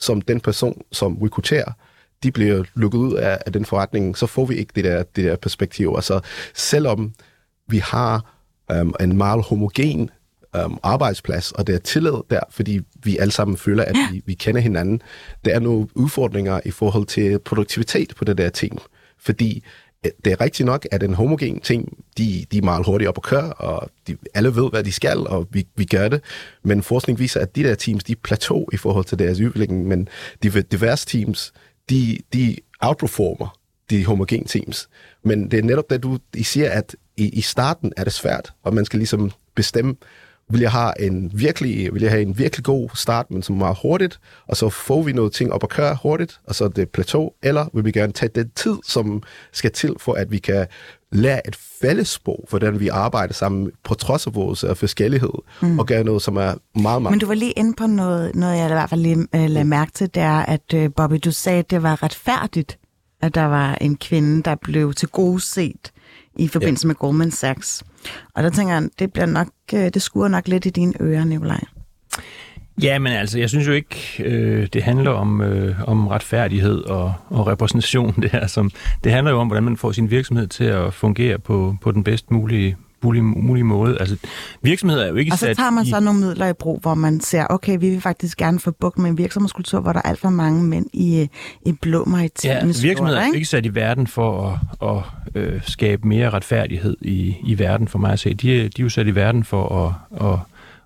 som 0.00 0.20
den 0.20 0.40
person, 0.40 0.82
som 0.92 1.18
rekrutterer, 1.22 1.72
de 2.22 2.32
bliver 2.32 2.64
lukket 2.74 2.98
ud 2.98 3.14
af, 3.14 3.38
af 3.46 3.52
den 3.52 3.64
forretning, 3.64 4.18
så 4.18 4.26
får 4.26 4.44
vi 4.44 4.54
ikke 4.54 4.72
det 4.74 4.84
der, 4.84 5.02
det 5.02 5.24
der 5.24 5.36
perspektiv. 5.36 5.92
Altså, 5.96 6.20
selvom 6.54 7.12
vi 7.68 7.78
har 7.78 8.32
øhm, 8.72 8.92
en 9.00 9.16
meget 9.16 9.44
homogen 9.44 10.10
um, 10.64 10.78
arbejdsplads, 10.82 11.52
og 11.52 11.66
det 11.66 11.74
er 11.74 11.78
tillid 11.78 12.12
der, 12.30 12.40
fordi 12.50 12.80
vi 13.04 13.16
alle 13.16 13.32
sammen 13.32 13.56
føler, 13.56 13.84
at 13.84 13.96
vi, 14.12 14.22
vi 14.26 14.34
kender 14.34 14.60
hinanden. 14.60 15.02
Der 15.44 15.54
er 15.54 15.60
nogle 15.60 15.88
udfordringer 15.94 16.60
i 16.64 16.70
forhold 16.70 17.06
til 17.06 17.38
produktivitet 17.38 18.12
på 18.16 18.24
det 18.24 18.38
der 18.38 18.50
team, 18.50 18.78
fordi 19.18 19.64
øh, 20.06 20.12
det 20.24 20.32
er 20.32 20.40
rigtigt 20.40 20.66
nok, 20.66 20.86
at 20.90 21.02
en 21.02 21.14
homogen 21.14 21.60
team, 21.60 21.96
de, 22.18 22.44
de 22.52 22.58
er 22.58 22.62
meget 22.62 22.86
hurtigt 22.86 23.08
op 23.08 23.18
at 23.18 23.22
køre, 23.22 23.52
og 23.52 23.90
de, 24.06 24.16
alle 24.34 24.56
ved, 24.56 24.70
hvad 24.70 24.84
de 24.84 24.92
skal, 24.92 25.26
og 25.26 25.48
vi, 25.50 25.66
vi 25.76 25.84
gør 25.84 26.08
det. 26.08 26.20
Men 26.64 26.82
forskning 26.82 27.18
viser, 27.18 27.40
at 27.40 27.56
de 27.56 27.62
der 27.62 27.74
teams, 27.74 28.04
de 28.04 28.12
er 28.12 28.16
plateau 28.22 28.66
i 28.72 28.76
forhold 28.76 29.04
til 29.04 29.18
deres 29.18 29.40
udvikling, 29.40 29.86
men 29.86 30.08
de 30.42 30.62
diverse 30.62 31.06
teams, 31.06 31.52
de, 31.90 32.18
de 32.32 32.56
outperformer 32.80 33.58
de 33.90 34.04
homogen 34.04 34.44
teams. 34.44 34.88
Men 35.24 35.50
det 35.50 35.58
er 35.58 35.62
netop 35.62 35.90
det, 35.90 36.02
du 36.02 36.18
I 36.34 36.42
siger, 36.42 36.70
at 36.70 36.96
i, 37.16 37.28
i 37.28 37.40
starten 37.40 37.92
er 37.96 38.04
det 38.04 38.12
svært, 38.12 38.52
og 38.62 38.74
man 38.74 38.84
skal 38.84 38.98
ligesom 38.98 39.30
bestemme, 39.54 39.96
vil 40.50 40.60
jeg 40.60 40.72
have 40.72 41.00
en 41.00 41.30
virkelig, 41.34 41.94
vil 41.94 42.02
jeg 42.02 42.10
have 42.10 42.22
en 42.22 42.38
virkelig 42.38 42.64
god 42.64 42.88
start, 42.94 43.30
men 43.30 43.42
som 43.42 43.54
er 43.54 43.58
meget 43.58 43.78
hurtigt, 43.82 44.20
og 44.48 44.56
så 44.56 44.68
får 44.68 45.02
vi 45.02 45.12
noget 45.12 45.32
ting 45.32 45.52
op 45.52 45.62
at 45.62 45.68
køre 45.68 45.98
hurtigt, 46.02 46.40
og 46.44 46.54
så 46.54 46.64
er 46.64 46.68
det 46.68 46.88
plateau, 46.88 47.30
eller 47.42 47.66
vil 47.74 47.84
vi 47.84 47.92
gerne 47.92 48.12
tage 48.12 48.30
den 48.34 48.50
tid, 48.56 48.76
som 48.84 49.22
skal 49.52 49.72
til, 49.72 49.94
for 49.98 50.14
at 50.14 50.30
vi 50.30 50.38
kan 50.38 50.66
lære 51.12 51.48
et 51.48 51.56
fællesprog, 51.56 52.46
hvordan 52.48 52.80
vi 52.80 52.88
arbejder 52.88 53.34
sammen 53.34 53.70
på 53.84 53.94
trods 53.94 54.26
af 54.26 54.34
vores 54.34 54.64
uh, 54.64 54.76
forskellighed, 54.76 55.32
mm. 55.62 55.78
og 55.78 55.86
gøre 55.86 56.04
noget, 56.04 56.22
som 56.22 56.36
er 56.36 56.40
meget, 56.40 57.02
meget... 57.02 57.02
Men 57.02 57.18
du 57.18 57.26
var 57.26 57.34
lige 57.34 57.52
inde 57.52 57.74
på 57.74 57.86
noget, 57.86 58.34
noget 58.34 58.58
jeg 58.58 58.70
i 58.70 58.72
hvert 58.72 58.90
fald 58.90 59.00
lige 59.00 59.16
uh, 59.16 59.24
lagde 59.32 59.64
mærke 59.64 59.92
til, 59.92 60.14
det 60.14 60.22
er, 60.22 60.38
at 60.38 60.74
uh, 60.74 60.86
Bobby, 60.96 61.16
du 61.24 61.32
sagde, 61.32 61.58
at 61.58 61.70
det 61.70 61.82
var 61.82 62.02
retfærdigt, 62.02 62.78
at 63.22 63.34
der 63.34 63.44
var 63.44 63.74
en 63.74 63.96
kvinde, 63.96 64.42
der 64.42 64.54
blev 64.54 64.94
til 64.94 65.08
gode 65.08 65.40
set 65.40 65.92
i 66.38 66.48
forbindelse 66.48 66.86
ja. 66.86 66.88
med 66.88 66.94
Goldman 66.94 67.30
Sachs. 67.30 67.84
Og 68.34 68.42
der 68.42 68.50
tænker 68.50 68.74
jeg, 68.74 68.88
det, 68.98 69.12
bliver 69.12 69.26
nok, 69.26 69.48
det 69.70 70.02
skuer 70.02 70.28
nok 70.28 70.48
lidt 70.48 70.66
i 70.66 70.70
dine 70.70 70.92
ører, 71.00 71.24
Nikolaj. 71.24 71.60
Ja, 72.82 72.98
men 72.98 73.12
altså, 73.12 73.38
jeg 73.38 73.48
synes 73.48 73.68
jo 73.68 73.72
ikke, 73.72 74.22
øh, 74.24 74.66
det 74.72 74.82
handler 74.82 75.10
om, 75.10 75.40
øh, 75.40 75.88
om 75.88 76.06
retfærdighed 76.06 76.82
og, 76.82 77.14
og 77.28 77.46
repræsentation. 77.46 78.14
Det, 78.22 78.30
her, 78.30 78.46
som, 78.46 78.70
det 79.04 79.12
handler 79.12 79.32
jo 79.32 79.38
om, 79.38 79.46
hvordan 79.46 79.64
man 79.64 79.76
får 79.76 79.92
sin 79.92 80.10
virksomhed 80.10 80.46
til 80.46 80.64
at 80.64 80.94
fungere 80.94 81.38
på, 81.38 81.76
på 81.80 81.92
den 81.92 82.04
bedst 82.04 82.30
mulige 82.30 82.76
mulig, 83.02 83.24
mulig 83.24 83.66
måde. 83.66 83.96
Altså, 84.00 84.16
virksomheder 84.62 85.04
er 85.04 85.08
jo 85.08 85.14
ikke 85.14 85.32
Og 85.32 85.38
så 85.38 85.54
tager 85.54 85.70
man 85.70 85.84
i... 85.84 85.90
så 85.90 86.00
nogle 86.00 86.20
midler 86.20 86.46
i 86.48 86.52
brug, 86.52 86.78
hvor 86.80 86.94
man 86.94 87.20
ser, 87.20 87.46
okay, 87.50 87.78
vi 87.80 87.90
vil 87.90 88.00
faktisk 88.00 88.36
gerne 88.38 88.60
få 88.60 88.70
bukt 88.70 88.98
med 88.98 89.10
en 89.10 89.18
virksomhedskultur, 89.18 89.80
hvor 89.80 89.92
der 89.92 90.00
er 90.04 90.08
alt 90.08 90.18
for 90.20 90.30
mange 90.30 90.62
mænd 90.64 90.86
i, 90.92 91.28
i 91.66 91.72
blå 91.72 91.98
Ja, 92.06 92.10
maritime 92.10 92.74
virksomheder 92.82 93.18
er 93.20 93.24
ikke? 93.24 93.34
jo 93.34 93.36
ikke 93.36 93.48
sat 93.48 93.66
i 93.66 93.74
verden 93.74 94.06
for 94.06 94.58
at, 94.82 94.96
at 95.36 95.42
øh, 95.42 95.60
skabe 95.62 96.08
mere 96.08 96.30
retfærdighed 96.30 96.96
i, 97.00 97.36
i 97.44 97.58
verden, 97.58 97.88
for 97.88 97.98
mig 97.98 98.12
at 98.12 98.18
se. 98.18 98.34
De, 98.34 98.56
er- 98.56 98.62
de 98.68 98.68
er 98.78 98.82
jo 98.82 98.88
sat 98.88 99.06
i 99.06 99.14
verden 99.14 99.44
for 99.44 99.86
at, 99.86 99.94
at, 100.32 100.38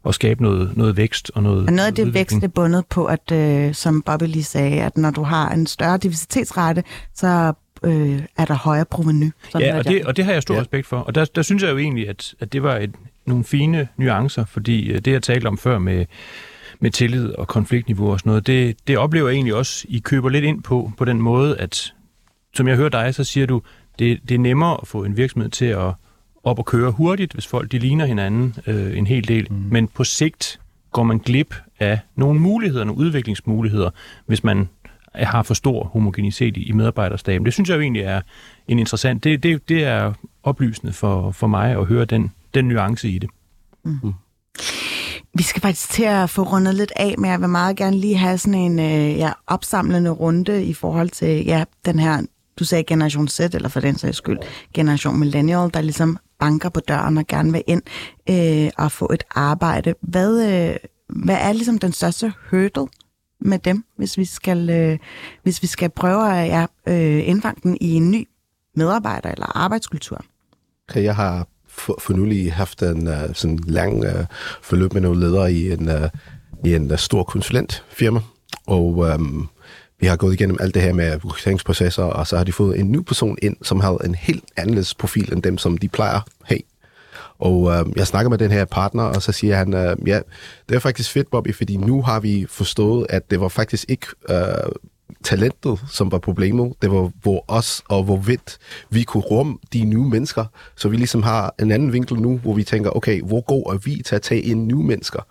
at 0.07 0.15
skabe 0.15 0.43
noget, 0.43 0.77
noget 0.77 0.97
vækst 0.97 1.31
og 1.35 1.43
noget 1.43 1.67
Og 1.67 1.73
noget 1.73 1.87
af 1.89 1.95
det 1.95 2.15
vækst 2.15 2.37
er 2.43 2.49
bundet 2.49 2.87
på, 2.87 3.05
at 3.05 3.33
øh, 3.33 3.75
som 3.75 4.03
Bobby 4.03 4.23
lige 4.25 4.45
sagde, 4.45 4.83
at 4.83 4.97
når 4.97 5.11
du 5.11 5.23
har 5.23 5.51
en 5.51 5.67
større 5.67 5.99
diversitetsrate, 5.99 6.83
så 7.15 7.53
øh, 7.83 8.23
er 8.39 8.45
der 8.45 8.55
højere 8.55 8.85
proveny. 8.85 9.31
Sådan 9.51 9.69
Ja, 9.69 9.79
og 9.79 9.85
det, 9.85 10.05
og 10.05 10.17
det 10.17 10.25
har 10.25 10.33
jeg 10.33 10.43
stor 10.43 10.55
Ja. 10.55 10.59
ja. 10.59 10.63
respekt 10.63 10.87
for. 10.87 10.97
Og 10.97 11.15
der, 11.15 11.25
der 11.25 11.43
synes 11.43 11.63
jeg 11.63 11.71
jo 11.71 11.79
egentlig, 11.79 12.09
at, 12.09 12.35
at 12.41 12.53
det 12.53 12.63
var 12.63 12.77
et, 12.77 12.95
nogle 13.27 13.45
fine 13.45 13.89
nuancer, 13.97 14.45
fordi 14.45 14.91
øh, 14.91 14.99
det, 14.99 15.13
jeg 15.13 15.23
talte 15.23 15.47
om 15.47 15.59
før 15.59 15.79
med, 15.79 16.07
med 16.81 16.91
tillid 16.91 17.29
og 17.33 17.49
konfliktniveau 17.49 18.13
og 18.13 18.19
sådan 18.19 18.31
noget, 18.31 18.47
det, 18.47 18.77
det 18.89 18.99
oplever 18.99 19.29
jeg 19.29 19.35
egentlig 19.35 19.55
også, 19.55 19.87
I 19.89 19.99
køber 19.99 20.29
lidt 20.29 20.45
ind 20.45 20.63
på, 20.63 20.93
på 20.97 21.05
den 21.05 21.23
måde, 21.23 21.59
at 21.59 21.95
som 22.55 22.69
jeg 22.69 22.77
hører 22.77 22.89
dig, 22.89 23.15
så 23.15 23.25
siger 23.25 23.47
du, 23.47 23.63
det, 23.99 24.21
det 24.29 24.35
er 24.35 24.39
nemmere 24.39 24.79
at 24.83 24.89
få 24.89 25.05
en 25.05 25.17
virksomhed 25.17 25.51
til 25.51 25.65
at 25.65 25.93
op 26.45 26.59
og 26.59 26.67
køre 26.67 26.91
hurtigt, 26.91 27.33
hvis 27.33 27.47
folk 27.47 27.73
de 27.73 27.79
ligner 27.79 28.07
hinanden 28.07 28.55
øh, 28.67 28.99
en 28.99 29.07
hel 29.07 29.29
del. 29.29 29.47
Mm. 29.51 29.57
Men 29.57 29.89
på 29.89 30.05
sigt 30.05 30.61
går 30.93 31.03
man 31.03 31.19
glip 31.19 31.55
af 31.81 31.99
nogle 32.17 32.41
muligheder, 32.41 32.85
nogle 32.85 33.03
udviklingsmuligheder, 33.03 33.91
hvis 34.27 34.45
man 34.45 34.69
har 35.15 35.43
for 35.43 35.55
stor 35.55 35.85
homogenitet 35.85 36.57
i, 36.57 36.63
i 36.63 36.73
medarbejderstaben. 36.73 37.45
Det 37.45 37.53
synes 37.53 37.69
jeg 37.69 37.77
jo 37.77 37.81
egentlig 37.81 38.03
er 38.03 38.21
en 38.69 38.79
interessant. 38.79 39.25
Det, 39.25 39.43
det, 39.43 39.69
det 39.69 39.85
er 39.85 40.13
oplysende 40.43 40.93
for, 40.93 41.31
for 41.31 41.47
mig 41.47 41.71
at 41.71 41.87
høre 41.87 42.05
den, 42.05 42.33
den 42.55 42.69
nuance 42.69 43.09
i 43.09 43.19
det. 43.19 43.31
Mm. 43.85 43.99
Mm. 44.03 44.13
Vi 45.35 45.43
skal 45.43 45.63
faktisk 45.63 45.91
til 45.91 46.05
at 46.05 46.31
få 46.31 46.43
rundet 46.43 46.75
lidt 46.75 46.93
af, 46.97 47.15
men 47.19 47.31
jeg 47.31 47.41
vil 47.41 47.49
meget 47.49 47.77
gerne 47.77 47.97
lige 47.97 48.17
have 48.17 48.39
sådan 48.39 48.61
en 48.61 48.79
øh, 48.79 49.19
ja, 49.19 49.33
opsamlende 49.47 50.11
runde 50.11 50.65
i 50.65 50.75
forhold 50.75 51.11
til 51.11 51.45
ja, 51.45 51.65
den 51.85 51.99
her, 51.99 52.23
du 52.59 52.65
sagde 52.65 52.85
generation 52.85 53.29
Z, 53.29 53.41
eller 53.41 53.69
for 53.69 53.81
den 53.81 53.99
sags 53.99 54.17
skyld, 54.17 54.39
generation 54.75 55.19
millennial, 55.19 55.71
der 55.75 55.81
ligesom 55.81 56.19
banker 56.39 56.69
på 56.69 56.81
døren 56.81 57.19
og 57.19 57.27
gerne 57.27 57.53
vil 57.53 57.63
ind 57.67 57.83
øh, 58.31 58.71
og 58.79 58.93
få 58.93 59.11
et 59.13 59.25
arbejde. 59.31 59.95
Hvad, 60.01 60.43
øh, 60.53 60.77
hvad 61.09 61.37
er 61.41 61.53
ligesom 61.53 61.79
den 61.79 61.93
største 61.93 62.33
hurdle 62.51 62.87
med 63.41 63.59
dem, 63.59 63.85
hvis 63.97 64.19
vi 64.19 64.25
skal, 64.25 64.71
øh, 64.71 64.99
hvis 65.43 65.63
vi 65.63 65.67
skal 65.67 65.91
prøve 65.91 66.33
at 66.33 66.49
ja, 66.49 66.67
øh, 66.87 67.29
indfange 67.29 67.61
den 67.63 67.79
i 67.81 67.95
en 67.95 68.11
ny 68.11 68.29
medarbejder- 68.75 69.31
eller 69.31 69.57
arbejdskultur? 69.57 70.25
Okay, 70.89 71.03
jeg 71.03 71.17
har 71.17 71.47
for, 71.69 71.97
for 72.01 72.13
nylig 72.13 72.53
haft 72.53 72.83
en 72.83 73.09
uh, 73.09 73.15
sådan 73.33 73.59
lang 73.67 73.99
uh, 73.99 74.25
forløb 74.63 74.93
med 74.93 75.01
nogle 75.01 75.21
ledere 75.21 75.53
i 75.53 75.73
en, 75.73 75.89
uh, 75.89 76.09
i 76.65 76.75
en 76.75 76.91
uh, 76.91 76.99
stor 76.99 77.23
konsulentfirma, 77.23 78.21
og 78.67 78.97
um, 78.97 79.49
vi 80.01 80.07
har 80.07 80.17
gået 80.17 80.35
igennem 80.35 80.57
alt 80.61 80.75
det 80.75 80.83
her 80.83 80.93
med 80.93 81.15
rekrutteringsprocesser, 81.15 82.03
og 82.03 82.27
så 82.27 82.37
har 82.37 82.45
de 82.45 82.53
fået 82.53 82.81
en 82.81 82.93
ny 82.93 82.97
person 83.03 83.39
ind, 83.43 83.57
som 83.63 83.81
havde 83.81 83.99
en 84.05 84.15
helt 84.15 84.45
anderledes 84.57 84.95
profil 84.95 85.33
end 85.33 85.43
dem, 85.43 85.59
som 85.59 85.79
de 85.79 85.89
plejer 85.89 86.17
at 86.17 86.23
have. 86.43 86.61
Og 87.41 87.71
øh, 87.73 87.93
jeg 87.97 88.07
snakker 88.07 88.31
med 88.31 88.39
den 88.39 88.51
her 88.51 88.65
partner, 88.65 89.03
og 89.03 89.23
så 89.23 89.33
siger 89.33 89.57
han, 89.57 89.75
øh, 89.75 89.97
ja, 90.07 90.21
det 90.69 90.75
er 90.75 90.79
faktisk 90.79 91.11
fedt, 91.11 91.31
Bobby, 91.31 91.55
fordi 91.55 91.77
nu 91.77 92.03
har 92.03 92.21
vi 92.21 92.47
forstået, 92.49 93.07
at 93.09 93.31
det 93.31 93.41
var 93.41 93.49
faktisk 93.49 93.85
ikke 93.89 94.07
øh, 94.31 94.37
talentet, 95.25 95.81
som 95.89 96.13
var 96.13 96.19
problemet. 96.19 96.73
Det 96.83 96.91
var 96.91 97.11
hvor 97.23 97.45
os 97.49 97.83
og 97.89 98.05
hvorvidt 98.05 98.59
vi 98.91 99.03
kunne 99.03 99.23
rumme 99.23 99.59
de 99.73 99.85
nye 99.85 100.05
mennesker. 100.05 100.45
Så 100.77 100.89
vi 100.89 100.97
ligesom 100.97 101.23
har 101.23 101.55
en 101.61 101.71
anden 101.71 101.93
vinkel 101.93 102.21
nu, 102.21 102.39
hvor 102.39 102.55
vi 102.55 102.65
tænker, 102.65 102.91
okay, 102.91 103.23
hvor 103.23 103.41
god 103.41 103.75
er 103.75 103.79
vi 103.79 104.03
til 104.07 104.15
at 104.15 104.23
tage 104.23 104.41
ind 104.41 104.67
nye 104.67 104.85
mennesker? 104.85 105.27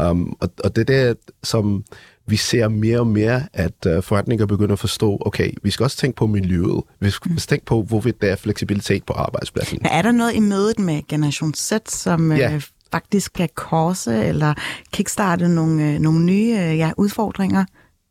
Um, 0.00 0.36
og, 0.40 0.48
og 0.64 0.76
det 0.76 0.90
er 0.90 1.04
det, 1.06 1.16
som 1.42 1.84
vi 2.28 2.36
ser 2.36 2.68
mere 2.68 2.98
og 2.98 3.06
mere, 3.06 3.42
at 3.52 3.86
uh, 3.86 4.02
forretninger 4.02 4.46
begynder 4.46 4.72
at 4.72 4.78
forstå, 4.78 5.22
okay, 5.26 5.52
vi 5.62 5.70
skal 5.70 5.84
også 5.84 5.96
tænke 5.96 6.16
på 6.16 6.26
miljøet. 6.26 6.82
Vi 7.00 7.10
skal 7.10 7.30
mm. 7.30 7.36
tænke 7.36 7.64
på, 7.64 7.82
hvorvidt 7.82 8.22
der 8.22 8.32
er 8.32 8.36
fleksibilitet 8.36 9.04
på 9.04 9.12
arbejdspladsen. 9.12 9.78
Men 9.82 9.92
er 9.92 10.02
der 10.02 10.12
noget 10.12 10.34
i 10.34 10.40
mødet 10.40 10.78
med 10.78 11.02
Generation 11.08 11.54
Z, 11.54 11.72
som 11.86 12.32
Ja. 12.32 12.54
øh, 12.54 12.62
faktisk 12.92 13.32
kan 13.32 13.48
korse 13.54 14.24
eller 14.24 14.54
kickstarte 14.92 15.48
nogle, 15.48 15.84
øh, 15.84 15.98
nogle 15.98 16.24
nye 16.24 16.56
øh, 16.60 16.78
ja, 16.78 16.92
udfordringer? 16.96 17.64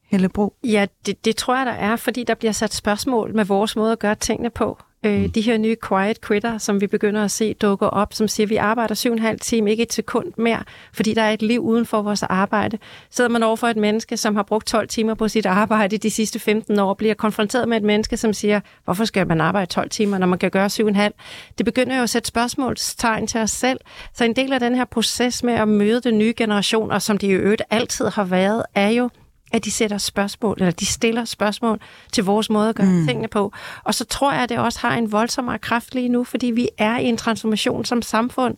Hellebro? 0.10 0.54
Ja, 0.64 0.86
det, 1.06 1.26
det 1.26 1.36
tror 1.36 1.58
jeg, 1.58 1.66
der 1.66 1.72
er, 1.72 1.96
fordi 1.96 2.24
der 2.24 2.36
bliver 2.36 2.52
sat 2.52 2.74
spørgsmål 2.74 3.36
med 3.36 3.46
vores 3.46 3.76
måde 3.76 3.92
at 3.92 4.00
gøre 4.00 4.16
tingene 4.16 4.50
på. 4.50 4.78
Øh, 5.06 5.28
de 5.28 5.42
her 5.42 5.58
nye 5.58 5.76
quiet 5.88 6.22
quitter, 6.22 6.58
som 6.58 6.82
vi 6.82 6.88
begynder 6.88 7.24
at 7.24 7.32
se 7.32 7.54
dukker 7.54 7.88
op, 7.88 8.14
som 8.14 8.28
siger, 8.28 8.46
at 8.46 8.50
vi 8.50 8.56
arbejder 8.56 8.96
syv 8.96 9.10
og 9.12 9.18
en 9.18 9.24
halv 9.24 9.40
time, 9.40 9.72
ikke 9.72 9.84
et 9.84 9.94
sekund 9.94 10.34
mere, 10.38 10.64
fordi 10.94 11.14
der 11.14 11.22
er 11.22 11.32
et 11.32 11.42
liv 11.42 11.60
uden 11.60 11.86
for 11.86 12.02
vores 12.02 12.24
arbejde. 12.24 12.78
Sidder 13.10 13.30
man 13.30 13.44
over 13.44 13.56
for 13.56 13.68
et 13.68 13.78
menneske, 13.78 14.18
som 14.18 14.36
har 14.36 14.44
brugt 14.44 14.68
12 14.68 14.88
timer 14.88 15.14
på 15.14 15.28
sit 15.28 15.46
arbejde 15.46 15.98
de 15.98 16.10
sidste 16.10 16.40
15 16.40 16.80
år, 16.80 16.94
bliver 16.94 17.14
konfronteret 17.14 17.70
med 17.70 17.78
et 17.78 17.84
menneske, 17.84 18.18
som 18.18 18.34
siger, 18.34 18.60
hvorfor 18.86 19.06
skal 19.06 19.28
man 19.28 19.42
arbejde 19.42 19.72
12 19.72 19.90
timer, 19.90 20.18
når 20.18 20.28
man 20.28 20.40
kan 20.40 20.52
gøre 20.52 20.70
syv 20.70 20.84
og 20.84 20.90
en 20.90 20.96
halv? 20.96 21.14
Det 21.58 21.66
begynder 21.66 21.98
jo 21.98 22.04
at 22.04 22.10
sætte 22.10 22.28
spørgsmålstegn 22.28 23.28
til 23.28 23.40
os 23.40 23.52
selv. 23.52 23.80
Så 24.14 24.24
en 24.24 24.36
del 24.36 24.54
af 24.54 24.60
den 24.60 24.76
her 24.76 24.86
proces 24.86 25.44
med 25.44 25.54
at 25.54 25.68
møde 25.68 26.02
den 26.02 26.18
nye 26.18 26.34
generation, 26.38 26.92
og 26.92 27.02
som 27.02 27.18
det 27.18 27.28
i 27.28 27.32
øvrigt 27.32 27.62
altid 27.70 28.08
har 28.08 28.24
været, 28.24 28.64
er 28.76 28.90
jo, 28.90 29.10
at 29.52 29.66
de 29.66 29.72
sætter 29.72 29.98
spørgsmål, 29.98 30.56
eller 30.60 30.72
de 30.72 30.86
stiller 30.86 31.26
spørgsmål 31.26 31.80
til 32.12 32.24
vores 32.24 32.50
måde 32.50 32.70
at 32.70 32.76
gøre 32.76 32.88
mm. 32.88 33.08
tingene 33.08 33.28
på. 33.28 33.54
Og 33.84 33.94
så 33.94 34.06
tror 34.06 34.34
jeg, 34.34 34.44
at 34.44 34.50
det 34.50 34.58
også 34.58 34.80
har 34.80 34.96
en 34.96 35.12
voldsommere 35.12 35.60
kraft 35.60 35.96
lige 35.96 36.10
nu, 36.10 36.24
fordi 36.24 36.48
vi 36.48 36.70
er 36.78 36.98
i 36.98 37.06
en 37.06 37.18
transformation 37.18 37.86
som 37.86 38.02
samfund. 38.02 38.56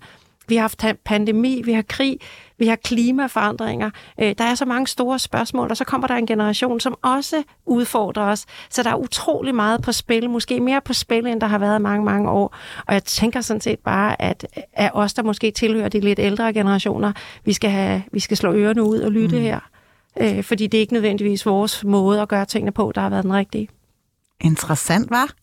Vi 0.47 0.55
har 0.55 0.61
haft 0.61 0.85
pandemi, 1.05 1.61
vi 1.65 1.73
har 1.73 1.81
krig, 1.81 2.17
vi 2.57 2.67
har 2.67 2.75
klimaforandringer. 2.75 3.89
Øh, 4.21 4.35
Der 4.37 4.43
er 4.43 4.55
så 4.55 4.65
mange 4.65 4.87
store 4.87 5.19
spørgsmål, 5.19 5.69
og 5.69 5.77
så 5.77 5.83
kommer 5.83 6.07
der 6.07 6.15
en 6.15 6.25
generation, 6.25 6.79
som 6.79 6.95
også 7.01 7.43
udfordrer 7.65 8.23
os. 8.23 8.45
Så 8.69 8.83
der 8.83 8.89
er 8.89 8.95
utrolig 8.95 9.55
meget 9.55 9.81
på 9.81 9.91
spil, 9.91 10.29
måske 10.29 10.59
mere 10.59 10.81
på 10.81 10.93
spil, 10.93 11.27
end 11.27 11.41
der 11.41 11.47
har 11.47 11.57
været 11.57 11.81
mange, 11.81 12.05
mange 12.05 12.29
år. 12.29 12.55
Og 12.87 12.93
jeg 12.93 13.03
tænker 13.03 13.41
sådan 13.41 13.61
set 13.61 13.79
bare, 13.79 14.21
at 14.21 14.47
af 14.73 14.89
os, 14.93 15.13
der 15.13 15.23
måske 15.23 15.51
tilhører 15.51 15.89
de 15.89 15.99
lidt 15.99 16.19
ældre 16.19 16.53
generationer, 16.53 17.11
vi 17.45 17.53
skal, 17.53 17.69
have, 17.69 18.03
vi 18.11 18.19
skal 18.19 18.37
slå 18.37 18.53
ørerne 18.53 18.83
ud 18.83 18.99
og 18.99 19.11
lytte 19.11 19.35
mm. 19.35 19.41
her. 19.41 19.59
Øh, 20.21 20.43
fordi 20.43 20.67
det 20.67 20.77
er 20.77 20.81
ikke 20.81 20.93
nødvendigvis 20.93 21.45
vores 21.45 21.83
måde 21.83 22.21
at 22.21 22.27
gøre 22.27 22.45
tingene 22.45 22.71
på, 22.71 22.91
der 22.95 23.01
har 23.01 23.09
været 23.09 23.23
den 23.23 23.33
rigtige. 23.33 23.67
Interessant, 24.41 25.09
var? 25.11 25.33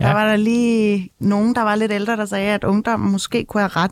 Ja. 0.00 0.06
Der 0.06 0.12
var 0.12 0.28
der 0.28 0.36
lige 0.36 1.10
nogen, 1.20 1.54
der 1.54 1.62
var 1.62 1.74
lidt 1.74 1.92
ældre, 1.92 2.16
der 2.16 2.24
sagde, 2.24 2.54
at 2.54 2.64
ungdommen 2.64 3.12
måske 3.12 3.44
kunne 3.44 3.60
have 3.60 3.68
ret. 3.68 3.90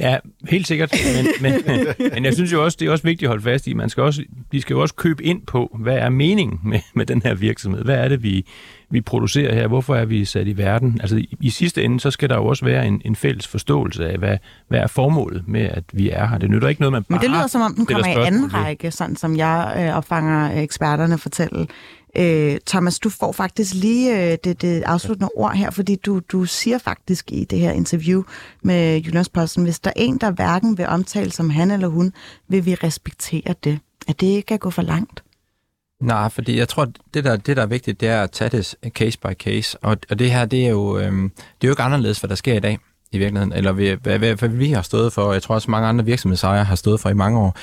Ja, 0.00 0.18
helt 0.48 0.66
sikkert. 0.66 0.94
Men, 1.16 1.26
men, 1.66 1.86
men 2.12 2.24
jeg 2.24 2.34
synes 2.34 2.52
jo 2.52 2.64
også, 2.64 2.76
det 2.80 2.88
er 2.88 2.92
også 2.92 3.04
vigtigt 3.04 3.22
at 3.22 3.28
holde 3.28 3.42
fast 3.42 3.66
i, 3.66 3.74
man 3.74 3.90
skal 3.90 4.02
også, 4.02 4.24
vi 4.50 4.60
skal 4.60 4.74
jo 4.74 4.80
også 4.80 4.94
købe 4.94 5.24
ind 5.24 5.46
på, 5.46 5.76
hvad 5.80 5.98
er 5.98 6.08
meningen 6.08 6.60
med, 6.64 6.80
med 6.94 7.06
den 7.06 7.22
her 7.22 7.34
virksomhed? 7.34 7.84
Hvad 7.84 7.96
er 7.96 8.08
det, 8.08 8.22
vi, 8.22 8.46
vi 8.90 9.00
producerer 9.00 9.54
her? 9.54 9.66
Hvorfor 9.66 9.94
er 9.94 10.04
vi 10.04 10.24
sat 10.24 10.46
i 10.46 10.56
verden? 10.56 10.98
Altså 11.00 11.16
i, 11.16 11.36
i 11.40 11.50
sidste 11.50 11.84
ende, 11.84 12.00
så 12.00 12.10
skal 12.10 12.28
der 12.28 12.36
jo 12.36 12.46
også 12.46 12.64
være 12.64 12.86
en, 12.86 13.02
en 13.04 13.16
fælles 13.16 13.48
forståelse 13.48 14.08
af, 14.08 14.18
hvad, 14.18 14.38
hvad 14.68 14.80
er 14.80 14.86
formålet 14.86 15.48
med, 15.48 15.60
at 15.60 15.84
vi 15.92 16.10
er 16.10 16.26
her. 16.26 16.38
Det 16.38 16.50
nytter 16.50 16.68
ikke 16.68 16.80
noget, 16.80 16.92
man 16.92 17.02
bare 17.02 17.18
Men 17.18 17.20
det 17.20 17.30
lyder 17.30 17.46
som 17.46 17.60
om, 17.60 17.74
den 17.74 17.86
kommer 17.86 18.06
i 18.06 18.26
anden 18.26 18.54
række, 18.54 18.90
sådan 18.90 19.16
som 19.16 19.36
jeg 19.36 19.74
øh, 19.78 19.96
opfanger 19.96 20.52
øh, 20.52 20.58
eksperterne 20.58 21.18
fortælle. 21.18 21.66
Øh, 22.16 22.58
Thomas, 22.66 22.98
du 22.98 23.10
får 23.10 23.32
faktisk 23.32 23.74
lige 23.74 24.32
øh, 24.32 24.38
det, 24.44 24.62
det 24.62 24.82
afsluttende 24.82 25.30
ord 25.36 25.54
her, 25.54 25.70
fordi 25.70 25.96
du, 25.96 26.20
du 26.32 26.44
siger 26.44 26.78
faktisk 26.78 27.32
i 27.32 27.44
det 27.44 27.58
her 27.58 27.70
interview 27.70 28.22
med 28.62 29.00
Jyllandsposten, 29.00 29.64
hvis 29.64 29.80
der 29.80 29.90
er 29.90 29.94
en, 29.96 30.18
der 30.18 30.30
hverken 30.30 30.78
vil 30.78 30.86
omtale 30.86 31.32
som 31.32 31.50
han 31.50 31.70
eller 31.70 31.88
hun, 31.88 32.12
vil 32.48 32.66
vi 32.66 32.74
respektere 32.74 33.54
det. 33.64 33.78
Er 34.08 34.12
det 34.12 34.26
ikke 34.26 34.54
at 34.54 34.60
gå 34.60 34.70
for 34.70 34.82
langt? 34.82 35.22
Nej, 36.00 36.28
fordi 36.28 36.58
jeg 36.58 36.68
tror, 36.68 36.88
det 37.14 37.24
der, 37.24 37.36
det 37.36 37.56
der 37.56 37.62
er 37.62 37.66
vigtigt, 37.66 38.00
det 38.00 38.08
er 38.08 38.22
at 38.22 38.30
tage 38.30 38.50
det 38.50 38.74
case 38.88 39.18
by 39.18 39.32
case. 39.32 39.78
Og, 39.82 39.96
og 40.10 40.18
det 40.18 40.32
her, 40.32 40.44
det 40.44 40.66
er, 40.66 40.70
jo, 40.70 40.98
øhm, 40.98 41.30
det 41.30 41.66
er 41.66 41.68
jo 41.68 41.72
ikke 41.72 41.82
anderledes, 41.82 42.20
hvad 42.20 42.28
der 42.28 42.34
sker 42.34 42.54
i 42.54 42.60
dag 42.60 42.78
i 43.12 43.18
virkeligheden. 43.18 43.52
Eller 43.52 43.72
hvad, 43.72 43.96
hvad, 43.96 44.18
hvad, 44.18 44.34
hvad 44.34 44.48
vi 44.48 44.70
har 44.70 44.82
stået 44.82 45.12
for, 45.12 45.22
og 45.22 45.34
jeg 45.34 45.42
tror 45.42 45.54
også 45.54 45.70
mange 45.70 45.88
andre 45.88 46.04
virksomhedsejere 46.04 46.64
har 46.64 46.74
stået 46.74 47.00
for 47.00 47.08
i 47.08 47.14
mange 47.14 47.38
år. 47.38 47.56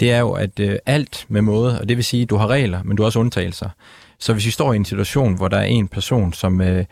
Det 0.00 0.12
er 0.12 0.18
jo, 0.18 0.32
at 0.32 0.60
øh, 0.60 0.76
alt 0.86 1.26
med 1.28 1.42
måde, 1.42 1.80
og 1.80 1.88
det 1.88 1.96
vil 1.96 2.04
sige, 2.04 2.22
at 2.22 2.30
du 2.30 2.36
har 2.36 2.46
regler, 2.46 2.82
men 2.82 2.96
du 2.96 3.02
har 3.02 3.06
også 3.06 3.18
undtagelser. 3.18 3.68
Så 4.18 4.32
hvis 4.32 4.46
vi 4.46 4.50
står 4.50 4.72
i 4.72 4.76
en 4.76 4.84
situation, 4.84 5.36
hvor 5.36 5.48
der 5.48 5.56
er 5.56 5.64
en 5.64 5.88
person, 5.88 6.32
som 6.32 6.60
øh, 6.60 6.84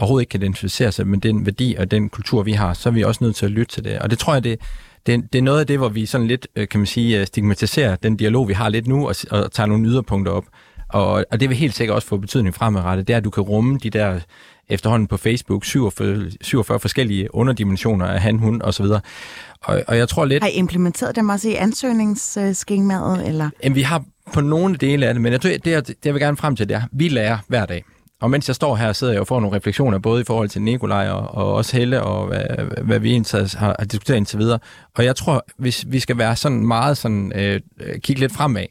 overhovedet 0.00 0.22
ikke 0.22 0.30
kan 0.30 0.42
identificere 0.42 0.92
sig 0.92 1.06
med 1.06 1.18
den 1.18 1.46
værdi 1.46 1.74
og 1.78 1.90
den 1.90 2.08
kultur, 2.08 2.42
vi 2.42 2.52
har, 2.52 2.74
så 2.74 2.88
er 2.88 2.92
vi 2.92 3.04
også 3.04 3.24
nødt 3.24 3.36
til 3.36 3.46
at 3.46 3.52
lytte 3.52 3.74
til 3.74 3.84
det. 3.84 3.98
Og 3.98 4.10
det 4.10 4.18
tror 4.18 4.32
jeg, 4.32 4.44
det, 4.44 4.60
det, 5.06 5.32
det 5.32 5.38
er 5.38 5.42
noget 5.42 5.60
af 5.60 5.66
det, 5.66 5.78
hvor 5.78 5.88
vi 5.88 6.06
sådan 6.06 6.26
lidt, 6.26 6.48
øh, 6.56 6.68
kan 6.68 6.80
man 6.80 6.86
sige, 6.86 7.20
øh, 7.20 7.26
stigmatiserer 7.26 7.96
den 7.96 8.16
dialog, 8.16 8.48
vi 8.48 8.52
har 8.52 8.68
lidt 8.68 8.86
nu, 8.86 9.08
og, 9.08 9.14
og 9.30 9.52
tager 9.52 9.66
nogle 9.66 9.88
yderpunkter 9.88 10.32
op. 10.32 10.44
Og, 10.88 11.24
og 11.30 11.40
det 11.40 11.48
vil 11.48 11.56
helt 11.58 11.74
sikkert 11.74 11.94
også 11.94 12.08
få 12.08 12.16
betydning 12.16 12.54
fremadrettet, 12.54 13.08
det 13.08 13.12
er, 13.12 13.16
at 13.16 13.24
du 13.24 13.30
kan 13.30 13.42
rumme 13.42 13.78
de 13.78 13.90
der 13.90 14.20
efterhånden 14.68 15.06
på 15.06 15.16
Facebook 15.16 15.64
47, 15.64 16.30
47 16.40 16.80
forskellige 16.80 17.34
underdimensioner 17.34 18.06
af 18.06 18.20
han, 18.20 18.38
hun 18.38 18.62
osv. 18.62 18.84
Og, 18.84 19.82
og 19.88 19.96
jeg 19.96 20.08
tror 20.08 20.24
lidt... 20.24 20.42
Har 20.42 20.50
I 20.50 20.52
implementeret 20.52 21.16
dem 21.16 21.28
også 21.28 21.48
i 21.48 21.54
ansøgningsskemaet? 21.54 23.28
Eller? 23.28 23.50
Jamen, 23.62 23.76
vi 23.76 23.82
har 23.82 24.04
på 24.32 24.40
nogle 24.40 24.76
dele 24.76 25.06
af 25.06 25.14
det, 25.14 25.22
men 25.22 25.32
jeg 25.32 25.40
tror, 25.40 25.50
det, 25.50 25.64
det 25.64 25.96
jeg 26.04 26.14
vil 26.14 26.22
gerne 26.22 26.36
frem 26.36 26.56
til, 26.56 26.68
det 26.68 26.74
er, 26.74 26.82
vi 26.92 27.08
lærer 27.08 27.38
hver 27.48 27.66
dag 27.66 27.84
og 28.26 28.30
mens 28.30 28.48
jeg 28.48 28.56
står 28.56 28.76
her, 28.76 28.92
sidder 28.92 29.12
jeg 29.12 29.20
og 29.20 29.26
får 29.26 29.40
nogle 29.40 29.56
refleksioner, 29.56 29.98
både 29.98 30.20
i 30.20 30.24
forhold 30.24 30.48
til 30.48 30.62
Nikolaj 30.62 31.08
og, 31.08 31.34
og 31.34 31.54
også 31.54 31.76
Helle, 31.76 32.02
og 32.02 32.26
hvad, 32.26 32.42
hvad 32.82 32.98
vi 32.98 33.10
egentlig 33.10 33.50
har, 33.58 33.76
har 33.78 33.84
diskuteret 33.84 34.16
indtil 34.16 34.38
videre. 34.38 34.58
Og 34.94 35.04
jeg 35.04 35.16
tror, 35.16 35.44
hvis 35.56 35.84
vi 35.88 36.00
skal 36.00 36.18
være 36.18 36.36
sådan 36.36 36.66
meget 36.66 36.96
sådan, 36.96 37.32
øh, 37.34 37.60
øh, 37.80 38.00
kigge 38.00 38.20
lidt 38.20 38.32
fremad, 38.32 38.66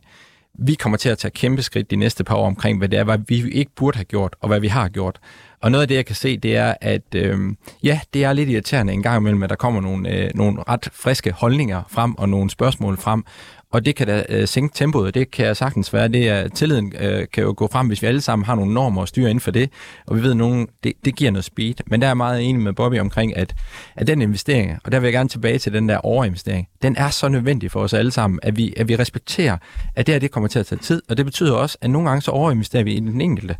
vi 0.59 0.73
kommer 0.73 0.97
til 0.97 1.09
at 1.09 1.17
tage 1.17 1.31
kæmpe 1.31 1.61
skridt 1.61 1.91
de 1.91 1.95
næste 1.95 2.23
par 2.23 2.35
år 2.35 2.47
omkring, 2.47 2.77
hvad 2.77 2.89
det 2.89 2.99
er, 2.99 3.03
hvad 3.03 3.17
vi 3.27 3.51
ikke 3.51 3.71
burde 3.75 3.97
have 3.97 4.05
gjort, 4.05 4.35
og 4.41 4.47
hvad 4.47 4.59
vi 4.59 4.67
har 4.67 4.89
gjort. 4.89 5.19
Og 5.61 5.71
noget 5.71 5.81
af 5.81 5.87
det, 5.87 5.95
jeg 5.95 6.05
kan 6.05 6.15
se, 6.15 6.37
det 6.37 6.55
er, 6.55 6.73
at 6.81 7.15
øh, 7.15 7.39
ja, 7.83 7.99
det 8.13 8.23
er 8.23 8.33
lidt 8.33 8.49
irriterende 8.49 8.93
en 8.93 9.03
gang 9.03 9.17
imellem, 9.17 9.43
at 9.43 9.49
der 9.49 9.55
kommer 9.55 9.81
nogle, 9.81 10.09
øh, 10.09 10.29
nogle 10.35 10.63
ret 10.69 10.89
friske 10.93 11.31
holdninger 11.31 11.83
frem, 11.89 12.15
og 12.15 12.29
nogle 12.29 12.49
spørgsmål 12.49 12.97
frem, 12.97 13.25
og 13.72 13.86
det 13.86 13.95
kan 13.95 14.07
da 14.07 14.24
øh, 14.30 14.47
sænke 14.47 14.76
tempoet, 14.76 15.13
det 15.13 15.32
kan 15.32 15.45
jeg 15.45 15.57
sagtens 15.57 15.93
være. 15.93 16.07
Det 16.07 16.30
er, 16.30 16.47
tilliden 16.47 16.93
øh, 16.99 17.28
kan 17.34 17.43
jo 17.43 17.53
gå 17.57 17.68
frem, 17.72 17.88
hvis 17.88 18.01
vi 18.01 18.07
alle 18.07 18.22
sammen 18.22 18.45
har 18.45 18.55
nogle 18.55 18.74
normer 18.74 19.01
og 19.01 19.07
styre 19.07 19.30
inden 19.30 19.41
for 19.41 19.51
det, 19.51 19.70
og 20.07 20.16
vi 20.16 20.24
ved, 20.24 20.32
at 20.32 20.38
nogen, 20.38 20.68
det, 20.84 20.93
det 21.05 21.16
giver 21.16 21.32
noget 21.32 21.45
speed. 21.45 21.76
Men 21.88 22.01
der 22.01 22.07
er 22.07 22.09
jeg 22.09 22.18
meget 22.18 22.49
enig 22.49 22.61
med 22.61 22.74
Bobby 22.74 22.99
omkring, 22.99 23.38
at, 23.38 23.55
at 23.95 24.07
den 24.07 24.22
investering, 24.22 24.80
og 24.84 24.91
der 24.91 24.99
vil 24.99 25.07
jeg 25.07 25.13
gerne 25.13 25.30
tilbage 25.30 25.59
til 25.59 25.74
den 25.74 25.89
der 25.89 25.97
overinvestering, 25.97 26.68
den 26.82 26.95
er 26.95 27.09
så 27.09 27.28
nødvendig 27.28 27.72
for 27.72 27.80
os 27.80 27.93
alle 27.93 28.11
sammen, 28.11 28.39
at 28.43 28.57
vi, 28.57 28.74
at 28.78 28.88
vi 28.88 28.95
respekterer, 28.95 29.57
at 29.95 30.07
det 30.07 30.13
her 30.16 30.20
det 30.20 30.32
kommer 30.32 30.47
til 30.47 30.59
at 30.59 30.66
tage 30.66 30.80
tid, 30.80 31.01
og 31.09 31.18
det 31.18 31.26
betyder 31.26 31.53
også, 31.53 31.78
at 31.82 31.89
nogle 31.89 32.09
gange 32.09 32.22
så 32.22 32.32
overinvesterer 32.32 32.84
vi 32.84 32.93
i 32.93 32.99
den 32.99 33.22
enkelte. 33.22 33.55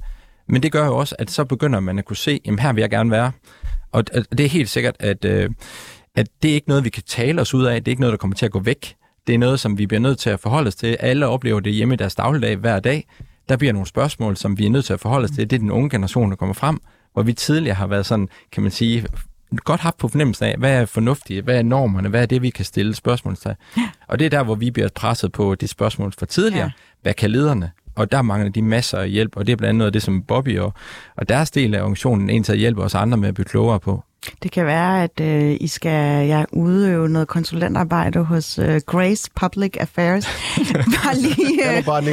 Men 0.48 0.64
det 0.64 0.72
gør 0.72 0.86
jo 0.86 0.98
også, 0.98 1.16
at 1.20 1.32
så 1.32 1.46
begynder 1.46 1.80
man 1.80 2.00
at 2.00 2.06
kunne 2.06 2.18
se, 2.18 2.42
at 2.48 2.60
her 2.60 2.74
vil 2.74 2.82
jeg 2.82 2.90
gerne 2.90 3.12
være. 3.12 3.32
Og 3.92 4.08
det 4.14 4.40
er 4.40 4.50
helt 4.50 4.70
sikkert, 4.70 4.96
at, 5.00 5.26
øh, 5.26 5.50
at 6.16 6.28
det 6.44 6.52
er 6.52 6.56
ikke 6.56 6.68
noget, 6.68 6.84
vi 6.84 6.90
kan 6.90 7.04
tale 7.08 7.42
os 7.42 7.54
ud 7.54 7.66
af. 7.66 7.84
Det 7.84 7.88
er 7.88 7.92
ikke 7.92 8.02
noget, 8.02 8.12
der 8.12 8.18
kommer 8.18 8.36
til 8.36 8.46
at 8.46 8.52
gå 8.52 8.60
væk. 8.60 8.96
Det 9.28 9.36
er 9.36 9.40
noget, 9.40 9.60
som 9.60 9.78
vi 9.78 9.88
bliver 9.88 10.02
nødt 10.02 10.20
til 10.20 10.30
at 10.30 10.40
forholde 10.40 10.68
os 10.68 10.76
til. 10.76 10.98
Alle 11.00 11.28
oplever 11.28 11.60
det 11.60 11.74
hjemme 11.74 11.94
i 11.94 11.98
deres 11.98 12.16
dagligdag 12.16 12.56
hver 12.56 12.80
dag. 12.80 13.08
Der 13.50 13.58
bliver 13.58 13.74
nogle 13.74 13.88
spørgsmål, 13.88 14.38
som 14.38 14.58
vi 14.58 14.66
er 14.66 14.70
nødt 14.70 14.86
til 14.86 14.94
at 14.94 15.00
forholde 15.00 15.26
os 15.26 15.32
til. 15.32 15.50
Det 15.50 15.56
er 15.56 15.60
den 15.60 15.72
unge 15.72 15.90
generation, 15.90 16.30
der 16.30 16.36
kommer 16.36 16.54
frem, 16.54 16.80
hvor 17.14 17.24
vi 17.24 17.34
tidligere 17.34 17.76
har 17.76 17.88
været 17.88 18.06
sådan, 18.06 18.30
kan 18.52 18.64
man 18.64 18.72
sige, 18.72 19.06
godt 19.58 19.82
haft 19.82 19.98
på 19.98 20.08
fornemmelsen 20.08 20.46
af, 20.46 20.56
hvad 20.58 20.82
er 20.82 20.86
fornuftigt, 20.86 21.44
hvad 21.44 21.58
er 21.58 21.64
normerne, 21.64 22.10
hvad 22.10 22.22
er 22.22 22.26
det, 22.26 22.42
vi 22.42 22.50
kan 22.50 22.66
stille 22.66 22.96
spørgsmål 22.96 23.36
til. 23.36 23.52
Ja. 23.78 23.90
Og 24.08 24.20
det 24.20 24.26
er 24.26 24.30
der, 24.30 24.44
hvor 24.44 24.56
vi 24.56 24.72
bliver 24.72 24.90
presset 24.96 25.32
på 25.32 25.56
det 25.56 25.70
spørgsmål 25.70 26.14
for 26.18 26.26
tidligere. 26.26 26.66
Ja. 26.66 26.72
Hvad 27.02 27.14
kan 27.14 27.32
lederne? 27.32 27.72
Og 27.96 28.12
der 28.12 28.22
mangler 28.22 28.52
de 28.52 28.62
masser 28.62 28.98
af 28.98 29.10
hjælp, 29.10 29.38
og 29.38 29.48
det 29.48 29.54
er 29.54 29.58
blandt 29.58 29.70
andet 29.70 29.78
noget 29.78 29.88
af 29.88 29.94
det, 29.94 30.04
som 30.04 30.22
Bobby 30.22 30.60
og, 30.60 30.74
og 31.16 31.30
deres 31.30 31.52
del 31.52 31.76
af 31.76 31.82
organisationen 31.82 32.30
en 32.30 32.44
til 32.44 32.52
at 32.52 32.58
hjælpe 32.58 32.84
os 32.84 32.96
andre 32.96 33.18
med 33.18 33.28
at 33.28 33.34
blive 33.34 33.46
klogere 33.46 33.80
på. 33.80 34.04
Det 34.44 34.52
kan 34.52 34.66
være, 34.66 35.04
at 35.04 35.20
øh, 35.22 35.58
I 35.60 35.68
skal 35.68 36.28
ja, 36.28 36.44
udøve 36.52 37.10
noget 37.10 37.28
konsulentarbejde 37.28 38.24
hos 38.24 38.60
øh, 38.60 38.82
Grace 38.86 39.32
Public 39.36 39.72
Affairs. 39.80 40.26
bare 41.04 41.16
lige 41.18 41.78
øh, 41.78 41.86
bare 41.86 42.04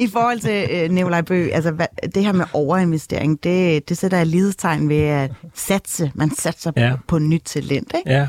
i 0.06 0.08
forhold 0.08 0.40
til 0.40 0.68
øh, 0.70 0.90
Nikolaj 0.90 1.20
Bø, 1.20 1.48
altså 1.52 1.70
hvad, 1.70 1.86
det 2.14 2.24
her 2.24 2.32
med 2.32 2.44
overinvestering, 2.52 3.44
det, 3.44 3.88
det 3.88 3.98
sætter 3.98 4.16
jeg 4.16 4.26
lighedstegn 4.26 4.88
ved 4.88 5.02
at 5.02 5.30
satse. 5.54 6.12
Man 6.14 6.30
satser 6.30 6.72
ja. 6.76 6.96
på, 6.96 7.02
på 7.08 7.18
nyt 7.18 7.42
talent. 7.44 7.92
Ikke? 7.94 8.10
Ja. 8.10 8.28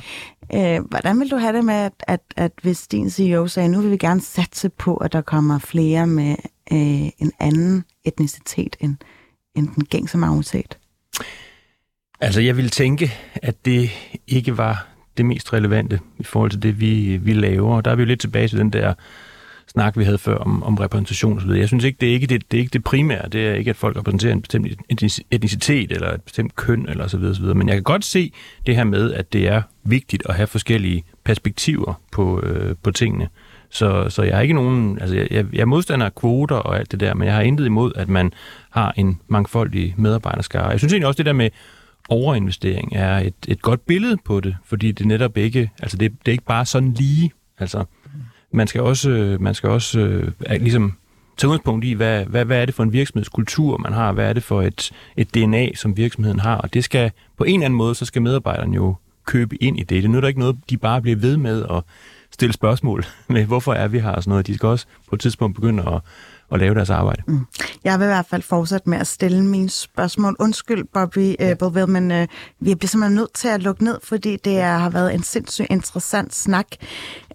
Øh, 0.53 0.85
hvordan 0.89 1.19
vil 1.19 1.31
du 1.31 1.37
have 1.37 1.57
det 1.57 1.65
med, 1.65 1.75
at, 1.75 1.93
at, 2.07 2.21
at 2.37 2.51
hvis 2.61 2.87
din 2.87 3.09
CEO 3.09 3.47
sagde, 3.47 3.69
nu 3.69 3.81
vil 3.81 3.91
vi 3.91 3.97
gerne 3.97 4.21
satse 4.21 4.69
på, 4.69 4.95
at 4.95 5.13
der 5.13 5.21
kommer 5.21 5.59
flere 5.59 6.07
med 6.07 6.35
øh, 6.71 7.09
en 7.17 7.31
anden 7.39 7.83
etnicitet 8.03 8.75
end, 8.79 8.95
end 9.55 9.67
den 9.75 9.85
gængse 9.85 10.17
majoritet? 10.17 10.77
Altså, 12.19 12.41
jeg 12.41 12.57
ville 12.57 12.69
tænke, 12.69 13.13
at 13.35 13.65
det 13.65 13.89
ikke 14.27 14.57
var 14.57 14.87
det 15.17 15.25
mest 15.25 15.53
relevante 15.53 15.99
i 16.17 16.23
forhold 16.23 16.51
til 16.51 16.63
det, 16.63 16.79
vi, 16.79 17.17
vi 17.17 17.33
laver. 17.33 17.75
Og 17.75 17.85
der 17.85 17.91
er 17.91 17.95
vi 17.95 18.01
jo 18.01 18.07
lidt 18.07 18.19
tilbage 18.19 18.47
til 18.47 18.59
den 18.59 18.69
der 18.69 18.93
snak, 19.67 19.97
vi 19.97 20.03
havde 20.03 20.17
før 20.17 20.37
om, 20.37 20.63
om 20.63 20.75
repræsentation 20.75 21.37
osv. 21.37 21.49
Jeg 21.49 21.67
synes 21.67 21.83
ikke, 21.83 21.97
det 22.01 22.09
er 22.09 22.13
ikke 22.13 22.27
det, 22.27 22.51
det 22.51 22.57
er 22.57 22.61
ikke 22.61 22.73
det 22.73 22.83
primære. 22.83 23.29
Det 23.29 23.47
er 23.47 23.53
ikke, 23.53 23.69
at 23.69 23.75
folk 23.75 23.97
repræsenterer 23.97 24.33
en 24.33 24.41
bestemt 24.41 24.67
etnicitet 25.31 25.91
eller 25.91 26.13
et 26.13 26.21
bestemt 26.21 26.55
køn 26.55 26.89
eller 26.89 27.07
så 27.07 27.17
videre, 27.17 27.35
så 27.35 27.41
videre. 27.41 27.55
Men 27.55 27.67
jeg 27.67 27.75
kan 27.75 27.83
godt 27.83 28.05
se 28.05 28.33
det 28.65 28.75
her 28.75 28.83
med, 28.83 29.13
at 29.13 29.33
det 29.33 29.47
er 29.47 29.61
vigtigt 29.83 30.23
at 30.29 30.35
have 30.35 30.47
forskellige 30.47 31.03
perspektiver 31.23 32.01
på, 32.11 32.41
øh, 32.41 32.75
på 32.83 32.91
tingene. 32.91 33.29
Så, 33.69 34.09
så 34.09 34.23
jeg 34.23 34.37
er 34.37 34.41
ikke 34.41 34.53
nogen, 34.53 34.99
altså 35.01 35.15
jeg, 35.15 35.27
jeg 35.31 35.61
er 35.61 35.65
modstander 35.65 36.05
af 36.05 36.15
kvoter 36.15 36.55
og 36.55 36.79
alt 36.79 36.91
det 36.91 36.99
der, 36.99 37.13
men 37.13 37.27
jeg 37.27 37.35
har 37.35 37.41
intet 37.41 37.65
imod, 37.65 37.91
at 37.95 38.09
man 38.09 38.33
har 38.69 38.93
en 38.97 39.19
mangfoldig 39.27 39.93
medarbejderskare. 39.97 40.67
Jeg 40.67 40.79
synes 40.79 40.93
egentlig 40.93 41.07
også 41.07 41.17
det 41.17 41.25
der 41.25 41.33
med 41.33 41.49
overinvestering 42.09 42.95
er 42.95 43.17
et, 43.17 43.33
et 43.47 43.61
godt 43.61 43.85
billede 43.85 44.17
på 44.25 44.39
det, 44.39 44.55
fordi 44.65 44.91
det 44.91 45.07
netop 45.07 45.37
ikke, 45.37 45.71
altså 45.81 45.97
det, 45.97 46.11
det 46.11 46.27
er 46.27 46.31
ikke 46.31 46.45
bare 46.45 46.65
sådan 46.65 46.93
lige, 46.93 47.31
altså 47.59 47.85
man 48.51 48.67
skal 48.67 48.81
også, 48.81 49.37
man 49.39 49.53
skal 49.53 49.69
også 49.69 49.99
øh, 49.99 50.31
ligesom 50.49 50.93
tage 51.37 51.49
udgangspunkt 51.49 51.85
i, 51.85 51.93
hvad, 51.93 52.25
hvad, 52.25 52.45
hvad 52.45 52.61
er 52.61 52.65
det 52.65 52.75
for 52.75 52.83
en 52.83 52.93
virksomhedskultur, 52.93 53.77
man 53.77 53.93
har, 53.93 54.11
hvad 54.11 54.29
er 54.29 54.33
det 54.33 54.43
for 54.43 54.61
et, 54.61 54.91
et 55.17 55.35
DNA, 55.35 55.75
som 55.75 55.97
virksomheden 55.97 56.39
har, 56.39 56.55
og 56.57 56.73
det 56.73 56.83
skal 56.83 57.11
på 57.37 57.43
en 57.43 57.53
eller 57.53 57.65
anden 57.65 57.77
måde, 57.77 57.95
så 57.95 58.05
skal 58.05 58.21
medarbejderne 58.21 58.75
jo 58.75 58.95
købe 59.25 59.63
ind 59.63 59.79
i 59.79 59.83
det. 59.83 60.03
Det 60.03 60.11
nytter 60.11 60.27
ikke 60.27 60.39
noget, 60.39 60.57
de 60.69 60.77
bare 60.77 61.01
bliver 61.01 61.17
ved 61.17 61.37
med 61.37 61.65
at 61.71 61.83
stille 62.31 62.53
spørgsmål 62.53 63.05
med, 63.27 63.45
hvorfor 63.45 63.73
er 63.73 63.87
vi 63.87 63.99
her 63.99 64.11
og 64.11 64.23
sådan 64.23 64.29
noget. 64.29 64.47
De 64.47 64.55
skal 64.55 64.67
også 64.67 64.85
på 65.09 65.15
et 65.15 65.21
tidspunkt 65.21 65.55
begynde 65.55 65.83
at 65.83 66.01
at 66.51 66.59
lave 66.59 66.75
deres 66.75 66.89
arbejde. 66.89 67.23
Mm. 67.27 67.45
Jeg 67.83 67.99
vil 67.99 68.05
i 68.05 68.07
hvert 68.07 68.25
fald 68.25 68.41
fortsætte 68.41 68.89
med 68.89 68.97
at 68.97 69.07
stille 69.07 69.45
mine 69.45 69.69
spørgsmål. 69.69 70.35
Undskyld, 70.39 70.83
Bobby 70.93 71.35
uh, 71.43 71.57
Bovell, 71.59 71.89
men 71.89 72.11
uh, 72.11 72.27
vi 72.59 72.75
bliver 72.75 72.87
simpelthen 72.87 73.15
nødt 73.15 73.33
til 73.33 73.47
at 73.47 73.63
lukke 73.63 73.83
ned, 73.83 73.97
fordi 74.03 74.37
det 74.37 74.59
er, 74.59 74.77
har 74.77 74.89
været 74.89 75.13
en 75.13 75.23
sindssygt 75.23 75.67
interessant 75.69 76.35
snak. 76.35 76.67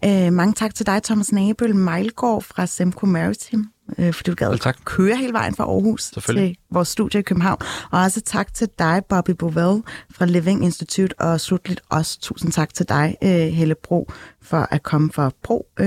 Uh, 0.06 0.32
mange 0.32 0.52
tak 0.52 0.74
til 0.74 0.86
dig, 0.86 1.02
Thomas 1.02 1.32
Nabøl 1.32 1.76
Mejlgaard 1.76 2.42
fra 2.42 2.66
Semco 2.66 3.06
Maritime 3.06 3.64
uh, 3.98 4.14
fordi 4.14 4.30
du 4.30 4.34
gad 4.34 4.58
tak. 4.58 4.76
køre 4.84 5.16
hele 5.16 5.32
vejen 5.32 5.54
fra 5.54 5.64
Aarhus 5.64 6.10
til 6.10 6.56
vores 6.70 6.88
studie 6.88 7.20
i 7.20 7.22
København. 7.22 7.58
Og 7.90 8.00
også 8.00 8.20
tak 8.20 8.54
til 8.54 8.68
dig, 8.78 9.02
Bobby 9.08 9.30
Bovell 9.30 9.82
fra 10.10 10.26
Living 10.26 10.64
Institute, 10.64 11.20
og 11.20 11.40
slutligt 11.40 11.80
også 11.88 12.20
tusind 12.20 12.52
tak 12.52 12.74
til 12.74 12.88
dig, 12.88 13.16
uh, 13.22 13.28
Helle 13.28 13.74
Bro, 13.74 14.10
for 14.42 14.68
at 14.70 14.82
komme 14.82 15.12
fra 15.12 15.30
Bro 15.42 15.66
uh, 15.80 15.86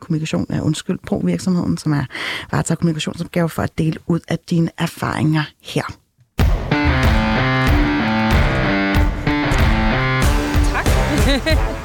kommunikation, 0.00 0.46
er 0.48 0.60
undskyld, 0.62 0.98
på 1.06 1.20
virksomheden, 1.24 1.78
som 1.78 1.92
er 1.92 2.04
varetager 2.50 2.76
kommunikationsopgave 2.76 3.48
for 3.48 3.62
at 3.62 3.78
dele 3.78 3.98
ud 4.06 4.20
af 4.28 4.38
dine 4.38 4.70
erfaringer 4.78 5.42
her. 5.60 5.84
Tak. 10.72 10.86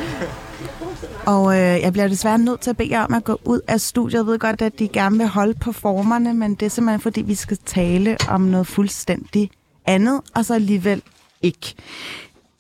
Og 1.26 1.54
øh, 1.54 1.82
jeg 1.82 1.92
bliver 1.94 2.08
desværre 2.08 2.38
nødt 2.38 2.62
til 2.62 2.70
at 2.70 2.78
bede 2.78 2.92
jer 2.92 3.04
om 3.04 3.14
at 3.14 3.24
gå 3.24 3.40
ud 3.46 3.62
af 3.68 3.82
studiet. 3.82 4.18
Jeg 4.18 4.26
ved 4.26 4.40
godt, 4.40 4.62
at 4.62 4.80
de 4.80 4.88
gerne 4.88 5.18
vil 5.18 5.28
holde 5.28 5.54
på 5.54 5.72
formerne, 5.72 6.34
men 6.34 6.56
det 6.56 6.66
er 6.66 6.70
simpelthen, 6.70 7.02
fordi 7.02 7.22
vi 7.22 7.36
skal 7.36 7.58
tale 7.66 8.18
om 8.30 8.42
noget 8.42 8.68
fuldstændig 8.68 9.52
andet, 9.86 10.22
og 10.36 10.46
så 10.46 10.54
alligevel 10.54 11.02
ikke. 11.42 11.76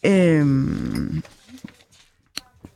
Øhm, 0.05 1.23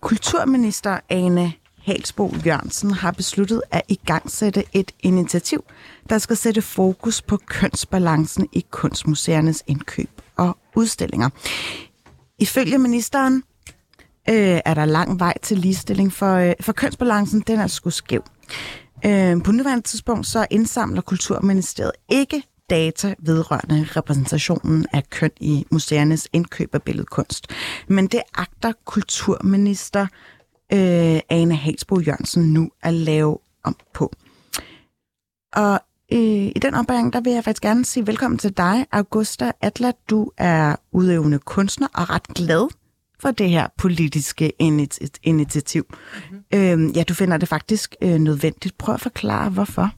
kulturminister 0.01 0.99
Ane 1.09 1.53
Halsbo 1.89 2.33
Jørgensen 2.45 2.91
har 2.91 3.11
besluttet 3.11 3.61
at 3.71 3.81
igangsætte 3.87 4.63
et 4.73 4.91
initiativ, 4.99 5.63
der 6.09 6.17
skal 6.17 6.37
sætte 6.37 6.61
fokus 6.61 7.21
på 7.21 7.37
kønsbalancen 7.37 8.47
i 8.53 8.65
kunstmuseernes 8.71 9.63
indkøb 9.67 10.09
og 10.37 10.57
udstillinger. 10.75 11.29
Ifølge 12.39 12.77
ministeren 12.77 13.43
øh, 14.29 14.59
er 14.65 14.73
der 14.73 14.85
lang 14.85 15.19
vej 15.19 15.33
til 15.41 15.57
ligestilling, 15.57 16.13
for, 16.13 16.35
øh, 16.35 16.53
for 16.61 16.73
kønsbalancen 16.73 17.43
den 17.47 17.59
er 17.59 17.67
sgu 17.67 17.89
skæv. 17.89 18.23
Øh, 19.05 19.43
på 19.43 19.51
nuværende 19.51 19.83
tidspunkt 19.83 20.27
så 20.27 20.47
indsamler 20.49 21.01
Kulturministeriet 21.01 21.91
ikke 22.09 22.43
data 22.69 23.15
vedrørende 23.19 23.87
repræsentationen 23.95 24.85
af 24.93 25.09
køn 25.09 25.31
i 25.39 25.65
museernes 25.71 26.27
indkøb 26.33 26.75
af 26.75 26.83
billedkunst. 26.83 27.47
Men 27.87 28.07
det 28.07 28.21
agter 28.37 28.73
kulturminister 28.85 30.07
øh, 30.73 31.19
Ane 31.29 31.55
Halsbo 31.55 31.99
Jørgensen 31.99 32.53
nu 32.53 32.69
at 32.81 32.93
lave 32.93 33.37
om 33.63 33.75
på. 33.93 34.13
Og 35.53 35.79
øh, 36.11 36.19
i 36.19 36.59
den 36.61 36.75
opbæring, 36.75 37.13
der 37.13 37.21
vil 37.21 37.33
jeg 37.33 37.43
faktisk 37.43 37.63
gerne 37.63 37.85
sige 37.85 38.07
velkommen 38.07 38.37
til 38.37 38.57
dig, 38.57 38.85
Augusta 38.91 39.51
Atla. 39.61 39.91
Du 40.09 40.31
er 40.37 40.75
udøvende 40.91 41.39
kunstner 41.39 41.87
og 41.93 42.09
ret 42.09 42.27
glad 42.27 42.69
for 43.19 43.31
det 43.31 43.49
her 43.49 43.67
politiske 43.77 44.51
initiativ. 45.23 45.85
Mm-hmm. 45.89 46.89
Øh, 46.89 46.97
ja, 46.97 47.03
du 47.03 47.13
finder 47.13 47.37
det 47.37 47.49
faktisk 47.49 47.95
øh, 48.01 48.15
nødvendigt. 48.19 48.77
Prøv 48.77 48.95
at 48.95 49.01
forklare, 49.01 49.49
hvorfor. 49.49 49.89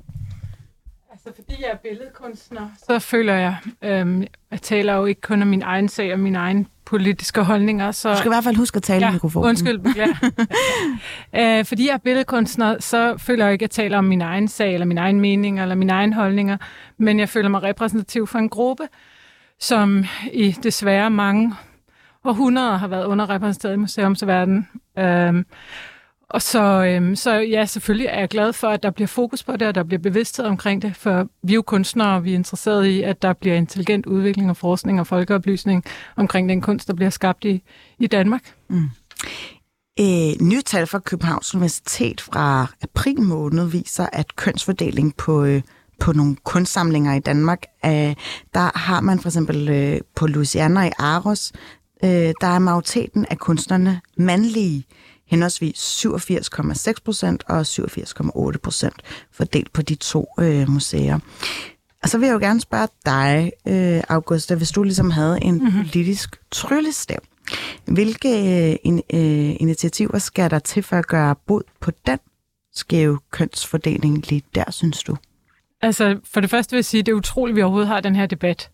Altså, 1.11 1.30
fordi 1.36 1.61
jeg 1.61 1.69
er 1.69 1.78
billedkunstner, 1.78 2.69
så 2.88 2.99
føler 2.99 3.34
jeg, 3.34 3.55
øh, 3.82 4.28
jeg 4.51 4.61
taler 4.61 4.93
jo 4.93 5.05
ikke 5.05 5.22
kun 5.22 5.41
om 5.41 5.47
min 5.47 5.61
egen 5.61 5.89
sag 5.89 6.13
og 6.13 6.19
min 6.19 6.36
egen 6.36 6.67
politiske 6.91 7.43
holdninger. 7.43 7.91
Så... 7.91 8.11
Du 8.11 8.17
skal 8.17 8.27
i 8.27 8.33
hvert 8.33 8.43
fald 8.43 8.55
huske 8.55 8.77
at 8.77 8.83
tale 8.83 9.05
ja, 9.05 9.09
i 9.09 9.13
mikrofonen. 9.13 9.49
Undskyld, 9.49 9.79
ja. 10.01 11.59
øh, 11.59 11.65
fordi 11.65 11.87
jeg 11.87 11.93
er 11.93 11.97
billedkunstner, 11.97 12.79
så 12.79 13.17
føler 13.17 13.45
jeg 13.45 13.53
ikke, 13.53 13.63
at 13.63 13.77
jeg 13.77 13.83
taler 13.83 13.97
om 13.97 14.03
min 14.03 14.21
egen 14.21 14.47
sag, 14.47 14.73
eller 14.73 14.85
min 14.85 14.97
egen 14.97 15.19
mening, 15.19 15.61
eller 15.61 15.75
mine 15.75 15.93
egne 15.93 16.15
holdninger, 16.15 16.57
men 16.97 17.19
jeg 17.19 17.29
føler 17.29 17.49
mig 17.49 17.63
repræsentativ 17.63 18.27
for 18.27 18.39
en 18.39 18.49
gruppe, 18.49 18.83
som 19.59 20.05
i 20.33 20.51
desværre 20.63 21.09
mange 21.09 21.53
århundreder 22.25 22.77
har 22.77 22.87
været 22.87 23.05
underrepræsenteret 23.05 23.73
i 23.73 23.77
museumsverdenen. 23.77 24.67
Øh, 24.99 25.43
og 26.34 26.41
så, 26.41 26.63
øhm, 26.86 27.15
så 27.15 27.34
ja, 27.34 27.65
selvfølgelig 27.65 28.07
er 28.07 28.19
jeg 28.19 28.29
glad 28.29 28.53
for, 28.53 28.67
at 28.67 28.84
der 28.84 28.91
bliver 28.91 29.07
fokus 29.07 29.43
på 29.43 29.57
det, 29.57 29.67
og 29.67 29.75
der 29.75 29.84
bliver 29.84 29.99
bevidsthed 29.99 30.45
omkring 30.45 30.82
det, 30.82 30.95
for 30.95 31.27
vi 31.43 31.53
er 31.53 31.55
jo 31.55 31.61
kunstnere, 31.61 32.15
og 32.15 32.23
vi 32.23 32.32
er 32.32 32.36
interesserede 32.36 32.95
i, 32.95 33.01
at 33.01 33.21
der 33.21 33.34
bliver 33.34 33.55
intelligent 33.55 34.05
udvikling 34.05 34.49
og 34.49 34.57
forskning 34.57 34.99
og 34.99 35.07
folkeoplysning 35.07 35.84
omkring 36.15 36.49
den 36.49 36.61
kunst, 36.61 36.88
der 36.88 36.93
bliver 36.93 37.09
skabt 37.09 37.45
i, 37.45 37.63
i 37.99 38.07
Danmark. 38.07 38.41
Mm. 38.69 38.89
Øh, 39.99 40.47
nye 40.47 40.61
tal 40.61 40.88
fra 40.88 40.99
Københavns 40.99 41.55
Universitet 41.55 42.21
fra 42.21 42.67
april 42.82 43.21
måned 43.21 43.65
viser, 43.65 44.07
at 44.13 44.36
kønsfordeling 44.36 45.15
på, 45.15 45.43
øh, 45.43 45.61
på 45.99 46.11
nogle 46.13 46.36
kunstsamlinger 46.43 47.13
i 47.13 47.19
Danmark, 47.19 47.63
øh, 47.86 48.15
der 48.53 48.77
har 48.77 49.01
man 49.01 49.19
for 49.19 49.29
eksempel 49.29 49.69
øh, 49.69 49.99
på 50.15 50.27
Louisiana 50.27 50.88
i 50.88 50.91
Aros, 50.99 51.51
øh, 52.03 52.34
der 52.41 52.47
er 52.47 52.59
majoriteten 52.59 53.25
af 53.29 53.38
kunstnerne 53.38 54.01
mandlige, 54.17 54.86
henholdsvis 55.32 56.05
87,6 56.05 56.93
procent 57.05 57.43
og 57.47 57.61
87,8 57.61 58.57
procent 58.57 59.01
fordelt 59.32 59.73
på 59.73 59.82
de 59.82 59.95
to 59.95 60.27
øh, 60.39 60.69
museer. 60.69 61.19
Og 62.03 62.09
så 62.09 62.17
vil 62.17 62.25
jeg 62.25 62.34
jo 62.34 62.39
gerne 62.39 62.61
spørge 62.61 62.88
dig, 63.05 63.51
øh, 63.67 64.03
Augusta, 64.09 64.55
hvis 64.55 64.71
du 64.71 64.84
ligesom 64.84 65.09
havde 65.09 65.39
en 65.41 65.53
mm-hmm. 65.53 65.71
politisk 65.71 66.41
tryllestav. 66.51 67.19
Hvilke 67.86 68.29
øh, 68.29 68.75
in, 68.84 69.01
øh, 69.13 69.55
initiativer 69.59 70.17
skal 70.17 70.51
der 70.51 70.59
til 70.59 70.84
for 70.84 70.95
at 70.95 71.07
gøre 71.07 71.36
bod 71.47 71.61
på 71.79 71.91
den 72.05 72.19
skæve 72.73 73.19
kønsfordeling 73.32 74.29
lige 74.29 74.43
der, 74.55 74.71
synes 74.71 75.03
du? 75.03 75.17
Altså, 75.82 76.19
for 76.23 76.41
det 76.41 76.49
første 76.49 76.71
vil 76.71 76.77
jeg 76.77 76.86
sige, 76.86 76.99
at 76.99 77.05
det 77.05 77.11
er 77.11 77.15
utroligt, 77.15 77.53
at 77.53 77.57
vi 77.57 77.61
overhovedet 77.61 77.88
har 77.88 78.01
den 78.01 78.15
her 78.15 78.25
debat. 78.25 78.69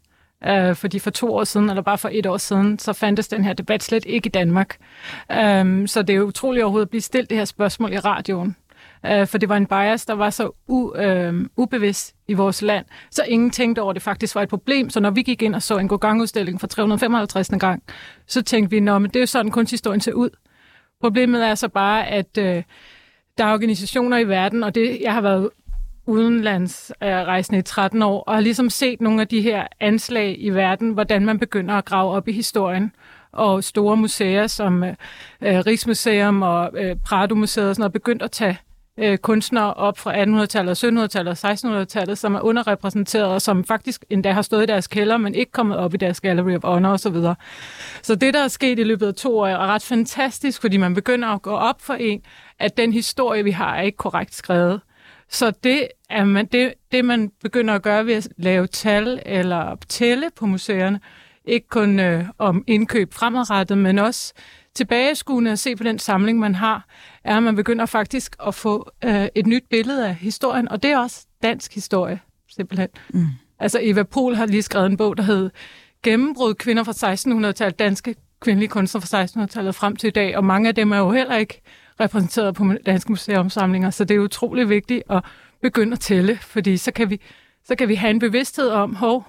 Øh, 0.46 0.76
fordi 0.76 1.00
for 1.00 1.10
to 1.10 1.34
år 1.34 1.44
siden, 1.44 1.70
eller 1.70 1.82
bare 1.82 1.98
for 1.98 2.10
et 2.12 2.26
år 2.26 2.38
siden, 2.38 2.80
så 2.80 2.94
fandtes 2.94 3.28
den 3.28 3.44
her 3.44 3.54
debat 3.54 3.84
slet 3.84 4.06
ikke 4.06 4.28
i 4.28 4.30
Danmark. 4.30 4.78
Øh, 5.32 5.88
så 5.88 6.04
det 6.08 6.16
er 6.16 6.22
utroligt 6.22 6.64
overhovedet 6.64 6.86
at 6.86 6.90
blive 6.90 7.02
stillet 7.02 7.30
det 7.30 7.38
her 7.38 7.46
spørgsmål 7.46 7.94
i 7.94 8.00
radioen. 8.00 8.56
Øh, 9.06 9.28
for 9.28 9.38
det 9.38 9.50
var 9.50 9.58
en 9.58 9.66
bias, 9.66 10.06
der 10.06 10.14
var 10.14 10.30
så 10.30 10.52
u, 10.68 10.96
øh, 10.96 11.46
ubevidst 11.58 12.16
i 12.28 12.34
vores 12.34 12.62
land, 12.62 12.86
så 13.12 13.24
ingen 13.28 13.52
tænkte 13.52 13.80
over, 13.80 13.90
at 13.90 13.96
det 13.96 14.04
faktisk 14.04 14.36
var 14.36 14.42
et 14.42 14.50
problem. 14.50 14.90
Så 14.90 15.00
når 15.00 15.10
vi 15.10 15.22
gik 15.22 15.42
ind 15.42 15.56
og 15.56 15.62
så 15.62 15.78
en 15.78 15.88
Gauguin-udstilling 15.88 16.60
for 16.60 16.68
355. 16.68 17.50
gang, 17.60 17.84
så 18.28 18.42
tænkte 18.42 18.70
vi, 18.70 18.78
at 18.78 19.02
det 19.02 19.16
er 19.16 19.20
jo 19.20 19.26
sådan, 19.26 19.52
kunsthistorien 19.52 20.02
ser 20.02 20.14
ud. 20.14 20.30
Problemet 21.02 21.46
er 21.46 21.56
så 21.56 21.68
bare, 21.68 22.08
at 22.08 22.38
Øh, 22.38 22.64
der 23.38 23.46
er 23.46 23.54
organisationer 23.54 24.18
i 24.18 24.28
verden, 24.28 24.64
og 24.64 24.76
det, 24.76 25.02
jeg 25.02 25.14
har 25.14 25.22
været 25.22 25.50
udenlandsrejsende 26.08 27.60
i 27.60 27.62
13 27.62 28.02
år, 28.02 28.24
og 28.24 28.34
har 28.34 28.42
ligesom 28.42 28.70
set 28.70 29.02
nogle 29.02 29.22
af 29.22 29.28
de 29.28 29.42
her 29.42 29.68
anslag 29.80 30.36
i 30.40 30.50
verden, 30.50 30.92
hvordan 30.92 31.26
man 31.26 31.40
begynder 31.40 31.76
at 31.76 31.86
grave 31.86 32.12
op 32.12 32.28
i 32.28 32.32
historien. 32.32 32.92
Og 33.32 33.64
store 33.64 33.98
museer 33.98 34.48
som 34.48 34.84
øh, 34.84 34.96
Rigsmuseum 35.42 36.42
og 36.42 36.72
øh, 36.74 36.96
Prado-museet 37.06 37.70
og 37.70 37.76
sådan 37.76 37.82
noget, 37.82 37.94
begyndt 37.94 38.22
at 38.22 38.32
tage 38.32 38.58
øh, 38.98 39.18
kunstnere 39.18 39.74
op 39.74 39.98
fra 39.98 40.24
1800-tallet, 40.24 40.84
1700-tallet 40.84 41.44
og 41.44 41.52
1600-tallet, 41.52 42.18
som 42.18 42.36
er 42.36 42.40
underrepræsenteret, 42.40 43.28
og 43.28 43.42
som 43.42 43.64
faktisk 43.64 44.06
endda 44.10 44.32
har 44.32 44.42
stået 44.42 44.64
i 44.64 44.66
deres 44.66 44.88
kælder, 44.88 45.18
men 45.18 45.36
ikke 45.36 45.52
kommet 45.52 45.78
op 45.78 45.94
i 45.94 45.98
deres 45.98 46.22
Gallery 46.22 46.56
of 46.56 46.64
Honor 46.64 46.90
osv. 46.90 47.14
Så, 47.14 47.34
så 48.02 48.16
det, 48.16 48.34
der 48.34 48.44
er 48.44 48.48
sket 48.48 48.80
i 48.80 48.84
løbet 48.84 49.08
af 49.08 49.14
to 49.14 49.40
år, 49.40 49.48
er 49.48 49.58
ret 49.58 49.84
fantastisk, 49.84 50.62
fordi 50.62 50.78
man 50.78 50.94
begynder 50.94 51.28
at 51.28 51.42
gå 51.42 51.52
op 51.52 51.82
for 51.82 51.94
en, 51.94 52.22
at 52.60 52.78
den 52.78 52.94
historie, 52.94 53.44
vi 53.44 53.52
har, 53.52 53.76
er 53.76 53.82
ikke 53.82 53.98
korrekt 53.98 54.36
skrevet. 54.36 54.82
Så 55.30 55.52
det, 55.52 55.88
er 56.10 56.24
man, 56.26 56.46
det, 56.46 56.74
det, 56.92 57.06
man 57.06 57.32
begynder 57.42 57.74
at 57.74 57.82
gøre 57.82 58.06
ved 58.06 58.14
at 58.14 58.28
lave 58.38 58.68
tal 58.68 59.22
eller 59.26 59.76
tælle 59.90 60.30
på 60.36 60.46
museerne, 60.46 61.00
ikke 61.46 61.68
kun 61.68 62.00
øh, 62.00 62.26
om 62.38 62.64
indkøb 62.68 63.14
fremadrettet, 63.14 63.78
men 63.78 64.00
også 64.00 64.34
tilbageskuende 64.76 65.52
at 65.52 65.60
se 65.60 65.76
på 65.76 65.84
den 65.84 66.00
samling, 66.00 66.40
man 66.40 66.56
har, 66.56 66.86
er, 67.24 67.38
at 67.38 67.44
man 67.44 67.56
begynder 67.56 67.86
faktisk 67.86 68.36
at 68.48 68.56
få 68.56 68.92
øh, 69.04 69.28
et 69.36 69.48
nyt 69.48 69.64
billede 69.70 70.08
af 70.08 70.16
historien, 70.16 70.70
og 70.70 70.84
det 70.84 70.92
er 70.92 70.98
også 70.98 71.26
dansk 71.44 71.74
historie, 71.74 72.20
simpelthen. 72.50 72.90
Mm. 73.10 73.26
Altså 73.60 73.80
Eva 73.82 74.04
Pol 74.04 74.36
har 74.36 74.46
lige 74.46 74.62
skrevet 74.62 74.86
en 74.86 74.98
bog, 74.98 75.18
der 75.18 75.24
hedder 75.24 75.50
Gennembrud 76.04 76.54
kvinder 76.54 76.84
fra 76.84 77.14
1600-tallet, 77.14 77.80
danske 77.80 78.16
kvindelige 78.40 78.70
kunstnere 78.70 79.02
fra 79.02 79.24
1600-tallet 79.24 79.76
frem 79.76 79.96
til 79.96 80.08
i 80.08 80.12
dag, 80.12 80.38
og 80.38 80.44
mange 80.44 80.68
af 80.68 80.76
dem 80.76 80.92
er 80.92 80.98
jo 80.98 81.12
heller 81.12 81.36
ikke 81.36 81.62
repræsenteret 82.00 82.56
på 82.56 82.74
Danske 82.86 83.12
Museumsamlinger, 83.12 83.90
så 83.90 84.04
det 84.04 84.16
er 84.16 84.20
utrolig 84.20 84.70
vigtigt 84.70 85.04
at 85.10 85.24
begynde 85.62 85.94
at 85.94 86.00
tælle, 86.00 86.38
fordi 86.38 86.78
så 86.78 86.92
kan 86.92 87.10
vi, 87.10 87.22
så 87.66 87.76
kan 87.76 87.88
vi 87.88 87.96
have 87.96 88.10
en 88.10 88.20
bevidsthed 88.20 88.70
om, 88.70 88.96
hov, 88.96 89.28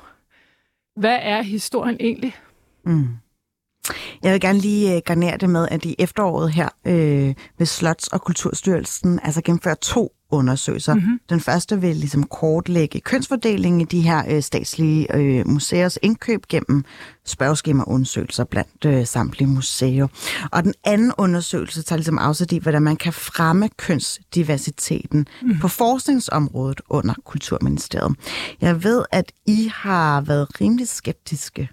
hvad 0.97 1.19
er 1.23 1.43
historien 1.43 1.97
egentlig? 2.01 2.37
Mm. 2.85 3.09
Jeg 4.23 4.33
vil 4.33 4.41
gerne 4.41 4.59
lige 4.59 4.97
øh, 4.97 5.03
garnere 5.05 5.37
det 5.37 5.51
med, 5.51 5.69
at 5.71 5.85
i 5.85 5.95
efteråret 5.99 6.53
her 6.53 6.69
øh, 6.85 7.35
ved 7.59 7.67
Slots- 7.67 8.09
og 8.13 8.21
Kulturstyrelsen 8.23 9.21
altså 9.23 9.43
gennemføre 9.43 9.75
to 9.75 10.13
undersøgelser. 10.31 10.95
Mm-hmm. 10.95 11.21
Den 11.29 11.41
første 11.41 11.81
vil 11.81 11.97
ligesom 11.97 12.23
kortlægge 12.23 13.01
kønsfordelingen 13.01 13.81
i 13.81 13.85
de 13.85 14.01
her 14.01 14.23
øh, 14.29 14.43
statslige 14.43 15.17
øh, 15.17 15.49
museers 15.49 15.99
indkøb 16.03 16.47
gennem 16.49 16.85
spørgeskemaundersøgelser 17.27 18.45
blandt 18.45 18.85
øh, 18.87 19.07
samtlige 19.07 19.49
museer. 19.49 20.07
Og 20.53 20.65
den 20.65 20.75
anden 20.85 21.13
undersøgelse 21.19 21.83
tager 21.83 21.97
ligesom 21.97 22.19
afsæt 22.19 22.53
i, 22.53 22.59
hvordan 22.59 22.83
man 22.83 22.97
kan 22.97 23.13
fremme 23.13 23.69
kønsdiversiteten 23.77 25.27
mm. 25.43 25.59
på 25.59 25.69
forskningsområdet 25.69 26.81
under 26.91 27.15
Kulturministeriet. 27.25 28.17
Jeg 28.61 28.85
ved, 28.85 29.05
at 29.13 29.33
I 29.47 29.71
har 29.75 30.21
været 30.21 30.61
rimelig 30.61 30.89
skeptiske 30.89 31.69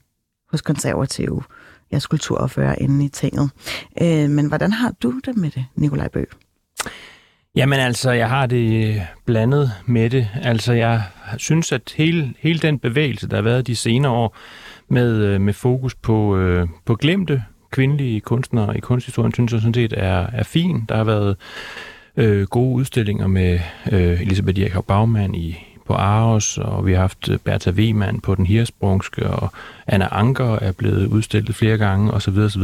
hos 0.52 0.62
konservative 0.62 1.42
jeres 1.92 2.08
kulturordfører 2.08 2.76
inde 2.82 3.06
i 3.06 3.10
tinget. 3.10 3.50
Øh, 4.02 4.30
men 4.30 4.46
hvordan 4.46 4.72
har 4.72 4.92
du 5.04 5.20
det 5.20 5.38
med 5.38 5.52
det, 5.52 5.66
Nikolaj 5.76 6.08
Bøh? 6.08 6.26
Jamen 7.56 7.80
altså, 7.80 8.12
jeg 8.12 8.30
har 8.30 8.46
det 8.46 8.88
øh, 8.88 9.02
blandet 9.26 9.72
med 9.86 10.10
det. 10.10 10.28
Altså, 10.42 10.74
jeg 10.74 11.02
synes, 11.38 11.72
at 11.72 11.94
hele, 11.98 12.34
hele 12.40 12.60
den 12.60 12.80
bevægelse, 12.80 13.30
der 13.30 13.36
har 13.36 13.42
været 13.42 13.68
de 13.68 13.76
senere 13.76 14.12
år, 14.12 14.36
med, 14.88 15.16
øh, 15.16 15.42
med 15.42 15.54
fokus 15.54 15.96
på, 15.96 16.38
øh, 16.38 16.68
på 16.86 16.96
glemte 16.96 17.44
kvindelige 17.72 18.22
kunstnere 18.22 18.78
i 18.78 18.80
kunsthistorien, 18.80 19.34
synes 19.34 19.54
jeg 19.54 19.62
sådan 19.62 19.74
set 19.74 19.94
er, 19.98 20.28
er 20.34 20.44
fin. 20.44 20.86
Der 20.90 20.96
har 20.96 21.04
været 21.04 21.38
øh, 22.18 22.44
gode 22.44 22.76
udstillinger 22.76 23.28
med 23.28 23.60
øh, 23.92 24.22
Elisabeth 24.22 24.60
Jakob 24.60 24.86
Baumann 24.88 25.36
i, 25.36 25.58
på 25.86 25.94
Aarhus, 25.94 26.58
og 26.58 26.86
vi 26.86 26.94
har 26.94 27.00
haft 27.00 27.30
øh, 27.30 27.38
Bertha 27.38 27.72
Wiemann 27.72 28.22
på 28.22 28.36
den 28.36 28.46
hirsprungske, 28.46 29.28
og 29.28 29.52
Anna 29.88 30.08
Anker 30.12 30.56
er 30.56 30.72
blevet 30.72 31.08
udstillet 31.08 31.56
flere 31.56 31.78
gange, 31.78 32.12
osv. 32.12 32.38
osv. 32.38 32.64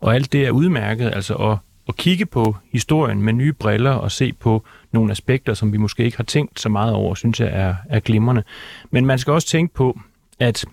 Og 0.00 0.14
alt 0.14 0.32
det 0.32 0.46
er 0.46 0.50
udmærket, 0.50 1.10
altså 1.14 1.34
og 1.34 1.58
at 1.88 1.96
kigge 1.96 2.26
på 2.26 2.56
historien 2.72 3.22
med 3.22 3.32
nye 3.32 3.52
briller 3.52 3.90
og 3.90 4.12
se 4.12 4.32
på 4.32 4.64
nogle 4.92 5.10
aspekter, 5.10 5.54
som 5.54 5.72
vi 5.72 5.76
måske 5.76 6.04
ikke 6.04 6.16
har 6.16 6.24
tænkt 6.24 6.60
så 6.60 6.68
meget 6.68 6.94
over, 6.94 7.14
synes 7.14 7.40
jeg 7.40 7.48
er, 7.52 7.74
er 7.88 8.00
glimrende. 8.00 8.42
Men 8.90 9.06
man 9.06 9.18
skal 9.18 9.32
også 9.32 9.48
tænke 9.48 9.74
på, 9.74 9.98
at 10.38 10.64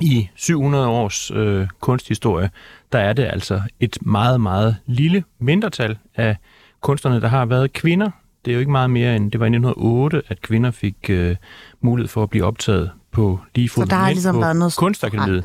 i 0.00 0.28
700 0.34 0.86
års 0.86 1.30
øh, 1.30 1.66
kunsthistorie, 1.80 2.50
der 2.92 2.98
er 2.98 3.12
det 3.12 3.24
altså 3.24 3.60
et 3.80 3.98
meget, 4.02 4.40
meget 4.40 4.76
lille 4.86 5.24
mindretal 5.38 5.98
af 6.14 6.36
kunstnerne, 6.80 7.20
der 7.20 7.28
har 7.28 7.46
været 7.46 7.72
kvinder. 7.72 8.10
Det 8.44 8.50
er 8.50 8.54
jo 8.54 8.60
ikke 8.60 8.72
meget 8.72 8.90
mere 8.90 9.16
end, 9.16 9.32
det 9.32 9.40
var 9.40 9.46
i 9.46 9.48
1908, 9.48 10.22
at 10.28 10.40
kvinder 10.40 10.70
fik 10.70 10.96
øh, 11.10 11.36
mulighed 11.80 12.08
for 12.08 12.22
at 12.22 12.30
blive 12.30 12.44
optaget 12.44 12.90
på 13.12 13.40
lige 13.54 13.68
fod 13.68 13.84
Så 13.84 13.90
der 13.90 13.96
har 13.96 14.10
ligesom 14.10 14.40
været 14.40 14.56
noget 14.56 14.76
kunstakademiet. 14.76 15.44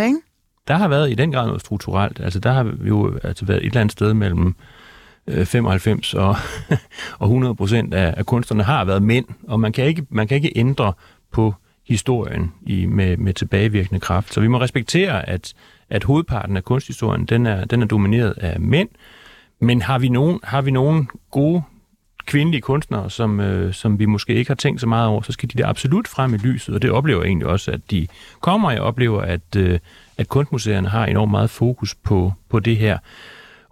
Der 0.68 0.78
har 0.78 0.88
været 0.88 1.12
i 1.12 1.16
den 1.16 1.32
grad 1.32 1.46
noget 1.46 1.62
strukturelt. 1.62 2.20
Altså 2.20 2.40
der 2.40 2.52
har 2.54 2.74
jo 2.88 3.20
altså 3.24 3.46
været 3.46 3.60
et 3.60 3.66
eller 3.66 3.82
andet 3.82 3.92
sted 3.92 4.14
mellem 4.14 4.56
Øh, 5.28 5.46
95 5.46 6.14
og, 6.14 6.36
og 7.20 7.28
100 7.28 7.56
procent 7.56 7.94
af, 7.94 8.14
af 8.18 8.26
kunstnerne 8.26 8.64
har 8.64 8.86
været 8.86 9.04
mænd, 9.04 9.26
og 9.48 9.60
man 9.60 9.72
kan 9.72 9.86
ikke, 9.86 10.06
man 10.10 10.28
kan 10.28 10.36
ikke 10.36 10.52
ændre 10.56 10.94
på 11.32 11.54
historien 11.88 12.54
i, 12.66 12.86
med, 12.86 13.18
med 13.18 13.34
tilbagevirkende 13.34 14.00
kraft. 14.00 14.34
Så 14.34 14.42
vi 14.42 14.48
må 14.48 14.60
respektere, 14.60 15.30
at, 15.30 15.54
at 15.90 16.04
hovedparten 16.04 16.58
af 16.58 16.64
kunsthistorien, 16.64 17.26
den 17.26 17.46
er, 17.46 17.66
den 17.66 17.82
er 17.82 17.86
domineret 17.86 18.34
af 18.38 18.60
mænd, 18.60 18.90
men 19.60 19.82
har 19.82 20.00
vi 20.00 20.10
nogen, 20.10 20.40
har 20.44 20.62
vi 20.62 20.72
nogen 20.72 21.10
gode 21.32 21.64
kvindelige 22.26 22.62
kunstnere, 22.62 23.10
som, 23.10 23.40
øh, 23.40 23.74
som 23.74 24.00
vi 24.00 24.06
måske 24.06 24.34
ikke 24.34 24.50
har 24.50 24.56
tænkt 24.56 24.82
så 24.82 24.88
meget 24.88 25.08
over, 25.08 25.22
så 25.22 25.32
skal 25.32 25.50
de 25.50 25.64
da 25.64 25.68
absolut 25.68 26.08
frem 26.08 26.34
i 26.34 26.38
lyset, 26.38 26.76
og 26.76 26.82
det 26.82 26.92
oplever 26.92 27.22
jeg 27.22 27.28
egentlig 27.28 27.48
også, 27.48 27.72
at 27.72 27.92
de 27.92 28.08
kommer. 28.42 28.72
Jeg 28.72 28.82
oplever, 28.82 29.22
at, 29.22 29.56
øh, 29.58 29.80
at 30.18 30.30
kunstmuseerne 30.30 30.90
har 30.90 31.06
enormt 31.06 31.32
meget 31.32 31.50
fokus 31.50 31.96
på, 31.96 32.34
på 32.50 32.60
det 32.60 32.78
her. 32.78 32.98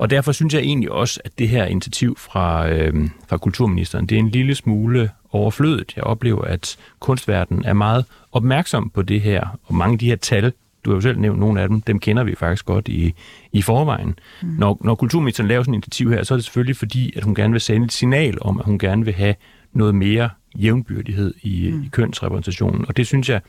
Og 0.02 0.10
derfor 0.10 0.32
synes 0.32 0.54
jeg 0.54 0.62
egentlig 0.62 0.92
også, 0.92 1.20
at 1.26 1.32
det 1.40 1.50
her 1.50 1.66
initiativ 1.66 2.18
fra, 2.18 2.70
øh, 2.70 3.10
fra 3.28 3.38
kulturministeren, 3.38 4.06
det 4.06 4.16
er 4.16 4.20
en 4.20 4.30
lille 4.30 4.56
smule 4.56 5.10
overflødet. 5.32 5.94
Jeg 5.96 6.04
oplever, 6.04 6.42
at 6.42 6.78
kunstverdenen 7.00 7.66
er 7.66 7.74
meget 7.74 8.06
opmærksom 8.32 8.90
på 8.90 9.02
det 9.02 9.22
her, 9.22 9.60
og 9.64 9.76
mange 9.76 9.94
af 9.94 10.00
de 10.00 10.06
her 10.06 10.16
tal, 10.16 10.54
du 10.86 10.90
har 10.90 10.96
jo 10.96 11.02
selv 11.02 11.20
nævnt 11.20 11.40
nogle 11.40 11.62
af 11.62 11.68
dem, 11.68 11.82
dem 11.82 12.00
kender 12.00 12.24
vi 12.24 12.36
faktisk 12.36 12.66
godt 12.66 12.88
i, 12.88 13.14
i 13.52 13.62
forvejen. 13.62 14.20
Mm. 14.42 14.50
Når, 14.50 14.78
når 14.84 14.96
kulturministeren 14.96 15.48
laver 15.48 15.64
sådan 15.64 15.74
et 15.74 15.78
initiativ 15.78 16.12
her, 16.12 16.24
så 16.24 16.34
er 16.34 16.38
det 16.38 16.46
selvfølgelig 16.46 16.78
fordi, 16.78 17.14
at 17.18 17.24
hun 17.24 17.36
gerne 17.36 17.52
vil 17.52 17.62
sende 17.62 17.86
et 17.86 17.92
signal 17.92 18.38
om, 18.42 18.60
at 18.60 18.66
hun 18.66 18.80
gerne 18.80 19.06
vil 19.06 19.14
have 19.14 19.36
noget 19.74 19.96
mere 19.96 20.30
jævnbyrdighed 20.56 21.34
i, 21.42 21.72
mm. 21.72 21.84
i 21.84 21.88
kønsrepræsentationen. 21.92 22.86
Og 22.88 22.98
det 22.98 23.08
synes 23.08 23.30
jeg, 23.30 23.42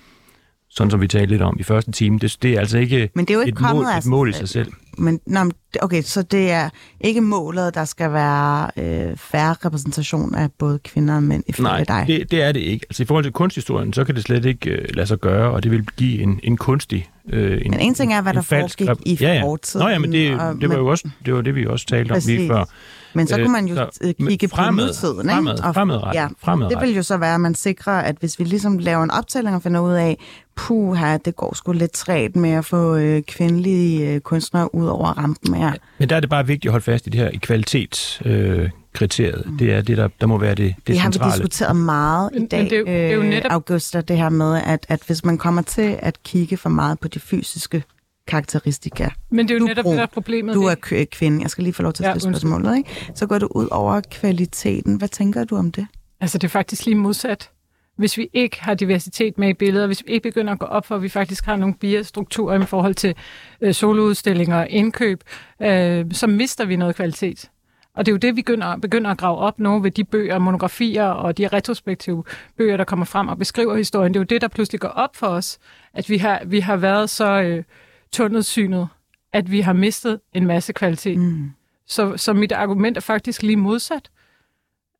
sådan 0.74 0.90
som 0.90 1.00
vi 1.00 1.08
talte 1.08 1.26
lidt 1.26 1.42
om 1.42 1.56
i 1.60 1.62
første 1.62 1.92
time. 1.92 2.18
Det, 2.18 2.36
det 2.42 2.52
er 2.54 2.60
altså 2.60 2.78
ikke, 2.78 3.10
Men 3.14 3.24
det 3.24 3.30
er 3.30 3.34
jo 3.34 3.40
ikke 3.40 3.48
et, 3.48 3.60
mål, 3.60 3.68
kommet 3.68 3.90
af 3.90 3.96
et 3.96 4.02
sig 4.02 4.10
mål 4.10 4.28
i 4.28 4.32
selv. 4.32 4.46
sig 4.46 4.48
selv. 4.64 4.72
Men, 4.98 5.20
nå, 5.26 5.40
okay, 5.82 6.02
så 6.02 6.22
det 6.22 6.50
er 6.50 6.68
ikke 7.00 7.20
målet, 7.20 7.74
der 7.74 7.84
skal 7.84 8.12
være 8.12 8.70
øh, 8.76 9.16
færre 9.16 9.54
repræsentation 9.64 10.34
af 10.34 10.48
både 10.58 10.78
kvinder 10.84 11.14
og 11.16 11.22
mænd 11.22 11.44
ifølge 11.46 11.68
Nej, 11.68 11.84
dig? 11.84 12.04
det, 12.06 12.30
det 12.30 12.42
er 12.42 12.52
det 12.52 12.60
ikke. 12.60 12.86
Altså 12.90 13.02
i 13.02 13.06
forhold 13.06 13.24
til 13.24 13.32
kunsthistorien, 13.32 13.92
så 13.92 14.04
kan 14.04 14.14
det 14.14 14.22
slet 14.22 14.44
ikke 14.44 14.70
øh, 14.70 14.88
lade 14.94 15.06
sig 15.06 15.18
gøre, 15.18 15.50
og 15.50 15.62
det 15.62 15.70
vil 15.70 15.86
give 15.96 16.22
en, 16.22 16.40
en 16.42 16.56
kunstig... 16.56 17.08
Øh, 17.28 17.60
en, 17.64 17.70
Men 17.70 17.80
en 17.80 17.94
ting 17.94 18.12
er, 18.14 18.22
hvad 18.22 18.32
en 18.32 18.36
der 18.36 18.42
falsk 18.42 18.82
foregik 18.84 19.20
i 19.20 19.24
ja, 19.24 19.34
ja. 19.34 19.42
fortiden, 19.42 19.84
Nå 19.84 19.90
ja, 19.90 19.98
men 19.98 20.12
det, 20.12 20.40
og- 20.40 20.54
det 20.60 20.68
var 20.68 20.76
jo 20.76 20.86
også 20.86 21.08
det, 21.26 21.34
var 21.34 21.40
det 21.40 21.54
vi 21.54 21.66
også 21.66 21.86
talte 21.86 22.12
om 22.12 22.18
lige 22.26 22.48
før. 22.48 22.64
Men 23.14 23.26
så 23.26 23.36
Øh, 23.38 23.44
kunne 23.44 23.52
man 23.52 23.66
jo 23.66 23.74
så- 23.74 23.88
øh, 24.02 24.14
kigge 24.28 24.48
fremad- 24.48 24.84
på 24.84 24.86
nutiden, 24.86 25.20
ikke? 25.20 25.32
fremad- 25.32 25.64
Og- 25.64 25.74
fremadrettet- 25.74 26.14
Ja, 26.20 26.28
fremadrettet. 26.38 26.80
det 26.80 26.88
vil 26.88 26.96
jo 26.96 27.02
så 27.02 27.16
være, 27.16 27.34
at 27.34 27.40
man 27.40 27.54
sikrer, 27.54 27.92
at 27.92 28.16
hvis 28.20 28.38
vi 28.38 28.44
ligesom 28.44 28.78
laver 28.78 29.04
en 29.04 29.10
optælling 29.10 29.56
og 29.56 29.62
finder 29.62 29.80
ud 29.80 29.92
af, 29.92 30.18
puha, 30.56 31.16
det 31.24 31.36
går 31.36 31.54
sgu 31.54 31.72
lidt 31.72 31.92
træt 31.92 32.36
med 32.36 32.50
at 32.50 32.64
få 32.64 32.94
øh, 32.96 33.22
kvindelige 33.22 34.08
øh, 34.14 34.20
kunstnere 34.20 34.74
ud 34.74 34.86
over 34.86 35.06
rampen 35.06 35.54
her. 35.54 35.72
Men 35.98 36.08
der 36.08 36.16
er 36.16 36.20
det 36.20 36.30
bare 36.30 36.46
vigtigt 36.46 36.66
at 36.66 36.72
holde 36.72 36.84
fast 36.84 37.06
i 37.06 37.10
det 37.10 37.20
her 37.20 37.30
kvalitetskriteriet. 37.42 38.58
Øh, 38.64 38.70
kriteriet. 38.92 39.46
det 39.58 39.72
er 39.72 39.82
det, 39.82 39.96
der, 39.96 40.08
der 40.20 40.26
må 40.26 40.38
være 40.38 40.54
det, 40.54 40.74
det 40.76 40.86
Det 40.86 40.98
har 40.98 41.08
vi 41.08 41.12
centrale. 41.12 41.32
diskuteret 41.32 41.76
meget 41.76 42.30
i 42.34 42.46
dag, 42.46 42.60
men 42.62 42.70
det 42.70 42.76
er 42.76 42.78
jo- 42.80 42.86
det 42.86 43.10
er 43.10 43.12
jo 43.14 43.20
øh, 43.22 43.28
netop- 43.28 43.52
Augusta, 43.52 44.00
det 44.00 44.16
her 44.16 44.28
med, 44.28 44.60
at, 44.66 44.86
at 44.88 45.00
hvis 45.06 45.24
man 45.24 45.38
kommer 45.38 45.62
til 45.62 45.96
at 46.02 46.22
kigge 46.22 46.56
for 46.56 46.68
meget 46.68 46.98
på 47.00 47.08
de 47.08 47.20
fysiske 47.20 47.84
karakteristika, 48.32 49.08
Men 49.30 49.48
det 49.48 49.54
er 49.54 49.58
jo 49.58 49.60
Du 49.60 49.66
netop 49.66 49.82
brun. 49.82 49.92
det, 49.92 49.96
der 49.98 50.02
er 50.02 50.06
problemet. 50.06 50.54
du 50.54 50.62
er 50.62 51.06
kvinde, 51.12 51.42
jeg 51.42 51.50
skal 51.50 51.64
lige 51.64 51.74
få 51.74 51.82
lov 51.82 51.92
til 51.92 52.04
at 52.04 52.08
Ja, 52.08 52.14
stille 52.18 52.28
undskyld. 52.28 52.50
spørgsmålet, 52.50 52.76
ikke? 52.76 53.12
så 53.14 53.26
går 53.26 53.38
det 53.38 53.48
ud 53.50 53.68
over 53.70 54.00
kvaliteten. 54.10 54.96
Hvad 54.96 55.08
tænker 55.08 55.44
du 55.44 55.56
om 55.56 55.72
det? 55.72 55.86
Altså, 56.20 56.38
det 56.38 56.44
er 56.44 56.48
faktisk 56.50 56.86
lige 56.86 56.94
modsat. 56.94 57.50
Hvis 57.98 58.18
vi 58.18 58.28
ikke 58.32 58.62
har 58.62 58.74
diversitet 58.74 59.38
med 59.38 59.48
i 59.48 59.52
billedet, 59.54 59.88
hvis 59.88 60.02
vi 60.06 60.12
ikke 60.12 60.22
begynder 60.28 60.52
at 60.52 60.58
gå 60.58 60.66
op 60.66 60.86
for, 60.86 60.94
at 60.96 61.02
vi 61.02 61.08
faktisk 61.08 61.44
har 61.44 61.56
nogle 61.56 61.74
bias-strukturer 61.74 62.62
i 62.62 62.66
forhold 62.66 62.94
til 62.94 63.14
øh, 63.60 63.74
soloudstillinger 63.74 64.56
og 64.56 64.68
indkøb, 64.70 65.22
øh, 65.62 66.04
så 66.12 66.26
mister 66.26 66.64
vi 66.64 66.76
noget 66.76 66.96
kvalitet. 66.96 67.50
Og 67.96 68.06
det 68.06 68.12
er 68.12 68.14
jo 68.14 68.18
det, 68.18 68.36
vi 68.36 68.42
begynder, 68.42 68.76
begynder 68.76 69.10
at 69.10 69.18
grave 69.18 69.38
op 69.38 69.58
nu 69.60 69.78
ved 69.78 69.90
de 69.90 70.04
bøger, 70.04 70.38
monografier 70.38 71.04
og 71.04 71.38
de 71.38 71.48
retrospektive 71.48 72.24
bøger, 72.58 72.76
der 72.76 72.84
kommer 72.84 73.06
frem 73.06 73.28
og 73.28 73.38
beskriver 73.38 73.76
historien. 73.76 74.14
Det 74.14 74.18
er 74.18 74.20
jo 74.20 74.24
det, 74.24 74.40
der 74.40 74.48
pludselig 74.48 74.80
går 74.80 74.88
op 74.88 75.16
for 75.16 75.26
os, 75.26 75.58
at 75.94 76.08
vi 76.08 76.16
har, 76.18 76.42
vi 76.46 76.60
har 76.60 76.76
været 76.76 77.10
så 77.10 77.40
øh, 77.42 77.64
tunnelsynet, 78.12 78.88
at 79.32 79.50
vi 79.50 79.60
har 79.60 79.72
mistet 79.72 80.20
en 80.32 80.46
masse 80.46 80.72
kvalitet. 80.72 81.18
Mm. 81.18 81.50
Så, 81.86 82.16
så 82.16 82.32
mit 82.32 82.52
argument 82.52 82.96
er 82.96 83.00
faktisk 83.00 83.42
lige 83.42 83.56
modsat. 83.56 84.10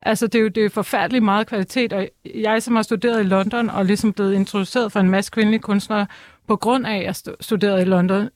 Altså, 0.03 0.27
det 0.27 0.39
er 0.39 0.43
jo 0.43 0.49
det 0.49 0.65
er 0.65 0.69
forfærdeligt 0.69 1.25
meget 1.25 1.47
kvalitet, 1.47 1.93
og 1.93 2.09
jeg, 2.35 2.63
som 2.63 2.75
har 2.75 2.83
studeret 2.83 3.21
i 3.21 3.29
London, 3.29 3.71
og 3.71 3.85
ligesom 3.85 4.13
blevet 4.13 4.35
introduceret 4.35 4.93
for 4.93 5.01
en 5.01 5.11
masse 5.11 5.31
kvindelige 5.31 5.61
kunstnere, 5.61 6.07
på 6.47 6.57
grund 6.57 6.87
af, 6.87 6.97
at 6.97 7.03
jeg 7.05 7.15
stu- 7.17 7.37
studerede 7.41 7.83
i 7.83 7.85
London, 7.85 8.29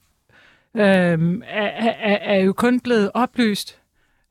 øhm, 0.77 1.41
er, 1.47 1.67
er, 1.81 2.17
er 2.21 2.39
jo 2.39 2.53
kun 2.53 2.79
blevet 2.79 3.11
oplyst, 3.13 3.79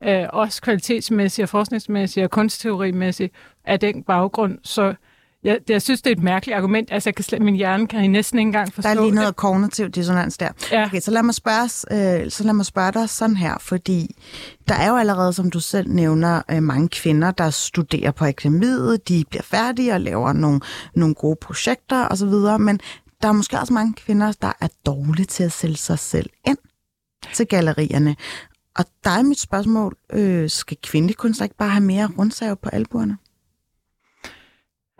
øh, 0.05 0.24
også 0.32 0.62
kvalitetsmæssigt 0.62 1.42
og 1.42 1.49
forskningsmæssigt 1.49 2.24
og 2.24 2.30
kunstteorimæssigt, 2.30 3.34
af 3.64 3.80
den 3.80 4.03
baggrund. 4.03 4.59
Så 4.62 4.94
jeg, 5.47 5.59
jeg 5.68 5.82
synes, 5.82 6.03
det 6.03 6.11
er 6.11 6.16
et 6.16 6.22
mærkeligt 6.22 6.57
argument. 6.57 6.88
Altså, 6.92 7.09
jeg 7.09 7.14
kan 7.14 7.24
slet, 7.24 7.42
min 7.42 7.55
hjerne 7.55 7.86
kan 7.86 8.11
næsten 8.11 8.38
ikke 8.38 8.49
engang 8.49 8.72
forstå 8.72 8.88
Der 8.88 8.94
er 8.94 9.01
lige 9.01 9.07
det. 9.07 9.14
noget 9.14 9.36
kognitiv 9.36 9.88
dissonans 9.88 10.38
der. 10.38 10.49
Ja. 10.72 10.84
Okay, 10.86 11.01
så 11.01 11.11
lad 11.11 11.22
mig 11.22 11.34
spørge, 11.34 12.24
øh, 12.24 12.30
så 12.30 12.44
lad 12.44 12.53
mig 12.53 12.66
spørge 12.66 12.92
dig 12.92 13.09
sådan 13.11 13.36
her, 13.36 13.55
fordi 13.61 14.16
der 14.68 14.74
er 14.74 14.88
jo 14.88 14.97
allerede, 14.97 15.32
som 15.32 15.51
du 15.51 15.61
selv 15.61 15.90
nævner, 15.90 16.42
øh, 16.51 16.62
mange 16.62 16.88
kvinder, 16.88 17.30
der 17.30 17.51
studerer 17.51 18.11
på 18.11 18.24
akademiet, 18.24 19.09
de 19.09 19.24
bliver 19.30 19.42
færdige 19.42 19.92
og 19.92 20.01
laver 20.01 20.32
nogle, 20.32 20.61
nogle 20.94 21.14
gode 21.14 21.36
projekter 21.40 22.09
osv., 22.09 22.59
men 22.61 22.80
der 23.22 23.28
er 23.28 23.32
måske 23.32 23.59
også 23.59 23.72
mange 23.72 23.94
kvinder, 23.94 24.32
der 24.42 24.53
er 24.61 24.68
dårlige 24.86 25.26
til 25.26 25.44
at 25.44 25.53
sælge 25.53 25.76
sig 25.76 25.99
selv 25.99 26.30
ind 26.47 26.59
til 27.34 27.47
gallerierne. 27.47 28.16
Og 28.78 28.84
der 29.05 29.11
er 29.11 29.22
mit 29.22 29.40
spørgsmål, 29.40 29.97
øh, 30.12 30.51
skal 30.51 30.76
kvindelige 30.82 31.16
kunstnere 31.16 31.44
ikke 31.44 31.57
bare 31.57 31.70
have 31.70 31.84
mere 31.84 32.09
rundsav 32.18 32.57
på 32.57 32.68
albuerne? 32.68 33.16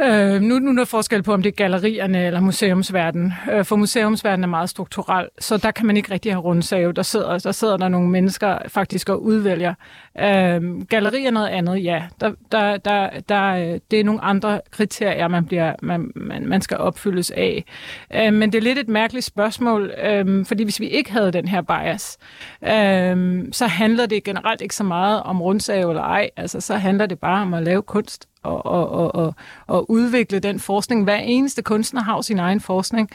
Øh, 0.03 0.41
nu, 0.43 0.59
nu 0.59 0.71
er 0.71 0.75
der 0.75 0.85
forskel 0.85 1.23
på, 1.23 1.33
om 1.33 1.43
det 1.43 1.51
er 1.51 1.57
gallerierne 1.57 2.27
eller 2.27 2.41
museumsverdenen, 2.41 3.33
Øh, 3.53 3.65
for 3.65 3.77
museumsverdenen 3.77 4.45
er 4.45 4.49
meget 4.49 4.71
strukturel, 4.71 5.29
så 5.39 5.57
der 5.57 5.71
kan 5.71 5.87
man 5.87 5.97
ikke 5.97 6.13
rigtig 6.13 6.33
have 6.33 6.43
rundsave. 6.43 6.93
Der 6.93 7.03
sidder, 7.03 7.39
der 7.39 7.53
sidder 7.53 7.77
der 7.77 7.89
nogle 7.89 8.09
mennesker 8.09 8.59
faktisk 8.69 9.09
og 9.09 9.23
udvælger. 9.23 9.75
Øh, 10.19 10.87
gallerier 10.89 11.27
er 11.27 11.31
noget 11.31 11.49
andet, 11.49 11.85
ja. 11.85 12.03
Der, 12.21 12.33
der, 12.53 12.77
der, 12.77 13.11
der, 13.29 13.43
øh, 13.43 13.81
det 13.91 14.01
er 14.01 14.05
nogle 14.05 14.25
andre 14.25 14.61
kriterier, 14.71 15.29
man, 15.29 15.47
bliver, 15.47 15.75
man, 15.83 16.13
man, 16.17 16.49
man 16.49 16.61
skal 16.61 16.77
opfyldes 16.77 17.31
af. 17.31 17.65
Øh, 18.15 18.33
men 18.33 18.53
det 18.53 18.59
er 18.59 18.63
lidt 18.63 18.79
et 18.79 18.89
mærkeligt 18.89 19.25
spørgsmål, 19.25 19.93
øh, 20.05 20.47
fordi 20.47 20.65
hvis 20.65 20.81
vi 20.81 20.89
ikke 20.89 21.13
havde 21.13 21.33
den 21.33 21.49
her 21.49 21.63
bias, 21.63 22.19
øh, 22.63 23.45
så 23.53 23.67
handler 23.67 24.07
det 24.07 24.25
generelt 24.25 24.61
ikke 24.61 24.75
så 24.75 24.85
meget 24.85 25.23
om 25.23 25.43
rundsave 25.43 25.91
eller 25.91 26.03
ej. 26.03 26.31
Altså, 26.37 26.61
så 26.61 26.77
handler 26.77 27.07
det 27.07 27.19
bare 27.19 27.43
om 27.43 27.55
at 27.55 27.63
lave 27.63 27.83
kunst 27.83 28.29
og, 28.43 28.67
og, 28.67 28.89
og, 28.91 29.15
og, 29.15 29.35
og 29.67 29.91
udvikle 29.91 30.39
den 30.39 30.61
forskning. 30.61 31.05
Hver 31.05 31.17
eneste 31.17 31.63
kunstner 31.63 32.03
har 32.03 32.15
jo 32.15 32.23
sin 32.23 32.39
egen 32.39 32.61
forskning 32.61 33.11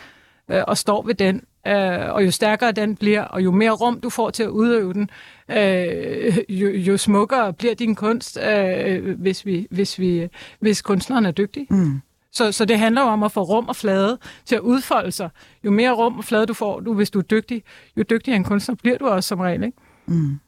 øh, 0.52 0.64
og 0.68 0.78
står 0.78 1.02
ved 1.02 1.16
den. 1.16 1.42
Øh, 1.68 2.14
og 2.14 2.26
jo 2.26 2.32
stærkere 2.32 2.72
den 2.72 2.96
bliver, 2.96 3.24
og 3.24 3.44
jo 3.44 3.52
mere 3.52 3.72
rum 3.72 4.02
du 4.02 4.10
får 4.10 4.30
til 4.30 4.44
at 4.44 4.50
udøve 4.50 4.94
den, 4.94 5.10
øh, 5.50 6.38
jo, 6.50 6.70
jo 6.70 6.98
smukkere 6.98 7.54
bliver 7.54 7.76
din 7.76 7.96
kunst, 7.96 8.40
øh, 8.40 9.20
hvis, 9.20 9.46
vi, 9.46 9.68
hvis, 9.72 10.00
vi, 10.00 10.28
hvis 10.60 10.82
kunstneren 10.82 11.26
er 11.26 11.32
dygtig. 11.32 11.68
Mm. 11.70 12.02
Så, 12.32 12.52
så 12.52 12.66
det 12.66 12.80
handler 12.80 13.02
jo 13.02 13.08
om 13.08 13.24
at 13.24 13.32
få 13.32 13.42
rum 13.42 13.68
og 13.68 13.76
flade 13.76 14.18
til 14.46 14.56
at 14.56 14.62
udfolde 14.62 15.12
sig. 15.12 15.30
Jo 15.66 15.72
mere 15.72 15.92
rum 15.92 16.18
og 16.18 16.24
flade 16.24 16.46
du 16.46 16.54
får, 16.54 16.80
du, 16.80 16.94
hvis 16.94 17.10
du 17.10 17.20
er 17.20 17.24
dygtig, 17.24 17.64
jo 17.98 18.04
dygtigere 18.10 18.36
en 18.36 18.44
kunstner 18.44 18.76
bliver 18.76 18.98
du 18.98 19.08
også 19.08 19.28
som 19.28 19.40
regel. 19.40 19.64
Ikke? 19.64 19.78
Mm. 20.06 20.40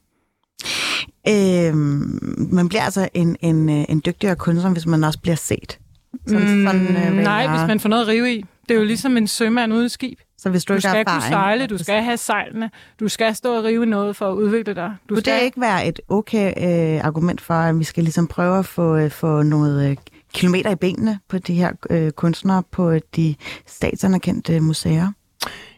Øhm, 1.28 2.48
man 2.52 2.68
bliver 2.68 2.82
altså 2.82 3.08
en, 3.14 3.36
en, 3.40 3.68
øh, 3.68 3.84
en 3.88 4.02
dygtigere 4.06 4.36
kunstner, 4.36 4.70
hvis 4.72 4.86
man 4.86 5.04
også 5.04 5.18
bliver 5.18 5.36
set. 5.36 5.78
Sådan, 6.26 6.66
sådan, 6.66 6.96
øh, 6.96 7.22
nej, 7.22 7.48
hvis 7.48 7.68
man 7.68 7.80
får 7.80 7.88
noget 7.88 8.02
at 8.02 8.08
rive 8.08 8.34
i. 8.34 8.44
Det 8.68 8.74
er 8.74 8.78
jo 8.78 8.84
ligesom 8.84 9.16
en 9.16 9.26
sømand 9.26 9.72
uden 9.72 9.88
skib. 9.88 10.18
Så 10.38 10.50
hvis 10.50 10.64
du, 10.64 10.72
Du 10.72 10.76
ikke 10.76 10.88
har 10.88 10.94
skal 10.94 11.04
kunne 11.04 11.22
sejle, 11.22 11.66
du 11.66 11.78
skal 11.78 12.02
have 12.02 12.16
sejlene, 12.16 12.70
du 13.00 13.08
skal 13.08 13.34
stå 13.34 13.56
og 13.58 13.64
rive 13.64 13.86
noget 13.86 14.16
for 14.16 14.30
at 14.30 14.34
udvikle 14.34 14.74
dig. 14.74 14.94
Du 15.08 15.14
Kunne 15.14 15.20
skal... 15.20 15.38
det 15.38 15.42
ikke 15.42 15.60
være 15.60 15.86
et 15.86 16.00
okay 16.08 16.48
øh, 16.96 17.04
argument 17.04 17.40
for, 17.40 17.54
at 17.54 17.78
vi 17.78 17.84
skal 17.84 18.04
ligesom 18.04 18.26
prøve 18.26 18.58
at 18.58 18.66
få, 18.66 18.96
øh, 18.96 19.10
få 19.10 19.42
noget 19.42 19.90
øh, 19.90 19.96
kilometer 20.34 20.70
i 20.70 20.74
benene 20.74 21.18
på 21.28 21.38
de 21.38 21.54
her 21.54 21.72
øh, 21.90 22.10
kunstnere 22.10 22.62
på 22.70 22.90
øh, 22.90 23.00
de 23.16 23.34
statsanerkendte 23.66 24.60
museer? 24.60 25.08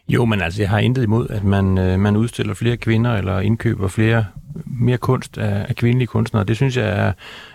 Jo, 0.09 0.25
men 0.25 0.41
altså, 0.41 0.61
jeg 0.61 0.69
har 0.69 0.79
intet 0.79 1.03
imod, 1.03 1.29
at 1.29 1.43
man, 1.43 1.77
øh, 1.77 1.99
man 1.99 2.15
udstiller 2.15 2.53
flere 2.53 2.77
kvinder, 2.77 3.13
eller 3.15 3.39
indkøber 3.39 3.87
flere 3.87 4.25
mere 4.65 4.97
kunst 4.97 5.37
af, 5.37 5.65
af 5.69 5.75
kvindelige 5.75 6.07
kunstnere. 6.07 6.43
Det 6.43 6.55
synes 6.55 6.77
jeg 6.77 6.89
er, 6.89 7.13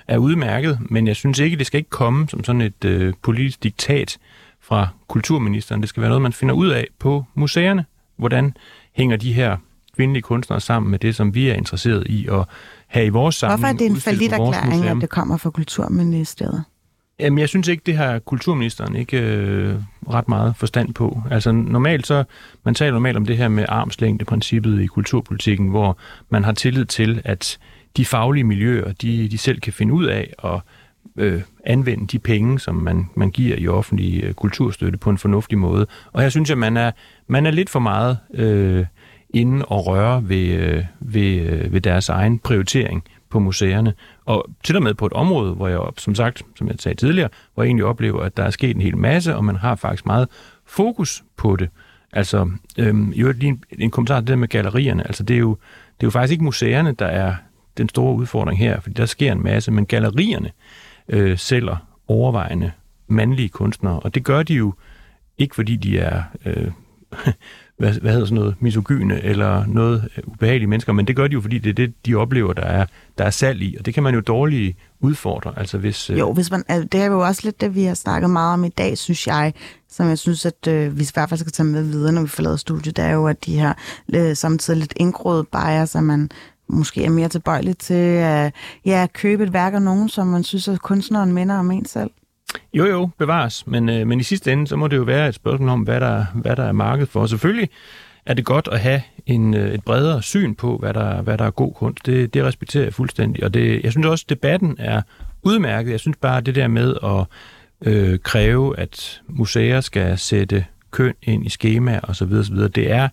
er 0.08 0.18
udmærket, 0.18 0.78
men 0.80 1.06
jeg 1.06 1.16
synes 1.16 1.38
ikke, 1.38 1.56
det 1.56 1.66
skal 1.66 1.78
ikke 1.78 1.90
komme 1.90 2.28
som 2.28 2.44
sådan 2.44 2.60
et 2.60 2.84
øh, 2.84 3.12
politisk 3.22 3.62
diktat 3.62 4.18
fra 4.60 4.88
kulturministeren. 5.08 5.80
Det 5.80 5.88
skal 5.88 6.00
være 6.00 6.10
noget, 6.10 6.22
man 6.22 6.32
finder 6.32 6.54
ud 6.54 6.68
af 6.68 6.86
på 6.98 7.24
museerne. 7.34 7.84
Hvordan 8.16 8.54
hænger 8.92 9.16
de 9.16 9.32
her 9.32 9.56
kvindelige 9.96 10.22
kunstnere 10.22 10.60
sammen 10.60 10.90
med 10.90 10.98
det, 10.98 11.16
som 11.16 11.34
vi 11.34 11.48
er 11.48 11.54
interesseret 11.54 12.06
i 12.06 12.28
at 12.28 12.44
have 12.86 13.06
i 13.06 13.08
vores 13.08 13.34
samling. 13.34 13.60
Hvorfor 13.60 13.74
er 13.74 13.78
det 13.78 13.86
en 13.86 13.92
udstillet 13.92 14.30
på 14.30 14.36
vores 14.36 14.56
erklæring, 14.56 14.80
museum? 14.80 14.98
at 14.98 15.02
det 15.02 15.10
kommer 15.10 15.36
fra 15.36 15.50
Kulturministeriet? 15.50 16.64
Jamen, 17.22 17.38
jeg 17.38 17.48
synes 17.48 17.68
ikke, 17.68 17.82
det 17.86 17.96
har 17.96 18.18
kulturministeren 18.18 18.96
ikke 18.96 19.20
øh, 19.20 19.74
ret 20.10 20.28
meget 20.28 20.56
forstand 20.56 20.94
på. 20.94 21.22
Altså 21.30 21.52
normalt 21.52 22.06
så, 22.06 22.24
man 22.64 22.74
taler 22.74 22.92
normalt 22.92 23.16
om 23.16 23.26
det 23.26 23.36
her 23.36 23.48
med 23.48 23.64
armslængdeprincippet 23.68 24.80
i 24.80 24.86
kulturpolitikken, 24.86 25.68
hvor 25.68 25.98
man 26.30 26.44
har 26.44 26.52
tillid 26.52 26.84
til, 26.84 27.22
at 27.24 27.58
de 27.96 28.04
faglige 28.04 28.44
miljøer, 28.44 28.92
de, 28.92 29.28
de 29.28 29.38
selv 29.38 29.60
kan 29.60 29.72
finde 29.72 29.94
ud 29.94 30.04
af 30.04 30.32
at 30.44 30.60
øh, 31.16 31.42
anvende 31.64 32.06
de 32.06 32.18
penge, 32.18 32.60
som 32.60 32.74
man, 32.74 33.06
man 33.14 33.30
giver 33.30 33.56
i 33.56 33.68
offentlig 33.68 34.24
øh, 34.24 34.34
kulturstøtte 34.34 34.98
på 34.98 35.10
en 35.10 35.18
fornuftig 35.18 35.58
måde. 35.58 35.86
Og 36.12 36.22
her 36.22 36.28
synes 36.28 36.50
jeg, 36.50 36.58
man 36.58 36.76
er, 36.76 36.90
man 37.26 37.46
er 37.46 37.50
lidt 37.50 37.70
for 37.70 37.80
meget 37.80 38.18
øh, 38.34 38.86
inde 39.34 39.64
og 39.64 39.86
røre 39.86 40.28
ved, 40.28 40.46
øh, 40.46 40.84
ved, 41.00 41.40
øh, 41.40 41.72
ved 41.72 41.80
deres 41.80 42.08
egen 42.08 42.38
prioritering 42.38 43.04
på 43.30 43.38
museerne. 43.38 43.94
Og 44.24 44.46
til 44.64 44.76
og 44.76 44.82
med 44.82 44.94
på 44.94 45.06
et 45.06 45.12
område, 45.12 45.54
hvor 45.54 45.68
jeg, 45.68 45.80
som 45.98 46.14
sagt, 46.14 46.42
som 46.56 46.68
jeg 46.68 46.76
sagde 46.78 46.96
tidligere, 46.96 47.28
hvor 47.54 47.62
jeg 47.62 47.68
egentlig 47.68 47.84
oplever, 47.84 48.22
at 48.22 48.36
der 48.36 48.42
er 48.42 48.50
sket 48.50 48.76
en 48.76 48.82
hel 48.82 48.96
masse, 48.96 49.36
og 49.36 49.44
man 49.44 49.56
har 49.56 49.74
faktisk 49.74 50.06
meget 50.06 50.28
fokus 50.66 51.24
på 51.36 51.56
det. 51.56 51.68
Altså, 52.12 52.50
øhm, 52.78 53.10
jo, 53.10 53.32
lige 53.32 53.48
en, 53.48 53.64
en 53.78 53.90
kommentar 53.90 54.20
til 54.20 54.26
det 54.26 54.38
med 54.38 54.48
gallerierne. 54.48 55.06
Altså, 55.06 55.22
det 55.22 55.34
er, 55.34 55.40
jo, 55.40 55.50
det 56.00 56.02
er 56.02 56.06
jo 56.06 56.10
faktisk 56.10 56.32
ikke 56.32 56.44
museerne, 56.44 56.92
der 56.92 57.06
er 57.06 57.34
den 57.76 57.88
store 57.88 58.14
udfordring 58.14 58.58
her, 58.58 58.80
fordi 58.80 58.94
der 58.94 59.06
sker 59.06 59.32
en 59.32 59.42
masse, 59.42 59.70
men 59.70 59.86
gallerierne 59.86 60.50
øh, 61.08 61.38
sælger 61.38 61.76
overvejende 62.08 62.72
mandlige 63.06 63.48
kunstnere, 63.48 64.00
og 64.00 64.14
det 64.14 64.24
gør 64.24 64.42
de 64.42 64.54
jo 64.54 64.74
ikke, 65.38 65.54
fordi 65.54 65.76
de 65.76 65.98
er 65.98 66.22
øh, 66.44 66.70
hvad, 67.82 68.00
hvad 68.00 68.12
hedder 68.12 68.26
sådan 68.26 68.40
noget, 68.40 68.54
misogyne 68.60 69.22
eller 69.22 69.66
noget 69.66 70.08
øh, 70.16 70.22
ubehagelige 70.26 70.68
mennesker, 70.68 70.92
men 70.92 71.06
det 71.06 71.16
gør 71.16 71.26
de 71.26 71.32
jo, 71.32 71.40
fordi 71.40 71.58
det 71.58 71.70
er 71.70 71.74
det, 71.74 72.06
de 72.06 72.14
oplever, 72.14 72.52
der 72.52 72.62
er, 72.62 72.86
der 73.18 73.24
er 73.24 73.30
salg 73.30 73.62
i, 73.62 73.76
og 73.78 73.86
det 73.86 73.94
kan 73.94 74.02
man 74.02 74.14
jo 74.14 74.20
dårligt 74.20 74.76
udfordre. 75.00 75.52
Altså 75.56 75.78
hvis, 75.78 76.10
øh, 76.10 76.18
Jo, 76.18 76.32
hvis 76.32 76.50
man, 76.50 76.64
altså, 76.68 76.88
det 76.92 77.00
er 77.00 77.06
jo 77.06 77.20
også 77.20 77.40
lidt 77.44 77.60
det, 77.60 77.74
vi 77.74 77.82
har 77.82 77.94
snakket 77.94 78.30
meget 78.30 78.54
om 78.54 78.64
i 78.64 78.68
dag, 78.68 78.98
synes 78.98 79.26
jeg, 79.26 79.52
som 79.88 80.08
jeg 80.08 80.18
synes, 80.18 80.46
at 80.46 80.66
øh, 80.68 80.98
vi 80.98 81.02
i 81.02 81.06
hvert 81.14 81.28
fald 81.28 81.40
skal 81.40 81.52
tage 81.52 81.66
med 81.66 81.82
videre, 81.82 82.12
når 82.12 82.22
vi 82.22 82.28
forlader 82.28 82.56
studiet, 82.56 82.96
det 82.96 83.04
er 83.04 83.12
jo, 83.12 83.26
at 83.26 83.46
de 83.46 83.58
her 83.58 83.72
øh, 84.14 84.36
samtidig 84.36 84.80
lidt 84.80 84.92
indgroede 84.96 85.44
bias, 85.44 85.96
at 85.96 86.02
man 86.02 86.30
måske 86.68 87.04
er 87.04 87.10
mere 87.10 87.28
tilbøjelig 87.28 87.78
til 87.78 87.94
at 87.94 88.54
ja, 88.84 89.06
købe 89.12 89.44
et 89.44 89.52
værk 89.52 89.74
af 89.74 89.82
nogen, 89.82 90.08
som 90.08 90.26
man 90.26 90.44
synes, 90.44 90.68
at 90.68 90.82
kunstneren 90.82 91.32
minder 91.32 91.58
om 91.58 91.70
en 91.70 91.84
selv. 91.84 92.10
Jo, 92.74 92.84
jo, 92.86 93.08
bevares. 93.18 93.66
Men, 93.66 93.88
øh, 93.88 94.06
men 94.06 94.20
i 94.20 94.22
sidste 94.22 94.52
ende, 94.52 94.66
så 94.66 94.76
må 94.76 94.88
det 94.88 94.96
jo 94.96 95.02
være 95.02 95.28
et 95.28 95.34
spørgsmål 95.34 95.68
om, 95.68 95.80
hvad 95.80 96.00
der, 96.00 96.24
hvad 96.34 96.56
der 96.56 96.64
er 96.64 96.72
marked 96.72 97.06
for. 97.06 97.20
Og 97.20 97.28
selvfølgelig 97.28 97.68
er 98.26 98.34
det 98.34 98.44
godt 98.44 98.68
at 98.72 98.80
have 98.80 99.02
en, 99.26 99.54
øh, 99.54 99.74
et 99.74 99.84
bredere 99.84 100.22
syn 100.22 100.54
på, 100.54 100.76
hvad 100.76 100.94
der, 100.94 101.22
hvad 101.22 101.38
der 101.38 101.44
er 101.44 101.50
god 101.50 101.74
kunst. 101.74 102.06
Det, 102.06 102.34
det 102.34 102.44
respekterer 102.44 102.84
jeg 102.84 102.94
fuldstændig. 102.94 103.44
Og 103.44 103.54
det, 103.54 103.84
jeg 103.84 103.92
synes 103.92 104.06
også, 104.06 104.24
at 104.26 104.30
debatten 104.30 104.76
er 104.78 105.02
udmærket. 105.42 105.90
Jeg 105.90 106.00
synes 106.00 106.16
bare, 106.20 106.40
det 106.40 106.54
der 106.54 106.68
med 106.68 106.94
at 107.04 107.26
øh, 107.92 108.18
kræve, 108.18 108.78
at 108.78 109.22
museer 109.28 109.80
skal 109.80 110.18
sætte 110.18 110.64
køn 110.90 111.14
ind 111.22 111.46
i 111.46 111.48
skemaer 111.48 112.00
osv., 112.02 112.32
osv., 112.32 112.56
det 112.56 112.90
er 112.90 113.08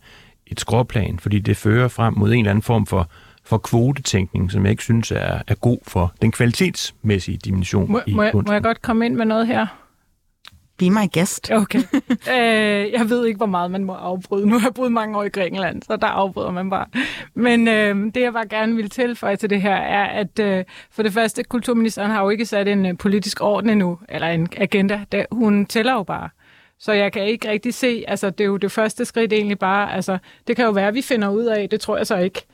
et 0.48 0.60
skråplan, 0.60 1.20
fordi 1.20 1.40
det 1.40 1.58
fører 1.58 1.88
frem 1.88 2.14
mod 2.18 2.32
en 2.32 2.40
eller 2.40 2.52
anden 2.52 2.62
form 2.62 2.86
for 2.86 3.10
for 3.50 3.58
kvotetænkning, 3.58 4.52
som 4.52 4.64
jeg 4.64 4.72
ikke 4.72 4.84
synes 4.84 5.12
er, 5.12 5.42
er 5.48 5.56
god 5.56 5.78
for 5.88 6.14
den 6.22 6.32
kvalitetsmæssige 6.32 7.38
dimension 7.38 7.92
Må, 7.92 8.02
i 8.08 8.14
må, 8.14 8.24
jeg, 8.24 8.32
kunsten. 8.32 8.50
må 8.50 8.54
jeg 8.54 8.64
godt 8.64 8.82
komme 8.82 9.06
ind 9.06 9.16
med 9.16 9.26
noget 9.26 9.48
her? 9.48 9.68
Be 10.78 10.90
my 10.90 11.14
guest. 11.14 11.52
Okay. 11.52 11.80
øh, 12.34 12.92
jeg 12.92 13.10
ved 13.10 13.26
ikke, 13.26 13.38
hvor 13.38 13.46
meget 13.46 13.72
man 13.72 13.84
må 13.84 13.94
afbryde. 13.94 14.48
Nu 14.48 14.60
har 14.60 14.68
jeg 14.68 14.74
boet 14.74 14.92
mange 14.92 15.18
år 15.18 15.24
i 15.24 15.30
Grækenland, 15.30 15.82
så 15.84 15.96
der 15.96 16.08
afbryder 16.08 16.52
man 16.52 16.70
bare. 16.70 16.86
Men 17.34 17.68
øh, 17.68 17.96
det, 18.16 18.22
jeg 18.22 18.34
bare 18.34 18.48
gerne 18.48 18.76
vil 18.76 18.90
tilføje 18.90 19.36
til 19.36 19.50
det 19.50 19.62
her, 19.62 19.76
er, 19.76 20.06
at 20.06 20.40
øh, 20.40 20.66
for 20.92 21.04
det 21.04 21.14
første, 21.14 21.44
kulturministeren 21.44 22.12
har 22.12 22.24
jo 22.24 22.30
ikke 22.30 22.46
sat 22.46 22.68
en 22.68 22.86
øh, 22.86 22.98
politisk 22.98 23.42
orden 23.42 23.70
endnu, 23.70 24.00
eller 24.10 24.28
en 24.28 24.48
agenda. 24.58 25.02
Der, 25.12 25.26
hun 25.32 25.66
tæller 25.66 25.94
jo 25.94 26.04
bare. 26.04 26.30
Så 26.80 26.92
jeg 26.92 27.12
kan 27.12 27.26
ikke 27.26 27.50
rigtig 27.50 27.74
se, 27.74 28.04
altså 28.08 28.30
det 28.30 28.42
er 28.42 28.48
jo 28.48 28.58
det 28.58 28.72
første 28.72 29.06
skridt 29.06 29.34
egentlig 29.34 29.60
bare, 29.60 29.94
altså 29.94 30.18
det 30.48 30.56
kan 30.56 30.66
jo 30.66 30.72
være, 30.72 30.88
at 30.88 30.94
vi 30.94 31.02
finder 31.02 31.30
ud 31.30 31.44
af, 31.44 31.70
det 31.70 31.82
tror 31.82 31.98
jeg 31.98 32.08
så 32.08 32.18
ikke. 32.18 32.46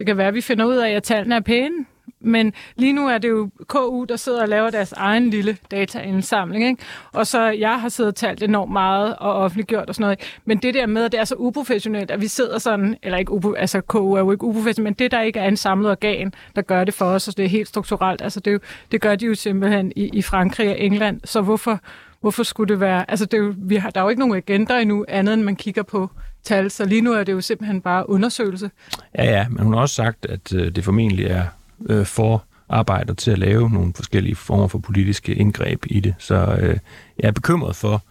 Det 0.00 0.06
kan 0.06 0.16
være, 0.16 0.28
at 0.28 0.34
vi 0.34 0.40
finder 0.40 0.64
ud 0.64 0.76
af, 0.76 0.90
at 0.90 1.02
tallene 1.02 1.34
er 1.34 1.40
pæne, 1.40 1.84
men 2.20 2.52
lige 2.76 2.92
nu 2.92 3.08
er 3.08 3.18
det 3.18 3.28
jo 3.28 3.50
KU, 3.66 4.04
der 4.04 4.16
sidder 4.16 4.42
og 4.42 4.48
laver 4.48 4.70
deres 4.70 4.92
egen 4.92 5.30
lille 5.30 5.56
dataindsamling. 5.70 6.64
Ikke? 6.64 6.82
Og 7.12 7.26
så 7.26 7.46
jeg 7.48 7.80
har 7.80 7.88
siddet 7.88 8.08
og 8.08 8.14
talt 8.14 8.42
enormt 8.42 8.72
meget 8.72 9.16
og 9.16 9.34
offentliggjort 9.34 9.88
og 9.88 9.94
sådan 9.94 10.04
noget. 10.04 10.38
Men 10.44 10.58
det 10.58 10.74
der 10.74 10.86
med, 10.86 11.04
at 11.04 11.12
det 11.12 11.20
er 11.20 11.24
så 11.24 11.34
uprofessionelt, 11.34 12.10
at 12.10 12.20
vi 12.20 12.26
sidder 12.26 12.58
sådan, 12.58 12.96
eller 13.02 13.18
ikke 13.18 13.32
upo, 13.32 13.52
altså 13.52 13.80
KU 13.80 14.12
er 14.12 14.18
jo 14.18 14.32
ikke 14.32 14.44
uprofessionelt, 14.44 14.84
men 14.84 14.94
det 14.94 15.10
der 15.10 15.20
ikke 15.20 15.38
er 15.38 15.48
en 15.48 15.56
samlet 15.56 15.90
organ, 15.90 16.32
der 16.56 16.62
gør 16.62 16.84
det 16.84 16.94
for 16.94 17.04
os, 17.04 17.28
og 17.28 17.36
det 17.36 17.44
er 17.44 17.48
helt 17.48 17.68
strukturelt. 17.68 18.22
Altså 18.22 18.40
det, 18.40 18.50
er 18.50 18.52
jo, 18.52 18.60
det 18.92 19.00
gør 19.00 19.14
de 19.16 19.26
jo 19.26 19.34
simpelthen 19.34 19.92
i, 19.96 20.10
i 20.12 20.22
Frankrig 20.22 20.70
og 20.70 20.80
England. 20.80 21.20
Så 21.24 21.40
hvorfor, 21.40 21.80
hvorfor 22.20 22.42
skulle 22.42 22.68
det 22.68 22.80
være... 22.80 23.10
Altså 23.10 23.26
det 23.26 23.38
er 23.38 23.42
jo, 23.42 23.54
vi 23.58 23.76
har, 23.76 23.90
der 23.90 24.00
er 24.00 24.04
jo 24.04 24.10
ikke 24.10 24.20
nogen 24.20 24.36
agenda 24.36 24.80
endnu, 24.80 25.04
andet 25.08 25.34
end 25.34 25.42
man 25.42 25.56
kigger 25.56 25.82
på 25.82 26.10
tal. 26.44 26.70
Så 26.70 26.84
lige 26.84 27.00
nu 27.00 27.12
er 27.12 27.24
det 27.24 27.32
jo 27.32 27.40
simpelthen 27.40 27.80
bare 27.80 28.10
undersøgelse. 28.10 28.70
Ja, 29.14 29.24
ja, 29.24 29.48
men 29.48 29.62
hun 29.62 29.72
har 29.72 29.80
også 29.80 29.94
sagt, 29.94 30.26
at 30.26 30.54
øh, 30.54 30.74
det 30.74 30.84
formentlig 30.84 31.26
er 31.26 31.44
øh, 31.88 32.06
for 32.06 32.44
arbejder 32.68 33.14
til 33.14 33.30
at 33.30 33.38
lave 33.38 33.70
nogle 33.70 33.92
forskellige 33.94 34.36
former 34.36 34.68
for 34.68 34.78
politiske 34.78 35.34
indgreb 35.34 35.84
i 35.86 36.00
det. 36.00 36.14
Så 36.18 36.56
øh, 36.60 36.78
jeg 37.18 37.28
er 37.28 37.32
bekymret 37.32 37.76
for 37.76 38.02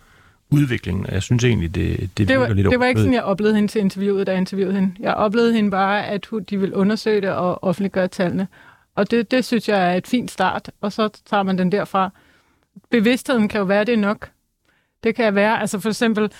udviklingen, 0.51 1.05
og 1.05 1.13
jeg 1.13 1.23
synes 1.23 1.43
egentlig, 1.43 1.75
det, 1.75 2.09
det, 2.17 2.27
Det 2.27 2.39
var, 2.39 2.47
lidt 2.47 2.69
det 2.69 2.79
var 2.79 2.85
ikke 2.85 2.99
sådan, 2.99 3.13
jeg 3.13 3.23
oplevede 3.23 3.55
hende 3.55 3.67
til 3.67 3.81
interviewet, 3.81 4.27
da 4.27 4.31
jeg 4.31 4.39
interviewede 4.39 4.75
hende. 4.75 4.93
Jeg 4.99 5.13
oplevede 5.13 5.53
hende 5.53 5.71
bare, 5.71 6.07
at 6.07 6.25
hun, 6.25 6.43
de 6.43 6.59
vil 6.59 6.73
undersøge 6.73 7.21
det 7.21 7.29
og 7.29 7.63
offentliggøre 7.63 8.07
tallene. 8.07 8.47
Og 8.95 9.11
det, 9.11 9.31
det 9.31 9.45
synes 9.45 9.69
jeg 9.69 9.91
er 9.91 9.93
et 9.93 10.07
fint 10.07 10.31
start, 10.31 10.71
og 10.81 10.91
så 10.91 11.09
tager 11.29 11.43
man 11.43 11.57
den 11.57 11.71
derfra. 11.71 12.09
Bevidstheden 12.89 13.47
kan 13.47 13.59
jo 13.59 13.65
være 13.65 13.83
det 13.83 13.99
nok. 13.99 14.29
Det 15.03 15.15
kan 15.15 15.35
være, 15.35 15.61
altså 15.61 15.79
for 15.79 15.89
eksempel, 15.89 16.31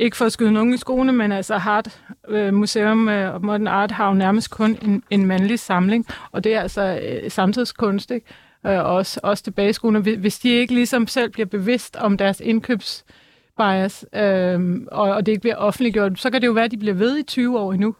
ikke 0.00 0.16
for 0.16 0.24
at 0.24 0.32
skyde 0.32 0.52
nogen 0.52 0.74
i 0.74 0.76
skoene, 0.76 1.12
men 1.12 1.32
altså 1.32 1.56
Hart 1.58 2.00
øh, 2.28 2.54
Museum 2.54 3.08
øh, 3.08 3.34
og 3.34 3.44
Modern 3.44 3.66
Art 3.66 3.90
har 3.90 4.08
jo 4.08 4.14
nærmest 4.14 4.50
kun 4.50 4.78
en, 4.82 5.02
en 5.10 5.26
mandlig 5.26 5.58
samling, 5.58 6.06
og 6.32 6.44
det 6.44 6.54
er 6.54 6.60
altså 6.60 7.00
øh, 7.22 7.30
samtidskunst, 7.30 8.10
ikke? 8.10 8.26
Øh, 8.66 8.84
også, 8.84 9.20
også 9.22 9.44
tilbage 9.44 9.70
i 9.70 9.72
skoene. 9.72 9.98
Hvis- 10.00 10.38
de 10.38 10.48
ikke 10.48 10.74
ligesom 10.74 11.06
selv 11.06 11.30
bliver 11.30 11.46
bevidst 11.46 11.96
om 11.96 12.16
deres 12.16 12.40
indkøbs 12.44 13.04
bias, 13.58 14.04
øh, 14.14 14.60
og, 14.92 15.10
og 15.10 15.26
det 15.26 15.32
ikke 15.32 15.40
bliver 15.40 15.56
offentliggjort, 15.56 16.20
så 16.20 16.30
kan 16.30 16.40
det 16.40 16.46
jo 16.46 16.52
være, 16.52 16.64
at 16.64 16.70
de 16.70 16.76
bliver 16.76 16.94
ved 16.94 17.18
i 17.18 17.22
20 17.22 17.58
år 17.58 17.72
endnu. 17.72 17.94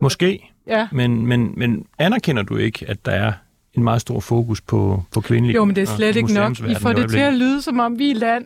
Måske, 0.00 0.50
Ja. 0.66 0.88
men, 0.92 1.26
men, 1.26 1.52
men 1.56 1.86
anerkender 1.98 2.42
du 2.42 2.56
ikke, 2.56 2.84
at 2.88 3.06
der 3.06 3.12
er 3.12 3.32
en 3.74 3.82
meget 3.84 4.00
stor 4.00 4.20
fokus 4.20 4.60
på, 4.60 5.02
på 5.12 5.20
kvindelige 5.20 5.54
Jo, 5.54 5.64
men 5.64 5.76
det 5.76 5.82
er 5.82 5.86
slet 5.86 6.16
ikke 6.16 6.34
nok. 6.34 6.58
I 6.60 6.74
får 6.74 6.92
det 6.92 7.10
til 7.10 7.18
at 7.18 7.34
lyde, 7.34 7.62
som 7.62 7.80
om 7.80 7.98
vi 7.98 8.10
er 8.10 8.14
land. 8.14 8.44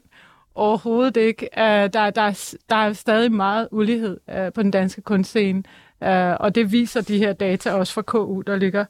Overhovedet 0.54 1.16
ikke. 1.16 1.48
Uh, 1.56 1.62
der, 1.62 2.10
der, 2.10 2.22
er- 2.22 2.54
der 2.70 2.76
er 2.76 2.92
stadig 2.92 3.32
meget 3.32 3.68
ulighed 3.70 4.16
uh, 4.28 4.52
på 4.54 4.62
den 4.62 4.70
danske 4.70 5.00
kunstscene, 5.02 5.62
uh, 6.00 6.08
og 6.40 6.54
det 6.54 6.72
viser 6.72 7.00
de 7.00 7.18
her 7.18 7.32
data 7.32 7.72
også 7.72 7.92
fra 7.94 8.02
KU, 8.02 8.40
der 8.40 8.56
ligger 8.56 8.84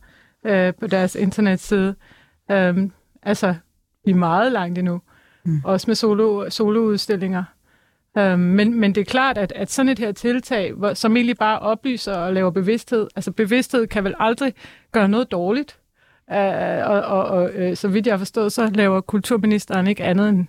uh, 0.45 0.75
på 0.81 0.87
deres 0.87 1.15
internetside. 1.15 1.95
Um, 2.53 2.93
altså, 3.23 3.55
vi 4.05 4.11
er 4.11 4.15
meget 4.15 4.53
langt 4.53 4.79
endnu, 4.79 5.01
mm. 5.45 5.61
også 5.65 5.85
med 5.91 5.95
solo, 5.95 6.51
soloudstillinger. 6.51 7.45
Um, 8.19 8.39
men, 8.39 8.81
men 8.81 8.95
det 8.95 9.01
er 9.01 9.05
klart, 9.05 9.39
at, 9.39 9.53
at 9.57 9.71
sådan 9.71 9.89
et 9.89 9.99
her 9.99 10.13
tiltag, 10.13 10.73
hvor, 10.73 10.95
som 10.95 11.17
egentlig 11.17 11.37
bare 11.37 11.59
oplyser 11.59 12.15
og 12.17 12.33
laver 12.35 12.51
bevidsthed, 12.51 13.09
altså 13.17 13.33
bevidsthed 13.33 13.87
kan 13.87 14.05
vel 14.05 14.15
aldrig 14.19 14.55
gøre 14.93 15.09
noget 15.09 15.31
dårligt. 15.31 15.79
Uh, 16.31 16.37
og 16.37 17.03
og, 17.03 17.25
og 17.27 17.51
så 17.75 17.89
vidt 17.89 18.07
jeg 18.07 18.13
har 18.13 18.19
forstået, 18.19 18.53
så 18.53 18.71
laver 18.75 19.01
kulturministeren 19.01 19.87
ikke 19.87 20.05
andet 20.05 20.29
end 20.29 20.47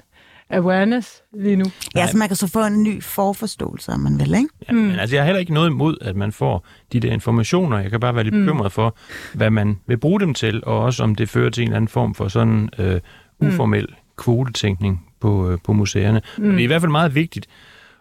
awareness 0.54 1.22
lige 1.34 1.56
nu. 1.56 1.66
Ja, 1.96 2.08
så 2.08 2.18
man 2.18 2.28
kan 2.28 2.36
så 2.38 2.48
få 2.48 2.66
en 2.66 2.84
ny 2.84 3.04
forforståelse, 3.04 3.92
om 3.92 4.00
man 4.00 4.20
vil, 4.20 4.34
ikke? 4.34 4.50
Ja, 4.68 4.74
men 4.74 4.92
altså, 4.92 5.16
jeg 5.16 5.24
har 5.24 5.26
heller 5.26 5.40
ikke 5.40 5.54
noget 5.54 5.70
imod, 5.70 5.98
at 6.02 6.16
man 6.16 6.32
får 6.32 6.66
de 6.94 7.00
der 7.00 7.12
informationer. 7.12 7.80
Jeg 7.80 7.92
kan 7.92 8.00
bare 8.00 8.16
være 8.16 8.24
lidt 8.24 8.36
Mm. 8.36 8.42
bekymret 8.46 8.72
for, 8.72 8.96
hvad 9.34 9.50
man 9.50 9.80
vil 9.88 9.98
bruge 9.98 10.20
dem 10.20 10.34
til, 10.34 10.64
og 10.66 10.80
også 10.80 11.04
om 11.04 11.16
det 11.16 11.30
fører 11.30 11.50
til 11.50 11.62
en 11.62 11.68
eller 11.68 11.76
anden 11.76 11.88
form 11.90 12.16
for 12.16 12.28
sådan 12.28 12.70
øh, 12.80 13.00
uformel 13.40 13.88
kvotetænkning 14.18 15.08
på, 15.20 15.50
øh, 15.50 15.58
på 15.64 15.74
museerne. 15.74 16.22
Mm. 16.38 16.50
Det 16.52 16.60
er 16.60 16.64
i 16.64 16.66
hvert 16.66 16.82
fald 16.82 16.92
meget 16.92 17.16
vigtigt 17.16 17.48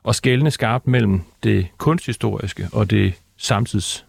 at 0.09 0.15
skelne 0.15 0.51
skarpt 0.51 0.87
mellem 0.87 1.21
det 1.43 1.67
kunsthistoriske 1.79 2.69
og 2.73 2.91
det 2.91 3.13
samtids, 3.39 4.05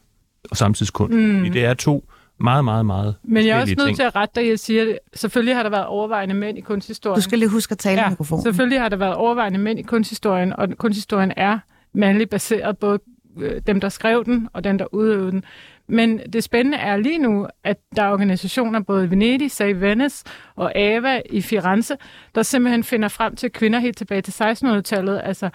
og 0.52 0.58
samtidskunst. 0.58 1.18
Mm. 1.18 1.38
Fordi 1.38 1.50
det 1.50 1.66
er 1.66 1.74
to 1.74 2.10
meget, 2.44 2.66
meget, 2.66 2.86
meget 2.86 3.16
Men 3.24 3.46
jeg 3.46 3.58
er 3.58 3.62
også 3.62 3.76
nødt 3.78 3.88
ting. 3.88 3.96
til 3.96 4.04
at 4.04 4.16
rette 4.16 4.42
dig, 4.42 4.50
jeg 4.50 4.60
siger, 4.60 4.84
at 4.84 5.00
selvfølgelig 5.14 5.56
har 5.56 5.64
der 5.64 5.70
været 5.70 5.86
overvejende 5.86 6.36
mænd 6.36 6.58
i 6.58 6.62
kunsthistorien. 6.62 7.16
Du 7.16 7.22
skal 7.22 7.40
lige 7.40 7.50
huske 7.50 7.72
at 7.72 7.78
tale 7.78 8.02
ja, 8.02 8.08
i 8.08 8.10
mikrofonen. 8.10 8.44
selvfølgelig 8.44 8.82
har 8.82 8.90
der 8.90 8.98
været 8.98 9.16
overvejende 9.16 9.60
mænd 9.60 9.80
i 9.80 9.82
kunsthistorien, 9.82 10.54
og 10.54 10.68
kunsthistorien 10.78 11.34
er 11.38 11.60
mandligt 11.94 12.30
baseret, 12.30 12.78
både 12.78 13.00
øh, 13.40 13.62
dem, 13.68 13.80
der 13.80 13.90
skrev 13.90 14.26
den, 14.26 14.48
og 14.54 14.64
dem, 14.64 14.78
der 14.78 14.94
udøvede 14.94 15.32
den. 15.32 15.44
Men 15.88 16.20
det 16.34 16.44
spændende 16.44 16.78
er 16.78 16.98
lige 16.98 17.18
nu, 17.18 17.48
at 17.64 17.78
der 17.96 18.04
er 18.04 18.12
organisationer, 18.12 18.80
både 18.80 19.06
i 19.06 19.10
Venedig, 19.10 19.52
Save 19.52 19.82
Venice 19.82 20.26
og 20.56 20.78
Ava 20.78 21.22
i 21.30 21.42
Firenze, 21.42 21.96
der 22.36 22.44
simpelthen 22.44 22.84
finder 22.84 23.08
frem 23.08 23.36
til 23.36 23.52
kvinder 23.52 23.80
helt 23.80 23.98
tilbage 23.98 24.22
til 24.22 24.44
1600-tallet. 24.44 25.22
Altså, 25.24 25.50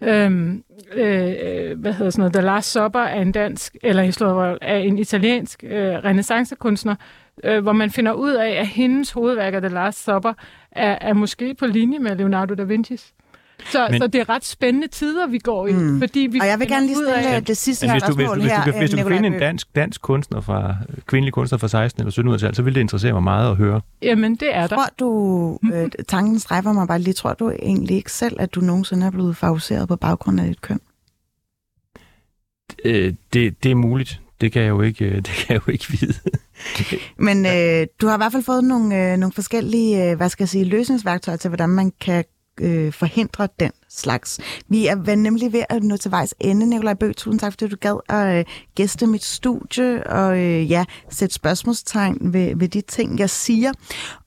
øhm, 0.00 0.64
øh, 0.94 1.34
øh, 1.42 1.80
hvad 1.80 1.92
hedder 1.92 2.10
sådan 2.10 2.20
noget, 2.20 2.32
The 2.32 2.42
Last 2.42 2.72
Supper 2.72 3.00
er 3.00 3.20
en 3.20 3.32
dansk, 3.32 3.76
eller 3.82 4.02
jeg 4.02 4.58
er 4.62 4.76
en 4.76 4.98
italiensk 4.98 5.64
øh, 5.64 5.94
renaissancekunstner, 5.94 6.94
øh, 7.44 7.62
hvor 7.62 7.72
man 7.72 7.90
finder 7.90 8.12
ud 8.12 8.32
af, 8.32 8.50
at 8.50 8.66
hendes 8.66 9.10
hovedværker, 9.10 9.60
The 9.60 9.68
Last 9.68 10.04
Supper, 10.04 10.32
er, 10.72 10.98
er 11.00 11.12
måske 11.12 11.54
på 11.54 11.66
linje 11.66 11.98
med 11.98 12.16
Leonardo 12.16 12.54
da 12.54 12.62
Vinci's. 12.62 13.17
Så, 13.70 13.88
Men- 13.90 14.00
så 14.00 14.06
det 14.06 14.20
er 14.20 14.28
ret 14.28 14.44
spændende 14.44 14.88
tider, 14.88 15.26
vi 15.26 15.38
går 15.38 15.66
i, 15.66 15.72
mm. 15.72 15.98
fordi 16.00 16.28
vi 16.32 16.40
Og 16.40 16.46
jeg 16.46 16.58
vil 16.58 16.68
gerne 16.68 16.86
lige 16.86 17.08
af, 17.14 17.22
stille 17.22 17.36
at- 17.36 17.46
det 17.46 17.56
sidste 17.56 17.86
Men 17.86 17.92
hvis 17.94 18.02
du, 18.02 18.14
hvis, 18.14 18.26
du, 18.26 18.34
hvis, 18.34 18.42
du, 18.42 18.48
her, 18.56 18.64
kan, 18.64 18.78
hvis 18.78 18.90
du 18.90 18.96
kan 18.96 19.04
Nicolai 19.04 19.18
finde 19.22 19.36
en 19.36 19.40
dansk, 19.42 19.68
dansk 19.76 20.02
kunstner 20.02 20.40
fra, 20.40 20.74
kvindelig 21.06 21.32
kunstner 21.32 21.58
fra 21.58 21.68
16 21.68 22.02
eller 22.06 22.32
1700-tallet, 22.34 22.56
så 22.56 22.62
vil 22.62 22.74
det 22.74 22.80
interessere 22.80 23.12
mig 23.12 23.22
meget 23.22 23.50
at 23.50 23.56
høre. 23.56 23.80
Jamen, 24.02 24.34
det 24.34 24.56
er 24.56 24.66
der. 24.66 24.76
Tror 24.76 24.86
du, 24.98 25.58
øh, 25.74 25.90
tanken 26.08 26.38
strejfer 26.40 26.72
mig 26.72 26.88
bare 26.88 26.98
lige, 26.98 27.14
tror 27.14 27.34
du 27.34 27.50
egentlig 27.50 27.96
ikke 27.96 28.12
selv, 28.12 28.36
at 28.40 28.54
du 28.54 28.60
nogensinde 28.60 29.06
er 29.06 29.10
blevet 29.10 29.36
favoriseret 29.36 29.88
på 29.88 29.96
baggrund 29.96 30.40
af 30.40 30.46
dit 30.46 30.60
køn? 30.60 30.80
Øh, 32.84 33.14
det, 33.32 33.62
det 33.62 33.70
er 33.70 33.74
muligt. 33.74 34.20
Det 34.40 34.52
kan 34.52 34.62
jeg 34.62 34.68
jo 34.68 34.80
ikke, 34.82 35.04
øh, 35.04 35.16
det 35.16 35.24
kan 35.26 35.46
jeg 35.54 35.60
jo 35.66 35.72
ikke 35.72 35.86
vide. 36.00 36.14
Men 37.26 37.46
øh, 37.46 37.86
du 38.00 38.06
har 38.06 38.14
i 38.14 38.18
hvert 38.18 38.32
fald 38.32 38.42
fået 38.42 38.64
nogle, 38.64 39.12
øh, 39.12 39.16
nogle 39.18 39.32
forskellige, 39.32 40.10
øh, 40.10 40.16
hvad 40.16 40.28
skal 40.28 40.42
jeg 40.44 40.48
sige, 40.48 40.64
løsningsværktøjer 40.64 41.36
til, 41.36 41.48
hvordan 41.48 41.68
man 41.68 41.92
kan 42.00 42.24
øh, 42.60 42.92
forhindre 42.92 43.48
den 43.60 43.70
slags. 43.88 44.40
Vi 44.68 44.86
er 44.86 45.16
nemlig 45.16 45.52
ved 45.52 45.62
at 45.68 45.82
nå 45.82 45.96
til 45.96 46.10
vejs 46.10 46.34
ende, 46.40 46.66
Nikolaj 46.66 46.94
Bøg. 46.94 47.16
Tusind 47.16 47.40
tak, 47.40 47.52
fordi 47.52 47.68
du 47.68 47.76
gad 47.80 47.96
at 48.08 48.38
øh, 48.38 48.44
gæste 48.74 49.06
mit 49.06 49.24
studie 49.24 50.06
og 50.06 50.38
øh, 50.38 50.70
ja, 50.70 50.84
sætte 51.10 51.34
spørgsmålstegn 51.34 52.32
ved, 52.32 52.56
ved 52.56 52.68
de 52.68 52.80
ting, 52.80 53.18
jeg 53.18 53.30
siger. 53.30 53.72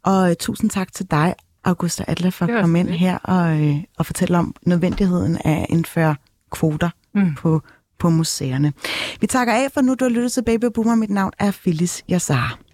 Og 0.04 0.30
øh, 0.30 0.36
tusind 0.36 0.70
tak 0.70 0.94
til 0.94 1.12
dig, 1.12 1.36
Augusta 1.64 2.04
Adler, 2.08 2.30
for 2.30 2.46
at 2.46 2.62
komme 2.62 2.80
ind 2.80 2.90
her 2.90 3.18
og, 3.18 3.62
øh, 3.62 3.76
og 3.98 4.06
fortælle 4.06 4.38
om 4.38 4.56
nødvendigheden 4.62 5.38
af 5.46 5.62
at 5.62 5.66
indføre 5.70 6.16
kvoter 6.52 6.90
mm. 7.16 7.36
på, 7.36 7.62
på 8.00 8.10
museerne. 8.10 8.74
Vi 9.22 9.28
takker 9.28 9.54
af 9.54 9.72
for 9.74 9.82
nu, 9.82 9.94
du 9.94 10.06
har 10.06 10.10
lyttet 10.10 10.32
til 10.32 10.44
Baby 10.44 10.66
Boomer. 10.66 10.96
Mit 10.96 11.10
navn 11.10 11.32
er 11.40 11.52
Phyllis 11.52 12.04
Yassar. 12.12 12.71